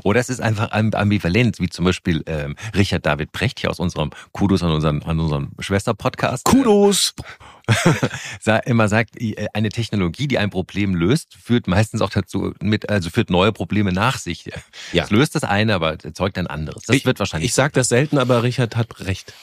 Oder 0.04 0.20
es 0.20 0.30
ist 0.30 0.40
einfach 0.40 0.70
am- 0.72 0.92
ambivalent, 0.94 1.58
wie 1.60 1.68
zum 1.68 1.84
Beispiel 1.84 2.22
ähm, 2.26 2.56
Richard 2.74 3.04
David 3.04 3.30
Brecht 3.32 3.60
hier 3.60 3.68
aus 3.68 3.78
unserem 3.78 4.10
Kudos 4.32 4.62
an 4.62 4.70
unseren, 4.70 5.02
an 5.02 5.20
unserem 5.20 5.50
Schwester-Podcast. 5.58 6.44
Kudos! 6.46 7.14
sa- 8.40 8.56
immer 8.58 8.88
sagt, 8.88 9.20
äh, 9.20 9.46
eine 9.52 9.68
Technologie, 9.68 10.28
die 10.28 10.38
ein 10.38 10.48
Problem 10.48 10.94
löst, 10.94 11.34
führt 11.34 11.66
meistens 11.68 12.00
auch 12.00 12.08
dazu 12.10 12.54
mit, 12.62 12.88
also 12.88 13.10
führt 13.10 13.28
neue 13.28 13.52
Probleme 13.52 13.92
nach 13.92 14.18
sich. 14.18 14.50
Ja. 14.92 15.04
Es 15.04 15.10
löst 15.10 15.34
das 15.34 15.44
eine, 15.44 15.74
aber 15.74 15.90
erzeugt 16.02 16.38
ein 16.38 16.46
anderes. 16.46 16.84
Das 16.84 16.96
ich, 16.96 17.04
wird 17.04 17.18
wahrscheinlich. 17.18 17.50
Ich 17.50 17.54
sag 17.54 17.74
das 17.74 17.88
selten, 17.88 18.16
aber 18.16 18.42
Richard 18.42 18.76
hat 18.76 19.00
recht. 19.00 19.34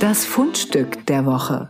Das 0.00 0.24
Fundstück 0.24 1.04
der 1.04 1.26
Woche. 1.26 1.68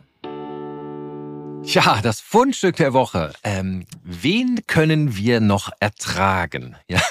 Ja, 1.65 2.01
das 2.01 2.21
Fundstück 2.21 2.77
der 2.77 2.93
Woche. 2.93 3.33
Ähm, 3.43 3.87
wen 4.05 4.61
können 4.69 5.17
wir 5.17 5.41
noch 5.41 5.71
ertragen? 5.81 6.77
Ja. 6.87 7.03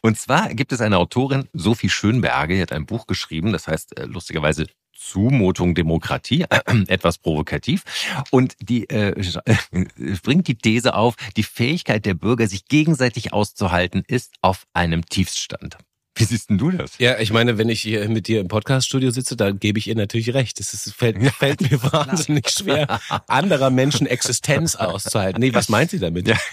Und 0.00 0.16
zwar 0.16 0.54
gibt 0.54 0.70
es 0.70 0.80
eine 0.80 0.98
Autorin, 0.98 1.48
Sophie 1.54 1.88
Schönberge, 1.88 2.54
die 2.54 2.62
hat 2.62 2.70
ein 2.70 2.86
Buch 2.86 3.08
geschrieben, 3.08 3.52
das 3.52 3.66
heißt 3.66 3.98
äh, 3.98 4.04
lustigerweise 4.04 4.68
Zumutung 4.96 5.74
Demokratie, 5.74 6.44
äh, 6.48 6.60
etwas 6.86 7.18
provokativ. 7.18 7.82
Und 8.30 8.54
die 8.60 8.88
äh, 8.90 9.20
bringt 10.22 10.46
die 10.46 10.56
These 10.56 10.94
auf, 10.94 11.16
die 11.36 11.42
Fähigkeit 11.42 12.06
der 12.06 12.14
Bürger, 12.14 12.46
sich 12.46 12.66
gegenseitig 12.66 13.32
auszuhalten, 13.32 14.04
ist 14.06 14.36
auf 14.40 14.66
einem 14.72 15.04
Tiefststand. 15.04 15.78
Wie 16.18 16.24
siehst 16.24 16.50
denn 16.50 16.58
du 16.58 16.70
das? 16.70 16.92
Ja, 16.98 17.18
ich 17.18 17.32
meine, 17.32 17.58
wenn 17.58 17.68
ich 17.68 17.80
hier 17.80 18.08
mit 18.08 18.26
dir 18.26 18.40
im 18.40 18.48
Podcaststudio 18.48 19.10
sitze, 19.10 19.36
dann 19.36 19.60
gebe 19.60 19.78
ich 19.78 19.88
ihr 19.88 19.94
natürlich 19.94 20.34
recht. 20.34 20.58
Es 20.58 20.74
ist, 20.74 20.92
fällt, 20.94 21.22
fällt 21.34 21.60
mir 21.60 21.80
wahnsinnig 21.92 22.50
schwer, 22.50 23.00
anderer 23.26 23.70
Menschen 23.70 24.06
Existenz 24.06 24.74
auszuhalten. 24.74 25.40
Nee, 25.40 25.54
was 25.54 25.68
meint 25.68 25.90
sie 25.90 25.98
damit? 25.98 26.28
Ja. 26.28 26.36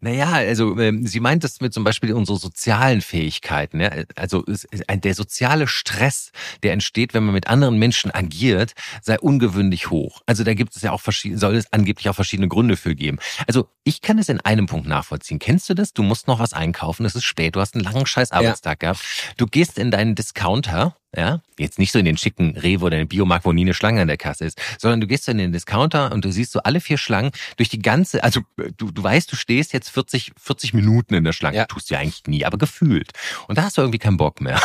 Naja, 0.00 0.32
also 0.32 0.78
ähm, 0.78 1.06
sie 1.06 1.20
meint 1.20 1.44
das 1.44 1.60
mit 1.60 1.72
zum 1.72 1.84
Beispiel 1.84 2.12
unsere 2.12 2.38
sozialen 2.38 3.00
Fähigkeiten. 3.00 3.80
Ja? 3.80 3.90
Also 4.16 4.44
der 4.92 5.14
soziale 5.14 5.66
Stress, 5.66 6.32
der 6.62 6.72
entsteht, 6.72 7.14
wenn 7.14 7.24
man 7.24 7.34
mit 7.34 7.46
anderen 7.46 7.78
Menschen 7.78 8.10
agiert, 8.10 8.74
sei 9.02 9.18
ungewöhnlich 9.18 9.90
hoch. 9.90 10.22
Also 10.26 10.44
da 10.44 10.54
gibt 10.54 10.76
es 10.76 10.82
ja 10.82 10.92
auch 10.92 11.00
verschiedene, 11.00 11.38
soll 11.38 11.54
es 11.54 11.72
angeblich 11.72 12.08
auch 12.08 12.14
verschiedene 12.14 12.48
Gründe 12.48 12.76
für 12.76 12.94
geben. 12.94 13.18
Also 13.46 13.68
ich 13.84 14.02
kann 14.02 14.18
es 14.18 14.28
in 14.28 14.40
einem 14.40 14.66
Punkt 14.66 14.86
nachvollziehen. 14.86 15.38
Kennst 15.38 15.68
du 15.68 15.74
das? 15.74 15.92
Du 15.92 16.02
musst 16.02 16.26
noch 16.26 16.38
was 16.38 16.52
einkaufen, 16.52 17.06
es 17.06 17.14
ist 17.14 17.24
spät, 17.24 17.56
du 17.56 17.60
hast 17.60 17.74
einen 17.74 17.84
langen 17.84 18.06
scheiß 18.06 18.32
Arbeitstag. 18.32 18.63
Ja. 18.63 18.63
Geburtstag 18.64 18.80
gehabt. 18.80 19.00
Du 19.36 19.46
gehst 19.46 19.78
in 19.78 19.90
deinen 19.90 20.14
Discounter, 20.14 20.96
ja, 21.16 21.40
jetzt 21.58 21.78
nicht 21.78 21.92
so 21.92 21.98
in 21.98 22.04
den 22.04 22.16
schicken 22.16 22.56
Rewe 22.56 22.86
oder 22.86 22.96
den 22.96 23.08
Biomarkt, 23.08 23.44
wo 23.44 23.52
nie 23.52 23.62
eine 23.62 23.74
Schlange 23.74 24.00
an 24.00 24.08
der 24.08 24.16
Kasse 24.16 24.44
ist, 24.44 24.60
sondern 24.78 25.00
du 25.00 25.06
gehst 25.06 25.28
in 25.28 25.38
den 25.38 25.52
Discounter 25.52 26.12
und 26.12 26.24
du 26.24 26.32
siehst 26.32 26.52
so 26.52 26.60
alle 26.60 26.80
vier 26.80 26.98
Schlangen 26.98 27.30
durch 27.56 27.68
die 27.68 27.80
ganze, 27.80 28.24
also 28.24 28.40
du, 28.76 28.90
du 28.90 29.02
weißt, 29.02 29.30
du 29.30 29.36
stehst 29.36 29.72
jetzt 29.72 29.90
40, 29.90 30.32
40 30.36 30.74
Minuten 30.74 31.14
in 31.14 31.24
der 31.24 31.32
Schlange, 31.32 31.56
ja. 31.56 31.66
tust 31.66 31.90
du 31.90 31.94
ja 31.94 32.00
eigentlich 32.00 32.26
nie, 32.26 32.44
aber 32.44 32.58
gefühlt. 32.58 33.12
Und 33.46 33.58
da 33.58 33.64
hast 33.64 33.76
du 33.76 33.82
irgendwie 33.82 33.98
keinen 33.98 34.16
Bock 34.16 34.40
mehr. 34.40 34.60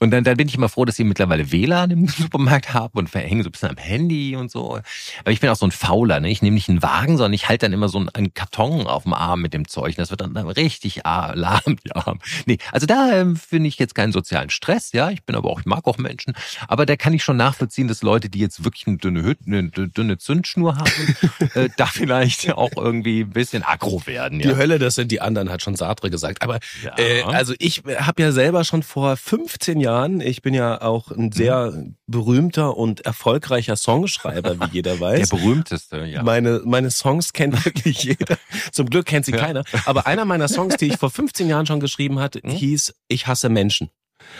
Und 0.00 0.10
dann, 0.10 0.24
dann 0.24 0.36
bin 0.36 0.48
ich 0.48 0.56
immer 0.56 0.68
froh, 0.68 0.84
dass 0.84 0.96
sie 0.96 1.04
mittlerweile 1.04 1.52
WLAN 1.52 1.90
im 1.92 2.08
Supermarkt 2.08 2.74
haben 2.74 2.98
und 2.98 3.08
verhängen 3.08 3.42
so 3.44 3.48
ein 3.48 3.52
bisschen 3.52 3.70
am 3.70 3.76
Handy 3.76 4.34
und 4.34 4.50
so. 4.50 4.80
Aber 5.20 5.30
ich 5.30 5.40
bin 5.40 5.50
auch 5.50 5.56
so 5.56 5.66
ein 5.66 5.70
Fauler, 5.70 6.18
ne? 6.18 6.30
Ich 6.30 6.42
nehme 6.42 6.54
nicht 6.54 6.68
einen 6.68 6.82
Wagen, 6.82 7.16
sondern 7.16 7.32
ich 7.32 7.48
halte 7.48 7.66
dann 7.66 7.72
immer 7.72 7.88
so 7.88 8.04
einen 8.12 8.34
Karton 8.34 8.88
auf 8.88 9.04
dem 9.04 9.14
Arm 9.14 9.40
mit 9.40 9.54
dem 9.54 9.68
Zeug. 9.68 9.94
Das 9.94 10.10
wird 10.10 10.20
dann 10.20 10.36
richtig 10.36 11.02
lahm, 11.04 11.60
die 11.84 11.92
Arm. 11.94 12.18
Nee, 12.46 12.58
also 12.72 12.86
da 12.86 13.12
äh, 13.12 13.34
finde 13.36 13.68
ich 13.68 13.78
jetzt 13.78 13.94
keinen 13.94 14.12
sozialen 14.12 14.50
Stress, 14.50 14.92
ja. 14.92 15.10
Ich 15.10 15.22
bin 15.22 15.36
aber 15.36 15.48
auch, 15.48 15.60
ich 15.60 15.66
mag 15.66 15.86
auch 15.86 15.98
Menschen. 15.98 16.34
Aber 16.66 16.86
da 16.86 16.96
kann 16.96 17.12
ich 17.12 17.22
schon 17.22 17.36
nachvollziehen, 17.36 17.86
dass 17.86 18.02
Leute, 18.02 18.28
die 18.28 18.40
jetzt 18.40 18.64
wirklich 18.64 18.88
eine 18.88 18.96
dünne 18.96 19.22
Hütte, 19.22 19.44
eine 19.46 19.70
dünne 19.70 20.18
Zündschnur 20.18 20.76
haben, 20.76 21.16
äh, 21.54 21.68
da 21.76 21.86
vielleicht 21.86 22.52
auch 22.52 22.72
irgendwie 22.76 23.20
ein 23.20 23.30
bisschen 23.30 23.62
aggro 23.62 24.02
werden. 24.06 24.40
Ja? 24.40 24.50
Die 24.50 24.56
Hölle, 24.56 24.80
das 24.80 24.96
sind 24.96 25.12
die 25.12 25.20
anderen, 25.20 25.50
hat 25.50 25.62
schon 25.62 25.76
Sartre 25.76 26.10
gesagt. 26.10 26.42
Aber 26.42 26.58
ja. 26.82 26.98
äh, 26.98 27.22
also 27.22 27.54
ich 27.60 27.84
habe 27.98 28.22
ja 28.22 28.32
selber 28.32 28.64
schon 28.64 28.82
vor 28.82 29.16
15 29.16 29.78
Jahren 29.78 29.83
Jahren. 29.84 30.20
Ich 30.20 30.42
bin 30.42 30.54
ja 30.54 30.80
auch 30.80 31.10
ein 31.10 31.32
sehr 31.32 31.72
berühmter 32.06 32.76
und 32.76 33.02
erfolgreicher 33.02 33.76
Songschreiber, 33.76 34.58
wie 34.58 34.72
jeder 34.72 34.98
weiß. 35.00 35.28
Der 35.28 35.36
berühmteste, 35.36 36.04
ja. 36.04 36.22
Meine, 36.22 36.62
meine 36.64 36.90
Songs 36.90 37.32
kennt 37.32 37.64
wirklich 37.64 38.02
jeder. 38.04 38.36
Zum 38.72 38.90
Glück 38.90 39.06
kennt 39.06 39.26
sie 39.26 39.32
ja. 39.32 39.38
keiner. 39.38 39.64
Aber 39.86 40.06
einer 40.06 40.24
meiner 40.24 40.48
Songs, 40.48 40.76
die 40.76 40.86
ich 40.86 40.96
vor 40.96 41.10
15 41.10 41.48
Jahren 41.48 41.66
schon 41.66 41.80
geschrieben 41.80 42.18
hatte, 42.18 42.40
hm? 42.42 42.50
hieß 42.50 42.94
Ich 43.08 43.26
hasse 43.26 43.48
Menschen. 43.48 43.90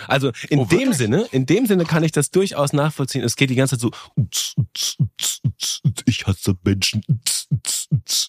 Also 0.06 0.32
in 0.48 0.60
oh, 0.60 0.64
dem 0.64 0.92
Sinne, 0.92 1.26
in 1.30 1.46
dem 1.46 1.66
Sinne 1.66 1.84
kann 1.84 2.02
ich 2.02 2.12
das 2.12 2.30
durchaus 2.30 2.72
nachvollziehen. 2.72 3.22
Es 3.22 3.36
geht 3.36 3.50
die 3.50 3.54
ganze 3.54 3.78
Zeit 3.78 3.82
so, 3.82 3.90
ich 6.06 6.26
hasse 6.26 6.56
Menschen. 6.64 7.02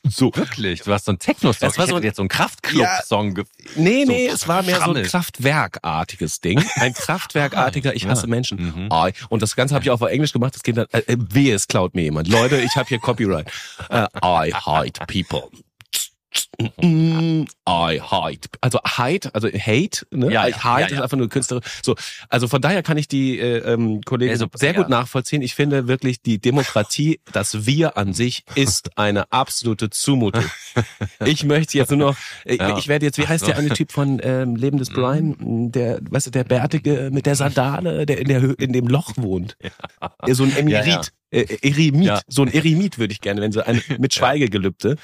So. 0.09 0.31
Wirklich? 0.35 0.81
Du 0.81 0.93
hast 0.93 1.05
so 1.05 1.11
ein 1.11 1.19
Techno-Song. 1.19 1.67
Das 1.67 1.77
war 1.77 1.87
so 1.87 1.99
jetzt 1.99 2.17
so 2.17 2.23
ein 2.23 2.27
Kraftclub-Song. 2.27 3.35
Ja, 3.37 3.43
nee, 3.75 4.05
nee, 4.05 4.27
so 4.29 4.35
es 4.35 4.47
war 4.47 4.63
mehr 4.63 4.81
so 4.83 4.93
ein 4.93 5.03
Kraftwerkartiges 5.03 6.39
Ding. 6.41 6.63
Ein 6.75 6.93
Kraftwerkartiger, 7.05 7.95
ich 7.95 8.07
hasse 8.07 8.23
ja. 8.23 8.29
Menschen. 8.29 8.61
Mhm. 8.61 8.89
Und 9.29 9.41
das 9.41 9.55
Ganze 9.55 9.75
habe 9.75 9.83
ich 9.83 9.91
auch 9.91 10.01
auf 10.01 10.09
Englisch 10.09 10.33
gemacht. 10.33 10.55
Das 10.55 10.63
geht 10.63 10.77
dann, 10.77 10.87
äh, 10.91 11.17
wehe, 11.17 11.55
es 11.55 11.67
klaut 11.67 11.95
mir 11.95 12.03
jemand. 12.03 12.27
Leute, 12.27 12.61
ich 12.61 12.75
habe 12.75 12.87
hier 12.87 12.99
Copyright. 12.99 13.51
Uh, 13.89 14.07
I 14.23 14.53
hate 14.53 14.99
people. 15.07 15.49
I 16.59 17.99
hate. 17.99 18.49
Also 18.61 18.79
hate, 18.83 19.33
also 19.33 19.47
hate, 19.47 20.05
ne? 20.11 20.31
Ja, 20.31 20.47
I 20.47 20.53
hate 20.53 20.81
ja, 20.81 20.87
ja. 20.87 20.95
ist 20.95 21.01
einfach 21.01 21.17
nur 21.17 21.29
Künstler. 21.29 21.61
So, 21.83 21.95
also 22.29 22.47
von 22.47 22.61
daher 22.61 22.83
kann 22.83 22.97
ich 22.97 23.07
die 23.07 23.39
äh, 23.39 23.57
ähm, 23.73 24.01
Kollegen 24.01 24.31
also, 24.31 24.47
sehr 24.53 24.73
gut 24.73 24.89
nachvollziehen. 24.89 25.41
Ich 25.41 25.55
finde 25.55 25.87
wirklich 25.87 26.21
die 26.21 26.39
Demokratie, 26.39 27.19
das 27.31 27.65
Wir 27.65 27.97
an 27.97 28.13
sich 28.13 28.43
ist 28.55 28.97
eine 28.97 29.31
absolute 29.31 29.89
Zumutung. 29.89 30.45
ich 31.25 31.43
möchte 31.43 31.77
jetzt 31.77 31.89
nur 31.91 31.99
noch, 31.99 32.17
äh, 32.45 32.57
ich 32.77 32.87
werde 32.87 33.05
jetzt, 33.05 33.17
wie 33.17 33.27
heißt 33.27 33.47
der 33.47 33.57
eine 33.57 33.69
Typ 33.69 33.91
von 33.91 34.19
ähm, 34.23 34.55
Leben 34.55 34.77
des 34.77 34.89
Brian, 34.89 35.71
der, 35.71 35.99
weißt 36.09 36.27
du, 36.27 36.31
der 36.31 36.43
Bärtige 36.43 37.09
mit 37.11 37.25
der 37.25 37.35
Sandale, 37.35 38.05
der 38.05 38.19
in 38.19 38.27
der 38.27 38.59
in 38.59 38.73
dem 38.73 38.87
Loch 38.87 39.13
wohnt. 39.17 39.57
Ja. 39.61 40.33
So 40.33 40.43
ein 40.43 40.55
Emirit. 40.55 41.11
Äh, 41.31 41.57
Eremit, 41.61 42.21
so 42.27 42.43
ein 42.43 42.53
Eremit 42.53 42.97
würde 42.97 43.11
ich 43.11 43.19
gerne, 43.19 43.41
wenn 43.41 43.51
so 43.51 43.61
ein 43.61 43.81
mit 43.97 44.13
Schweigegelübde. 44.13 44.95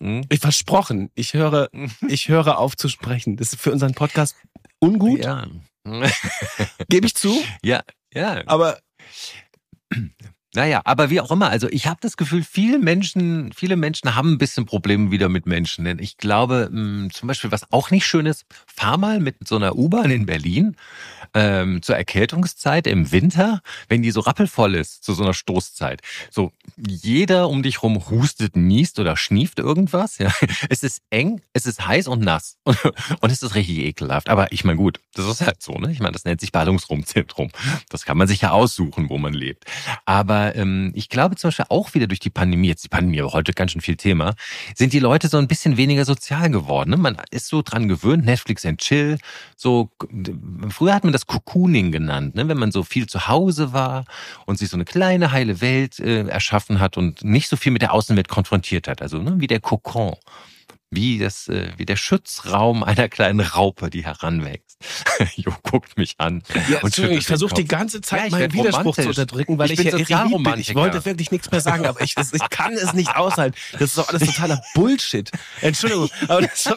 Hm? 0.00 0.24
Ich 0.28 0.40
versprochen, 0.40 1.10
ich 1.14 1.34
höre, 1.34 1.68
ich 2.08 2.28
höre 2.28 2.58
auf 2.58 2.76
zu 2.76 2.88
sprechen. 2.88 3.36
Das 3.36 3.52
ist 3.52 3.60
für 3.60 3.72
unseren 3.72 3.94
Podcast 3.94 4.36
ungut. 4.78 5.24
Ja. 5.24 5.46
Gebe 6.88 7.06
ich 7.06 7.14
zu? 7.14 7.36
Ja, 7.62 7.82
ja. 8.12 8.42
Aber 8.46 8.78
naja, 10.56 10.80
aber 10.84 11.10
wie 11.10 11.20
auch 11.20 11.30
immer, 11.30 11.50
also 11.50 11.68
ich 11.70 11.86
habe 11.86 11.98
das 12.00 12.16
Gefühl, 12.16 12.42
viele 12.42 12.78
Menschen, 12.78 13.52
viele 13.52 13.76
Menschen 13.76 14.14
haben 14.14 14.32
ein 14.32 14.38
bisschen 14.38 14.64
Probleme 14.64 15.10
wieder 15.10 15.28
mit 15.28 15.44
Menschen. 15.44 15.84
Denn 15.84 15.98
ich 15.98 16.16
glaube, 16.16 16.70
mh, 16.72 16.80
hm, 16.80 17.10
zum 17.12 17.26
Beispiel, 17.26 17.52
was 17.52 17.70
auch 17.72 17.90
nicht 17.90 18.06
schön 18.06 18.24
ist, 18.24 18.46
fahr 18.66 18.96
mal 18.96 19.20
mit 19.20 19.36
so 19.46 19.56
einer 19.56 19.76
U-Bahn 19.76 20.10
in 20.10 20.24
Berlin 20.24 20.74
ähm, 21.34 21.82
zur 21.82 21.96
Erkältungszeit 21.96 22.86
im 22.86 23.12
Winter, 23.12 23.60
wenn 23.90 24.02
die 24.02 24.10
so 24.10 24.20
rappelvoll 24.20 24.76
ist, 24.76 25.04
zu 25.04 25.12
so 25.12 25.24
einer 25.24 25.34
Stoßzeit. 25.34 26.00
So, 26.30 26.52
jeder 26.78 27.50
um 27.50 27.62
dich 27.62 27.82
rum 27.82 28.08
hustet, 28.08 28.56
niest 28.56 28.98
oder 28.98 29.16
schnieft 29.16 29.58
irgendwas. 29.58 30.18
Ja. 30.18 30.32
Es 30.70 30.82
ist 30.82 31.02
eng, 31.10 31.42
es 31.52 31.66
ist 31.66 31.86
heiß 31.86 32.08
und 32.08 32.22
nass. 32.22 32.56
Und, 32.64 32.78
und 33.20 33.30
es 33.30 33.42
ist 33.42 33.54
richtig 33.54 33.78
ekelhaft. 33.78 34.30
Aber 34.30 34.52
ich 34.52 34.64
meine, 34.64 34.78
gut, 34.78 35.00
das 35.12 35.26
ist 35.26 35.42
halt 35.42 35.62
so, 35.62 35.74
ne? 35.74 35.92
Ich 35.92 36.00
meine, 36.00 36.12
das 36.12 36.24
nennt 36.24 36.40
sich 36.40 36.50
Ballungsraumzentrum. 36.50 37.50
Das 37.90 38.04
kann 38.06 38.16
man 38.16 38.26
sich 38.26 38.40
ja 38.40 38.52
aussuchen, 38.52 39.10
wo 39.10 39.18
man 39.18 39.34
lebt. 39.34 39.64
Aber 40.06 40.45
ähm, 40.54 40.92
ich 40.94 41.08
glaube 41.08 41.36
zum 41.36 41.48
Beispiel 41.48 41.66
auch 41.68 41.94
wieder 41.94 42.06
durch 42.06 42.20
die 42.20 42.30
Pandemie, 42.30 42.68
jetzt 42.68 42.84
die 42.84 42.88
Pandemie, 42.88 43.20
aber 43.20 43.32
heute 43.32 43.52
ganz 43.52 43.72
schön 43.72 43.80
viel 43.80 43.96
Thema, 43.96 44.34
sind 44.74 44.92
die 44.92 44.98
Leute 44.98 45.28
so 45.28 45.38
ein 45.38 45.48
bisschen 45.48 45.76
weniger 45.76 46.04
sozial 46.04 46.50
geworden. 46.50 46.90
Ne? 46.90 46.96
Man 46.96 47.16
ist 47.30 47.48
so 47.48 47.62
dran 47.62 47.88
gewöhnt, 47.88 48.24
Netflix 48.24 48.64
and 48.64 48.80
Chill. 48.80 49.18
So, 49.56 49.90
früher 50.68 50.94
hat 50.94 51.04
man 51.04 51.12
das 51.12 51.26
Cocooning 51.26 51.92
genannt, 51.92 52.34
ne? 52.34 52.48
wenn 52.48 52.58
man 52.58 52.72
so 52.72 52.82
viel 52.82 53.06
zu 53.06 53.28
Hause 53.28 53.72
war 53.72 54.04
und 54.44 54.58
sich 54.58 54.68
so 54.68 54.76
eine 54.76 54.84
kleine 54.84 55.32
heile 55.32 55.60
Welt 55.60 55.98
äh, 55.98 56.26
erschaffen 56.26 56.80
hat 56.80 56.96
und 56.96 57.24
nicht 57.24 57.48
so 57.48 57.56
viel 57.56 57.72
mit 57.72 57.82
der 57.82 57.92
Außenwelt 57.92 58.28
konfrontiert 58.28 58.88
hat. 58.88 59.02
Also 59.02 59.18
ne? 59.18 59.34
wie 59.38 59.46
der 59.46 59.60
Kokon 59.60 60.16
wie 60.90 61.18
das, 61.18 61.48
äh, 61.48 61.72
wie 61.76 61.84
der 61.84 61.96
Schutzraum 61.96 62.82
einer 62.82 63.08
kleinen 63.08 63.40
Raupe, 63.40 63.90
die 63.90 64.04
heranwächst. 64.04 64.76
jo 65.36 65.52
guckt 65.62 65.96
mich 65.98 66.14
an. 66.18 66.42
Ja, 66.68 66.80
und 66.80 66.96
ich 66.98 67.26
versuche 67.26 67.54
die 67.54 67.64
ganze 67.64 68.00
Zeit 68.00 68.24
ja, 68.24 68.30
meinen 68.30 68.52
Widerspruch 68.52 68.94
zu 68.94 69.08
unterdrücken, 69.08 69.58
weil 69.58 69.70
ich, 69.70 69.80
ich 69.80 70.08
ja 70.08 70.24
bin. 70.24 70.58
Ich 70.58 70.74
wollte 70.74 71.04
wirklich 71.04 71.30
nichts 71.30 71.50
mehr 71.50 71.60
sagen, 71.60 71.86
aber 71.86 72.00
ich, 72.02 72.14
ich 72.16 72.50
kann 72.50 72.74
es 72.74 72.92
nicht 72.92 73.16
aushalten. 73.16 73.56
Das 73.72 73.82
ist 73.82 73.98
doch 73.98 74.08
alles 74.08 74.26
totaler 74.26 74.62
Bullshit. 74.74 75.30
Entschuldigung. 75.60 76.10
Das, 76.28 76.72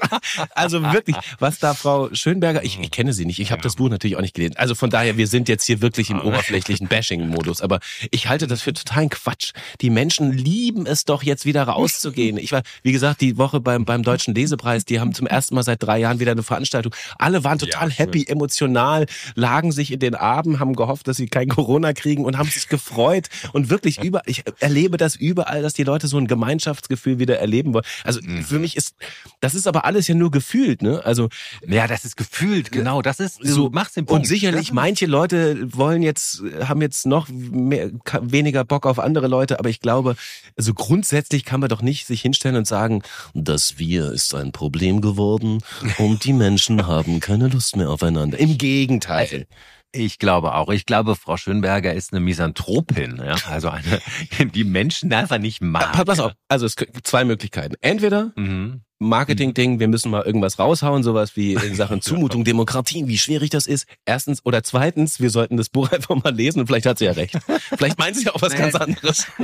also 0.56 0.82
wirklich, 0.82 1.18
was 1.40 1.60
da 1.60 1.74
Frau 1.74 2.14
Schönberger, 2.14 2.64
ich, 2.64 2.80
ich 2.80 2.92
kenne 2.92 3.14
sie 3.14 3.26
nicht, 3.26 3.40
ich 3.40 3.52
habe 3.52 3.62
das 3.62 3.76
Buch 3.76 3.90
natürlich 3.90 4.16
auch 4.16 4.22
nicht 4.22 4.34
gelesen. 4.34 4.56
Also 4.58 4.76
von 4.76 4.90
daher, 4.90 5.18
wir 5.18 5.28
sind 5.28 5.50
jetzt 5.50 5.66
hier 5.66 5.82
wirklich 5.82 6.10
im 6.10 6.22
oberflächlichen 6.30 6.88
Bashing-Modus. 6.88 7.62
Aber 7.62 7.80
ich 8.12 8.28
halte 8.28 8.48
das 8.48 8.62
für 8.62 8.74
totalen 8.74 9.10
Quatsch. 9.10 9.52
Die 9.82 9.90
Menschen 9.90 10.32
lieben 10.32 10.86
es 10.86 11.06
doch 11.06 11.24
jetzt 11.24 11.46
wieder 11.46 11.64
rauszugehen. 11.64 12.38
Ich 12.38 12.52
war, 12.52 12.64
wie 12.84 12.92
gesagt, 12.92 13.22
die 13.22 13.38
Woche 13.38 13.60
beim, 13.60 13.86
beim 13.86 13.99
beim 14.00 14.04
Deutschen 14.04 14.34
Lesepreis. 14.34 14.86
Die 14.86 15.00
haben 15.00 15.14
zum 15.14 15.28
ersten 15.28 15.56
Mal 15.56 15.64
seit 15.64 15.84
drei 15.84 16.00
Jahren 16.00 16.20
wieder 16.20 16.32
eine 16.32 16.44
Veranstaltung. 16.44 16.96
Alle 17.18 17.44
waren 17.44 17.60
total 17.60 17.90
ja, 17.90 17.96
happy, 17.96 18.26
emotional, 18.28 19.06
lagen 19.36 19.72
sich 19.72 19.92
in 19.92 20.00
den 20.00 20.16
Armen, 20.16 20.60
haben 20.60 20.76
gehofft, 20.76 21.08
dass 21.08 21.18
sie 21.18 21.28
kein 21.28 21.50
Corona 21.50 21.94
kriegen 21.94 22.26
und 22.26 22.38
haben 22.38 22.50
sich 22.50 22.68
gefreut. 22.68 23.28
Und 23.54 23.70
wirklich 23.70 24.02
über, 24.04 24.22
ich 24.26 24.44
erlebe 24.60 24.98
das 24.98 25.16
überall, 25.16 25.62
dass 25.62 25.74
die 25.74 25.84
Leute 25.84 26.08
so 26.08 26.18
ein 26.18 26.28
Gemeinschaftsgefühl 26.28 27.20
wieder 27.20 27.40
erleben 27.40 27.74
wollen. 27.74 27.86
Also 28.04 28.22
mhm. 28.22 28.44
für 28.44 28.60
mich 28.60 28.78
ist, 28.78 28.96
das 29.42 29.56
ist 29.56 29.68
aber 29.68 29.86
alles 29.86 30.08
ja 30.08 30.16
nur 30.16 30.32
gefühlt, 30.32 30.82
ne? 30.82 31.02
Also. 31.04 31.30
Ja, 31.68 31.88
das 31.88 32.06
ist 32.06 32.16
gefühlt, 32.16 32.72
genau. 32.72 33.02
Das 33.02 33.20
ist, 33.20 33.40
so, 33.42 33.70
machst 33.70 33.98
den 33.98 34.06
Punkt. 34.06 34.22
Und 34.22 34.28
sicherlich, 34.28 34.72
manche 34.72 35.06
Leute 35.06 35.58
wollen 35.76 36.02
jetzt, 36.02 36.42
haben 36.64 36.82
jetzt 36.82 37.06
noch 37.06 37.28
mehr, 37.30 37.92
weniger 38.22 38.64
Bock 38.64 38.86
auf 38.86 39.00
andere 39.00 39.28
Leute, 39.28 39.60
aber 39.60 39.70
ich 39.70 39.82
glaube, 39.82 40.16
also 40.58 40.74
grundsätzlich 40.74 41.46
kann 41.46 41.60
man 41.60 41.70
doch 41.70 41.82
nicht 41.82 42.08
sich 42.08 42.22
hinstellen 42.22 42.56
und 42.56 42.68
sagen, 42.68 43.04
dass 43.34 43.78
wir 43.78 43.89
wir 43.90 44.12
ist 44.12 44.36
ein 44.36 44.52
Problem 44.52 45.02
geworden 45.02 45.64
und 45.98 46.24
die 46.24 46.34
Menschen 46.34 46.86
haben 46.88 47.20
keine 47.20 47.48
Lust 47.48 47.76
mehr 47.76 47.90
aufeinander. 47.90 48.38
Im 48.38 48.58
Gegenteil. 48.58 49.48
Ich 49.92 50.20
glaube 50.20 50.54
auch. 50.54 50.70
Ich 50.70 50.86
glaube, 50.86 51.16
Frau 51.16 51.36
Schönberger 51.38 51.96
ist 51.96 52.14
eine 52.14 52.20
Misanthropin, 52.20 53.18
ja? 53.18 53.36
also 53.50 53.70
eine, 53.70 54.00
die 54.54 54.64
Menschen 54.64 55.12
einfach 55.12 55.40
nicht 55.40 55.62
mag. 55.62 56.06
Pass 56.06 56.20
auf, 56.20 56.34
also 56.48 56.68
es 56.68 56.76
gibt 56.76 57.08
zwei 57.08 57.26
Möglichkeiten. 57.26 57.76
Entweder 57.82 58.32
Mhm. 58.36 58.82
Marketing-Ding, 59.00 59.80
wir 59.80 59.88
müssen 59.88 60.12
mal 60.12 60.24
irgendwas 60.24 60.60
raushauen, 60.60 61.04
sowas 61.04 61.36
wie 61.36 61.54
in 61.66 61.76
Sachen 61.76 62.02
Zumutung, 62.02 62.44
Demokratie, 62.44 63.08
wie 63.08 63.18
schwierig 63.18 63.50
das 63.50 63.66
ist. 63.66 63.88
Erstens 64.06 64.46
oder 64.46 64.62
zweitens, 64.64 65.20
wir 65.20 65.30
sollten 65.30 65.58
das 65.58 65.70
Buch 65.70 65.92
einfach 65.92 66.16
mal 66.22 66.34
lesen 66.34 66.60
und 66.60 66.68
vielleicht 66.68 66.86
hat 66.86 67.00
sie 67.00 67.06
ja 67.06 67.14
recht. 67.14 67.38
Vielleicht 67.78 67.98
meint 67.98 68.18
sie 68.18 68.26
ja 68.26 68.36
auch 68.36 68.42
was 68.42 68.56
ganz 68.56 68.76
anderes. 68.76 69.28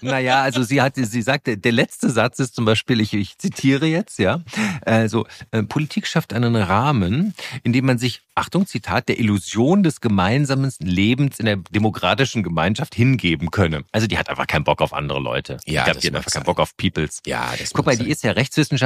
Naja, 0.00 0.42
also 0.42 0.62
sie 0.62 0.82
hat, 0.82 0.96
sie 0.96 1.22
sagte, 1.22 1.56
der 1.56 1.72
letzte 1.72 2.10
Satz 2.10 2.38
ist 2.38 2.54
zum 2.54 2.66
Beispiel, 2.66 3.00
ich, 3.00 3.14
ich 3.14 3.38
zitiere 3.38 3.86
jetzt, 3.86 4.18
ja, 4.18 4.40
also 4.82 5.26
äh, 5.50 5.62
Politik 5.62 6.06
schafft 6.06 6.34
einen 6.34 6.56
Rahmen, 6.56 7.34
in 7.62 7.72
dem 7.72 7.86
man 7.86 7.96
sich, 7.96 8.20
Achtung, 8.34 8.66
Zitat, 8.66 9.08
der 9.08 9.18
Illusion 9.18 9.82
des 9.82 10.00
gemeinsamen 10.00 10.70
Lebens 10.80 11.38
in 11.38 11.46
der 11.46 11.56
demokratischen 11.70 12.42
Gemeinschaft 12.42 12.94
hingeben 12.94 13.50
könne. 13.50 13.84
Also 13.92 14.06
die 14.06 14.18
hat 14.18 14.28
einfach 14.28 14.46
keinen 14.46 14.64
Bock 14.64 14.82
auf 14.82 14.92
andere 14.92 15.20
Leute. 15.20 15.58
Ja, 15.64 15.80
ich 15.80 15.84
glaube, 15.84 16.00
die 16.00 16.06
hat 16.08 16.16
einfach 16.16 16.30
sein. 16.30 16.42
keinen 16.42 16.46
Bock 16.46 16.58
auf 16.58 16.76
Peoples. 16.76 17.20
Ja, 17.26 17.54
das 17.56 17.72
Guck 17.72 17.86
mal, 17.86 17.96
die 17.96 18.10
ist 18.10 18.24
ja 18.24 18.32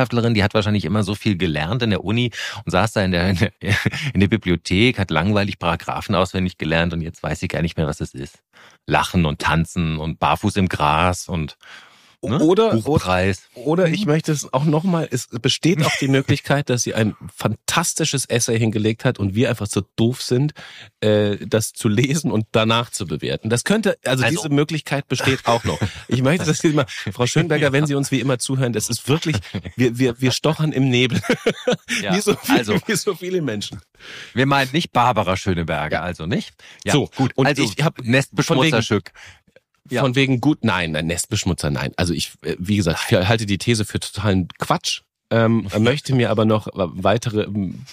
Rechtswissenschaftlerin, 0.09 0.35
die 0.35 0.43
hat 0.43 0.55
wahrscheinlich 0.55 0.85
immer 0.85 1.03
so 1.03 1.15
viel 1.15 1.37
gelernt 1.37 1.83
in 1.83 1.91
der 1.91 2.05
Uni 2.05 2.31
und 2.65 2.71
saß 2.71 2.93
da 2.93 3.03
in 3.03 3.13
der, 3.13 3.31
in 3.31 3.37
der, 3.37 3.53
in 4.15 4.21
der 4.21 4.29
Bibliothek, 4.29 4.99
hat 4.99 5.11
langweilig 5.11 5.59
Paragraphen 5.59 6.15
auswendig 6.15 6.59
gelernt 6.59 6.93
und 6.93 7.01
jetzt 7.01 7.23
weiß 7.23 7.41
sie 7.41 7.49
gar 7.49 7.63
nicht 7.63 7.77
mehr, 7.77 7.87
was 7.87 8.01
es 8.01 8.15
ist. 8.15 8.43
Lachen 8.87 9.27
und 9.27 9.41
tanzen 9.41 9.99
und 9.99 10.19
barfuß 10.19 10.57
im 10.57 10.69
Gras 10.69 11.29
und 11.29 11.57
ne? 12.23 12.41
Oder, 12.41 12.75
Buchpreis. 12.75 13.43
oder 13.55 13.89
ich 13.89 14.07
möchte 14.07 14.33
es 14.33 14.53
auch 14.53 14.65
nochmal, 14.65 15.09
es 15.11 15.29
besteht 15.29 15.85
auch 15.85 15.95
die 16.01 16.09
Möglichkeit, 16.09 16.69
dass 16.71 16.83
sie 16.83 16.95
ein 16.95 17.15
fantastisches 17.35 18.25
Essay 18.27 18.59
hingelegt 18.59 19.05
hat 19.05 19.19
und 19.19 19.35
wir 19.35 19.49
einfach 19.51 19.67
so 19.67 19.83
doof 19.97 20.21
sind, 20.23 20.53
äh, 21.01 21.37
das 21.47 21.73
zu 21.73 21.89
lesen 21.89 22.31
und 22.33 22.47
danach 22.53 22.91
zu 22.91 23.07
bewerten. 23.07 23.51
Das 23.51 23.65
könnte, 23.65 23.99
also, 24.05 24.25
Also- 24.25 24.37
diese 24.37 24.49
Möglichkeit 24.55 25.07
besteht 25.09 25.47
auch 25.47 25.65
noch. 25.65 25.79
Ich 26.09 26.23
möchte 26.23 26.47
das 26.47 26.61
hier 26.61 26.73
mal, 26.73 26.87
Frau 26.89 27.27
Schönberger, 27.27 27.73
wenn 27.73 27.87
Sie 27.87 27.95
uns 27.95 28.11
wie 28.11 28.21
immer 28.21 28.39
zuhören, 28.39 28.73
das 28.73 28.89
ist 28.91 29.09
wirklich, 29.09 29.37
wir, 29.77 29.99
wir, 29.99 30.21
wir 30.21 30.31
stochern 30.33 30.73
im 30.73 30.89
Nebel. 30.89 31.21
Ja, 32.03 32.15
wie, 32.15 32.21
so 32.21 32.35
viele, 32.35 32.59
also 32.59 32.75
wie 32.87 32.95
so 32.95 33.15
viele 33.15 33.41
Menschen. 33.43 33.81
wir 34.35 34.47
meinen 34.47 34.71
nicht 34.73 34.93
Barbara 34.93 35.37
Schöneberger, 35.37 36.03
also 36.03 36.27
nicht? 36.27 36.53
Ja, 36.85 36.93
So, 36.93 37.11
gut. 37.17 37.33
und 37.35 37.47
also 37.47 37.63
ich 37.63 37.83
hab- 37.85 37.97
von 37.97 38.05
wegen- 38.05 38.13
Nestbeschmutzerstück. 38.13 39.13
Ja. 39.91 40.03
Von 40.03 40.15
wegen 40.15 40.41
gut, 40.41 40.65
nein, 40.65 40.93
nein, 40.93 41.07
Nestbeschmutzer, 41.07 41.71
nein. 41.71 41.93
Also 41.97 42.13
ich, 42.13 42.33
äh, 42.43 42.57
wie 42.59 42.77
gesagt, 42.77 43.07
ich 43.11 43.17
halte 43.17 43.47
die 43.47 43.59
These 43.59 43.85
für 43.85 44.01
totalen 44.01 44.49
Quatsch. 44.59 45.03
Ähm, 45.31 45.69
möchte 45.79 46.15
mir 46.15 46.31
aber 46.31 46.45
noch 46.47 46.69
weitere, 46.75 47.47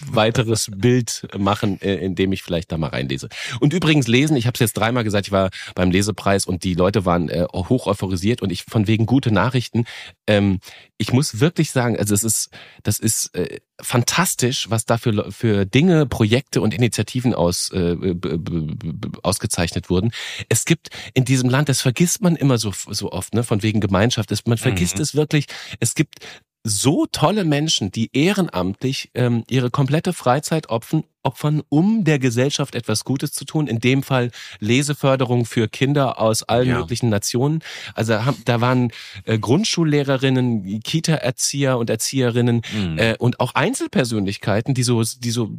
weiteres 0.10 0.72
Bild 0.76 1.28
machen, 1.38 1.82
äh, 1.82 1.96
indem 1.96 2.32
ich 2.32 2.44
vielleicht 2.44 2.72
da 2.72 2.78
mal 2.78 2.88
reinlese. 2.92 3.28
Und 3.60 3.74
übrigens 3.74 4.08
lesen, 4.08 4.38
ich 4.38 4.48
habe 4.48 4.56
es 4.56 4.60
jetzt 4.62 4.74
dreimal 4.78 5.04
gesagt, 5.04 5.28
ich 5.28 5.32
war 5.34 5.50
beim 5.76 5.92
Lesepreis 5.92 6.46
und 6.46 6.64
die 6.64 6.74
Leute 6.76 7.06
waren 7.06 7.28
äh, 7.30 7.46
hoch 7.54 7.88
euphorisiert 7.88 8.42
und 8.42 8.52
ich 8.52 8.64
von 8.64 8.88
wegen 8.88 9.06
gute 9.06 9.32
Nachrichten. 9.32 9.86
Ähm, 10.28 10.60
ich 10.98 11.12
muss 11.12 11.42
wirklich 11.42 11.72
sagen, 11.72 11.98
also 11.98 12.14
es 12.14 12.24
ist, 12.24 12.50
das 12.84 13.00
ist 13.00 13.36
äh, 13.36 13.60
fantastisch, 13.82 14.70
was 14.70 14.86
da 14.86 14.98
für, 14.98 15.30
für 15.32 15.66
Dinge, 15.66 16.06
Projekte 16.06 16.62
und 16.62 16.74
Initiativen 16.74 17.34
aus, 17.34 17.70
äh, 17.74 17.96
b- 17.96 18.14
b- 18.14 18.38
b- 18.38 19.10
ausgezeichnet 19.24 19.90
wurden. 19.90 20.12
Es 20.48 20.64
gibt 20.64 20.88
in 21.14 21.26
diesem 21.26 21.50
Land, 21.50 21.68
das 21.68 21.82
vergisst 21.82 22.22
man 22.22 22.38
immer 22.38 22.58
so, 22.58 22.72
so 22.90 23.12
oft, 23.12 23.34
ne, 23.34 23.44
von 23.44 23.62
wegen 23.62 23.82
Gemeinschaft. 23.82 24.32
Es- 24.32 24.46
Man 24.46 24.58
vergisst 24.58 24.96
Mhm. 24.96 25.02
es 25.02 25.16
wirklich. 25.16 25.48
Es 25.82 25.96
gibt 25.96 26.20
so 26.68 27.06
tolle 27.06 27.46
Menschen, 27.46 27.92
die 27.92 28.10
ehrenamtlich 28.12 29.12
ähm, 29.14 29.44
ihre 29.48 29.70
komplette 29.70 30.14
Freizeit 30.14 30.70
opfern, 30.70 31.04
opfern, 31.26 31.62
um 31.70 32.04
der 32.04 32.20
Gesellschaft 32.20 32.76
etwas 32.76 33.04
Gutes 33.04 33.34
zu 33.34 33.44
tun. 33.46 33.68
In 33.68 33.80
dem 33.80 34.04
Fall 34.04 34.32
Leseförderung 34.60 35.46
für 35.46 35.68
Kinder 35.68 36.20
aus 36.20 36.44
allen 36.44 36.70
Ja. 36.70 36.80
möglichen 36.80 37.10
Nationen. 37.10 37.60
Also 37.96 38.18
da 38.46 38.62
waren 38.62 38.92
äh, 39.26 39.38
Grundschullehrerinnen, 39.40 40.80
Kita-Erzieher 40.82 41.78
und 41.78 41.90
Erzieherinnen 41.90 42.62
Mhm. 42.74 42.98
äh, 42.98 43.16
und 43.18 43.40
auch 43.40 43.54
Einzelpersönlichkeiten, 43.56 44.74
die 44.74 44.84
so, 44.84 45.02
die 45.04 45.32
so 45.32 45.52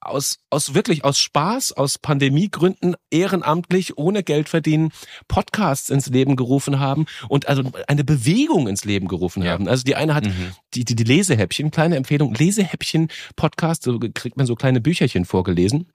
aus, 0.00 0.38
aus 0.50 0.74
wirklich 0.74 1.04
aus 1.04 1.18
Spaß, 1.18 1.72
aus 1.72 1.98
Pandemiegründen 1.98 2.94
ehrenamtlich, 3.10 3.98
ohne 3.98 4.22
Geld 4.22 4.48
verdienen, 4.48 4.90
Podcasts 5.26 5.90
ins 5.90 6.06
Leben 6.08 6.36
gerufen 6.36 6.78
haben 6.78 7.06
und 7.28 7.48
also 7.48 7.62
eine 7.88 8.04
Bewegung 8.04 8.68
ins 8.68 8.84
Leben 8.84 9.08
gerufen 9.08 9.42
Ja. 9.42 9.52
haben. 9.52 9.66
Also 9.68 9.82
die 9.82 9.96
eine 9.96 10.14
hat 10.14 10.24
Mhm. 10.26 10.52
Die, 10.74 10.84
die, 10.84 10.94
die 10.96 11.04
Lesehäppchen, 11.04 11.70
kleine 11.70 11.96
Empfehlung, 11.96 12.34
Lesehäppchen 12.34 13.08
Podcast, 13.36 13.82
so 13.82 13.98
kriegt 13.98 14.36
man 14.36 14.46
so 14.46 14.54
kleine 14.54 14.80
Bücherchen 14.80 15.24
vorgelesen. 15.24 15.88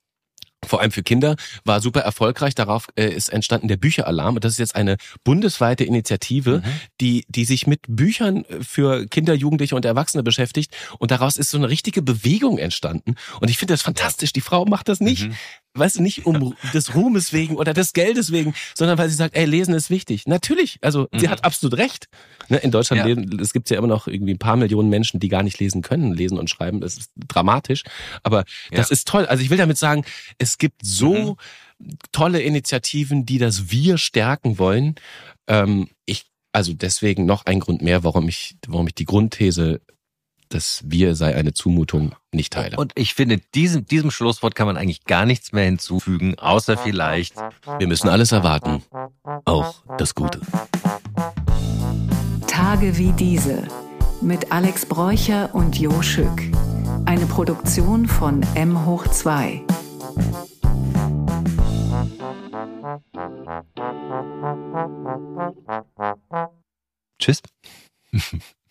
Vor 0.65 0.79
allem 0.79 0.91
für 0.91 1.03
Kinder 1.03 1.35
war 1.65 1.81
super 1.81 1.99
erfolgreich. 1.99 2.55
Darauf 2.55 2.87
äh, 2.95 3.09
ist 3.09 3.27
entstanden 3.27 3.67
der 3.67 3.75
Bücheralarm. 3.75 4.35
Und 4.35 4.45
das 4.45 4.53
ist 4.53 4.59
jetzt 4.59 4.75
eine 4.77 4.95
bundesweite 5.25 5.83
Initiative, 5.83 6.59
Mhm. 6.59 6.71
die, 7.01 7.25
die 7.27 7.43
sich 7.43 7.67
mit 7.67 7.81
Büchern 7.89 8.45
für 8.61 9.05
Kinder, 9.07 9.33
Jugendliche 9.33 9.75
und 9.75 9.83
Erwachsene 9.83 10.23
beschäftigt. 10.23 10.73
Und 10.99 11.11
daraus 11.11 11.35
ist 11.35 11.49
so 11.49 11.57
eine 11.57 11.67
richtige 11.67 12.01
Bewegung 12.01 12.59
entstanden. 12.59 13.15
Und 13.41 13.49
ich 13.49 13.57
finde 13.57 13.73
das 13.73 13.81
fantastisch. 13.81 14.31
Die 14.31 14.39
Frau 14.39 14.63
macht 14.63 14.87
das 14.87 15.01
nicht, 15.01 15.27
Mhm. 15.27 15.35
Weißt 15.75 15.97
du, 15.97 16.01
nicht 16.03 16.25
um 16.25 16.55
des 16.73 16.93
Ruhmes 16.95 17.33
wegen 17.33 17.55
oder 17.55 17.73
des 17.73 17.93
Geldes 17.93 18.31
wegen, 18.31 18.53
sondern 18.75 18.97
weil 18.97 19.09
sie 19.09 19.15
sagt, 19.15 19.35
ey, 19.35 19.45
Lesen 19.45 19.73
ist 19.73 19.89
wichtig. 19.89 20.27
Natürlich. 20.27 20.77
Also 20.81 21.07
sie 21.11 21.27
Mhm. 21.27 21.31
hat 21.31 21.43
absolut 21.43 21.77
recht. 21.77 22.07
Ne, 22.49 22.57
in 22.57 22.71
Deutschland 22.71 22.99
Ja. 22.99 23.05
lesen, 23.05 23.39
es 23.39 23.53
gibt 23.53 23.69
ja 23.69 23.77
immer 23.77 23.87
noch 23.87 24.07
irgendwie 24.07 24.33
ein 24.33 24.39
paar 24.39 24.55
Millionen 24.57 24.89
Menschen, 24.89 25.19
die 25.19 25.29
gar 25.29 25.43
nicht 25.43 25.59
lesen 25.59 25.81
können, 25.81 26.13
lesen 26.13 26.37
und 26.37 26.49
schreiben. 26.49 26.81
Das 26.81 26.97
ist 26.97 27.11
dramatisch. 27.27 27.83
Aber 28.23 28.43
das 28.71 28.89
Ja. 28.89 28.93
ist 28.93 29.07
toll. 29.07 29.25
Also 29.25 29.43
ich 29.43 29.49
will 29.49 29.57
damit 29.57 29.77
sagen, 29.77 30.03
es 30.37 30.57
gibt 30.57 30.81
so 30.85 31.37
Mhm. 31.79 31.87
tolle 32.11 32.41
Initiativen, 32.41 33.25
die 33.25 33.37
das 33.39 33.71
Wir 33.71 33.97
stärken 33.97 34.57
wollen. 34.59 34.95
Ähm, 35.47 35.89
ich, 36.05 36.25
also 36.51 36.73
deswegen 36.73 37.25
noch 37.25 37.45
ein 37.45 37.59
Grund 37.59 37.81
mehr, 37.81 38.03
warum 38.03 38.27
ich, 38.29 38.55
warum 38.67 38.87
ich 38.87 38.95
die 38.95 39.05
Grundthese, 39.05 39.81
das 40.53 40.83
Wir 40.85 41.15
sei 41.15 41.35
eine 41.35 41.53
Zumutung, 41.53 42.15
nicht 42.31 42.53
teile. 42.53 42.77
Und 42.77 42.91
ich 42.95 43.13
finde, 43.13 43.39
diesem, 43.55 43.85
diesem 43.85 44.11
Schlusswort 44.11 44.55
kann 44.55 44.67
man 44.67 44.77
eigentlich 44.77 45.05
gar 45.05 45.25
nichts 45.25 45.51
mehr 45.51 45.65
hinzufügen, 45.65 46.37
außer 46.37 46.77
vielleicht 46.77 47.35
Wir 47.79 47.87
müssen 47.87 48.09
alles 48.09 48.31
erwarten. 48.31 48.83
Auch 49.45 49.83
das 49.97 50.13
Gute. 50.15 50.39
Tage 52.47 52.97
wie 52.97 53.11
diese 53.13 53.67
mit 54.21 54.51
Alex 54.51 54.85
Bräucher 54.85 55.53
und 55.53 55.79
Jo 55.79 56.01
Schück. 56.01 56.41
Eine 57.05 57.25
Produktion 57.25 58.07
von 58.07 58.43
M 58.55 58.85
hoch 58.85 59.07
2. 59.07 59.61
Tschüss. 67.19 67.41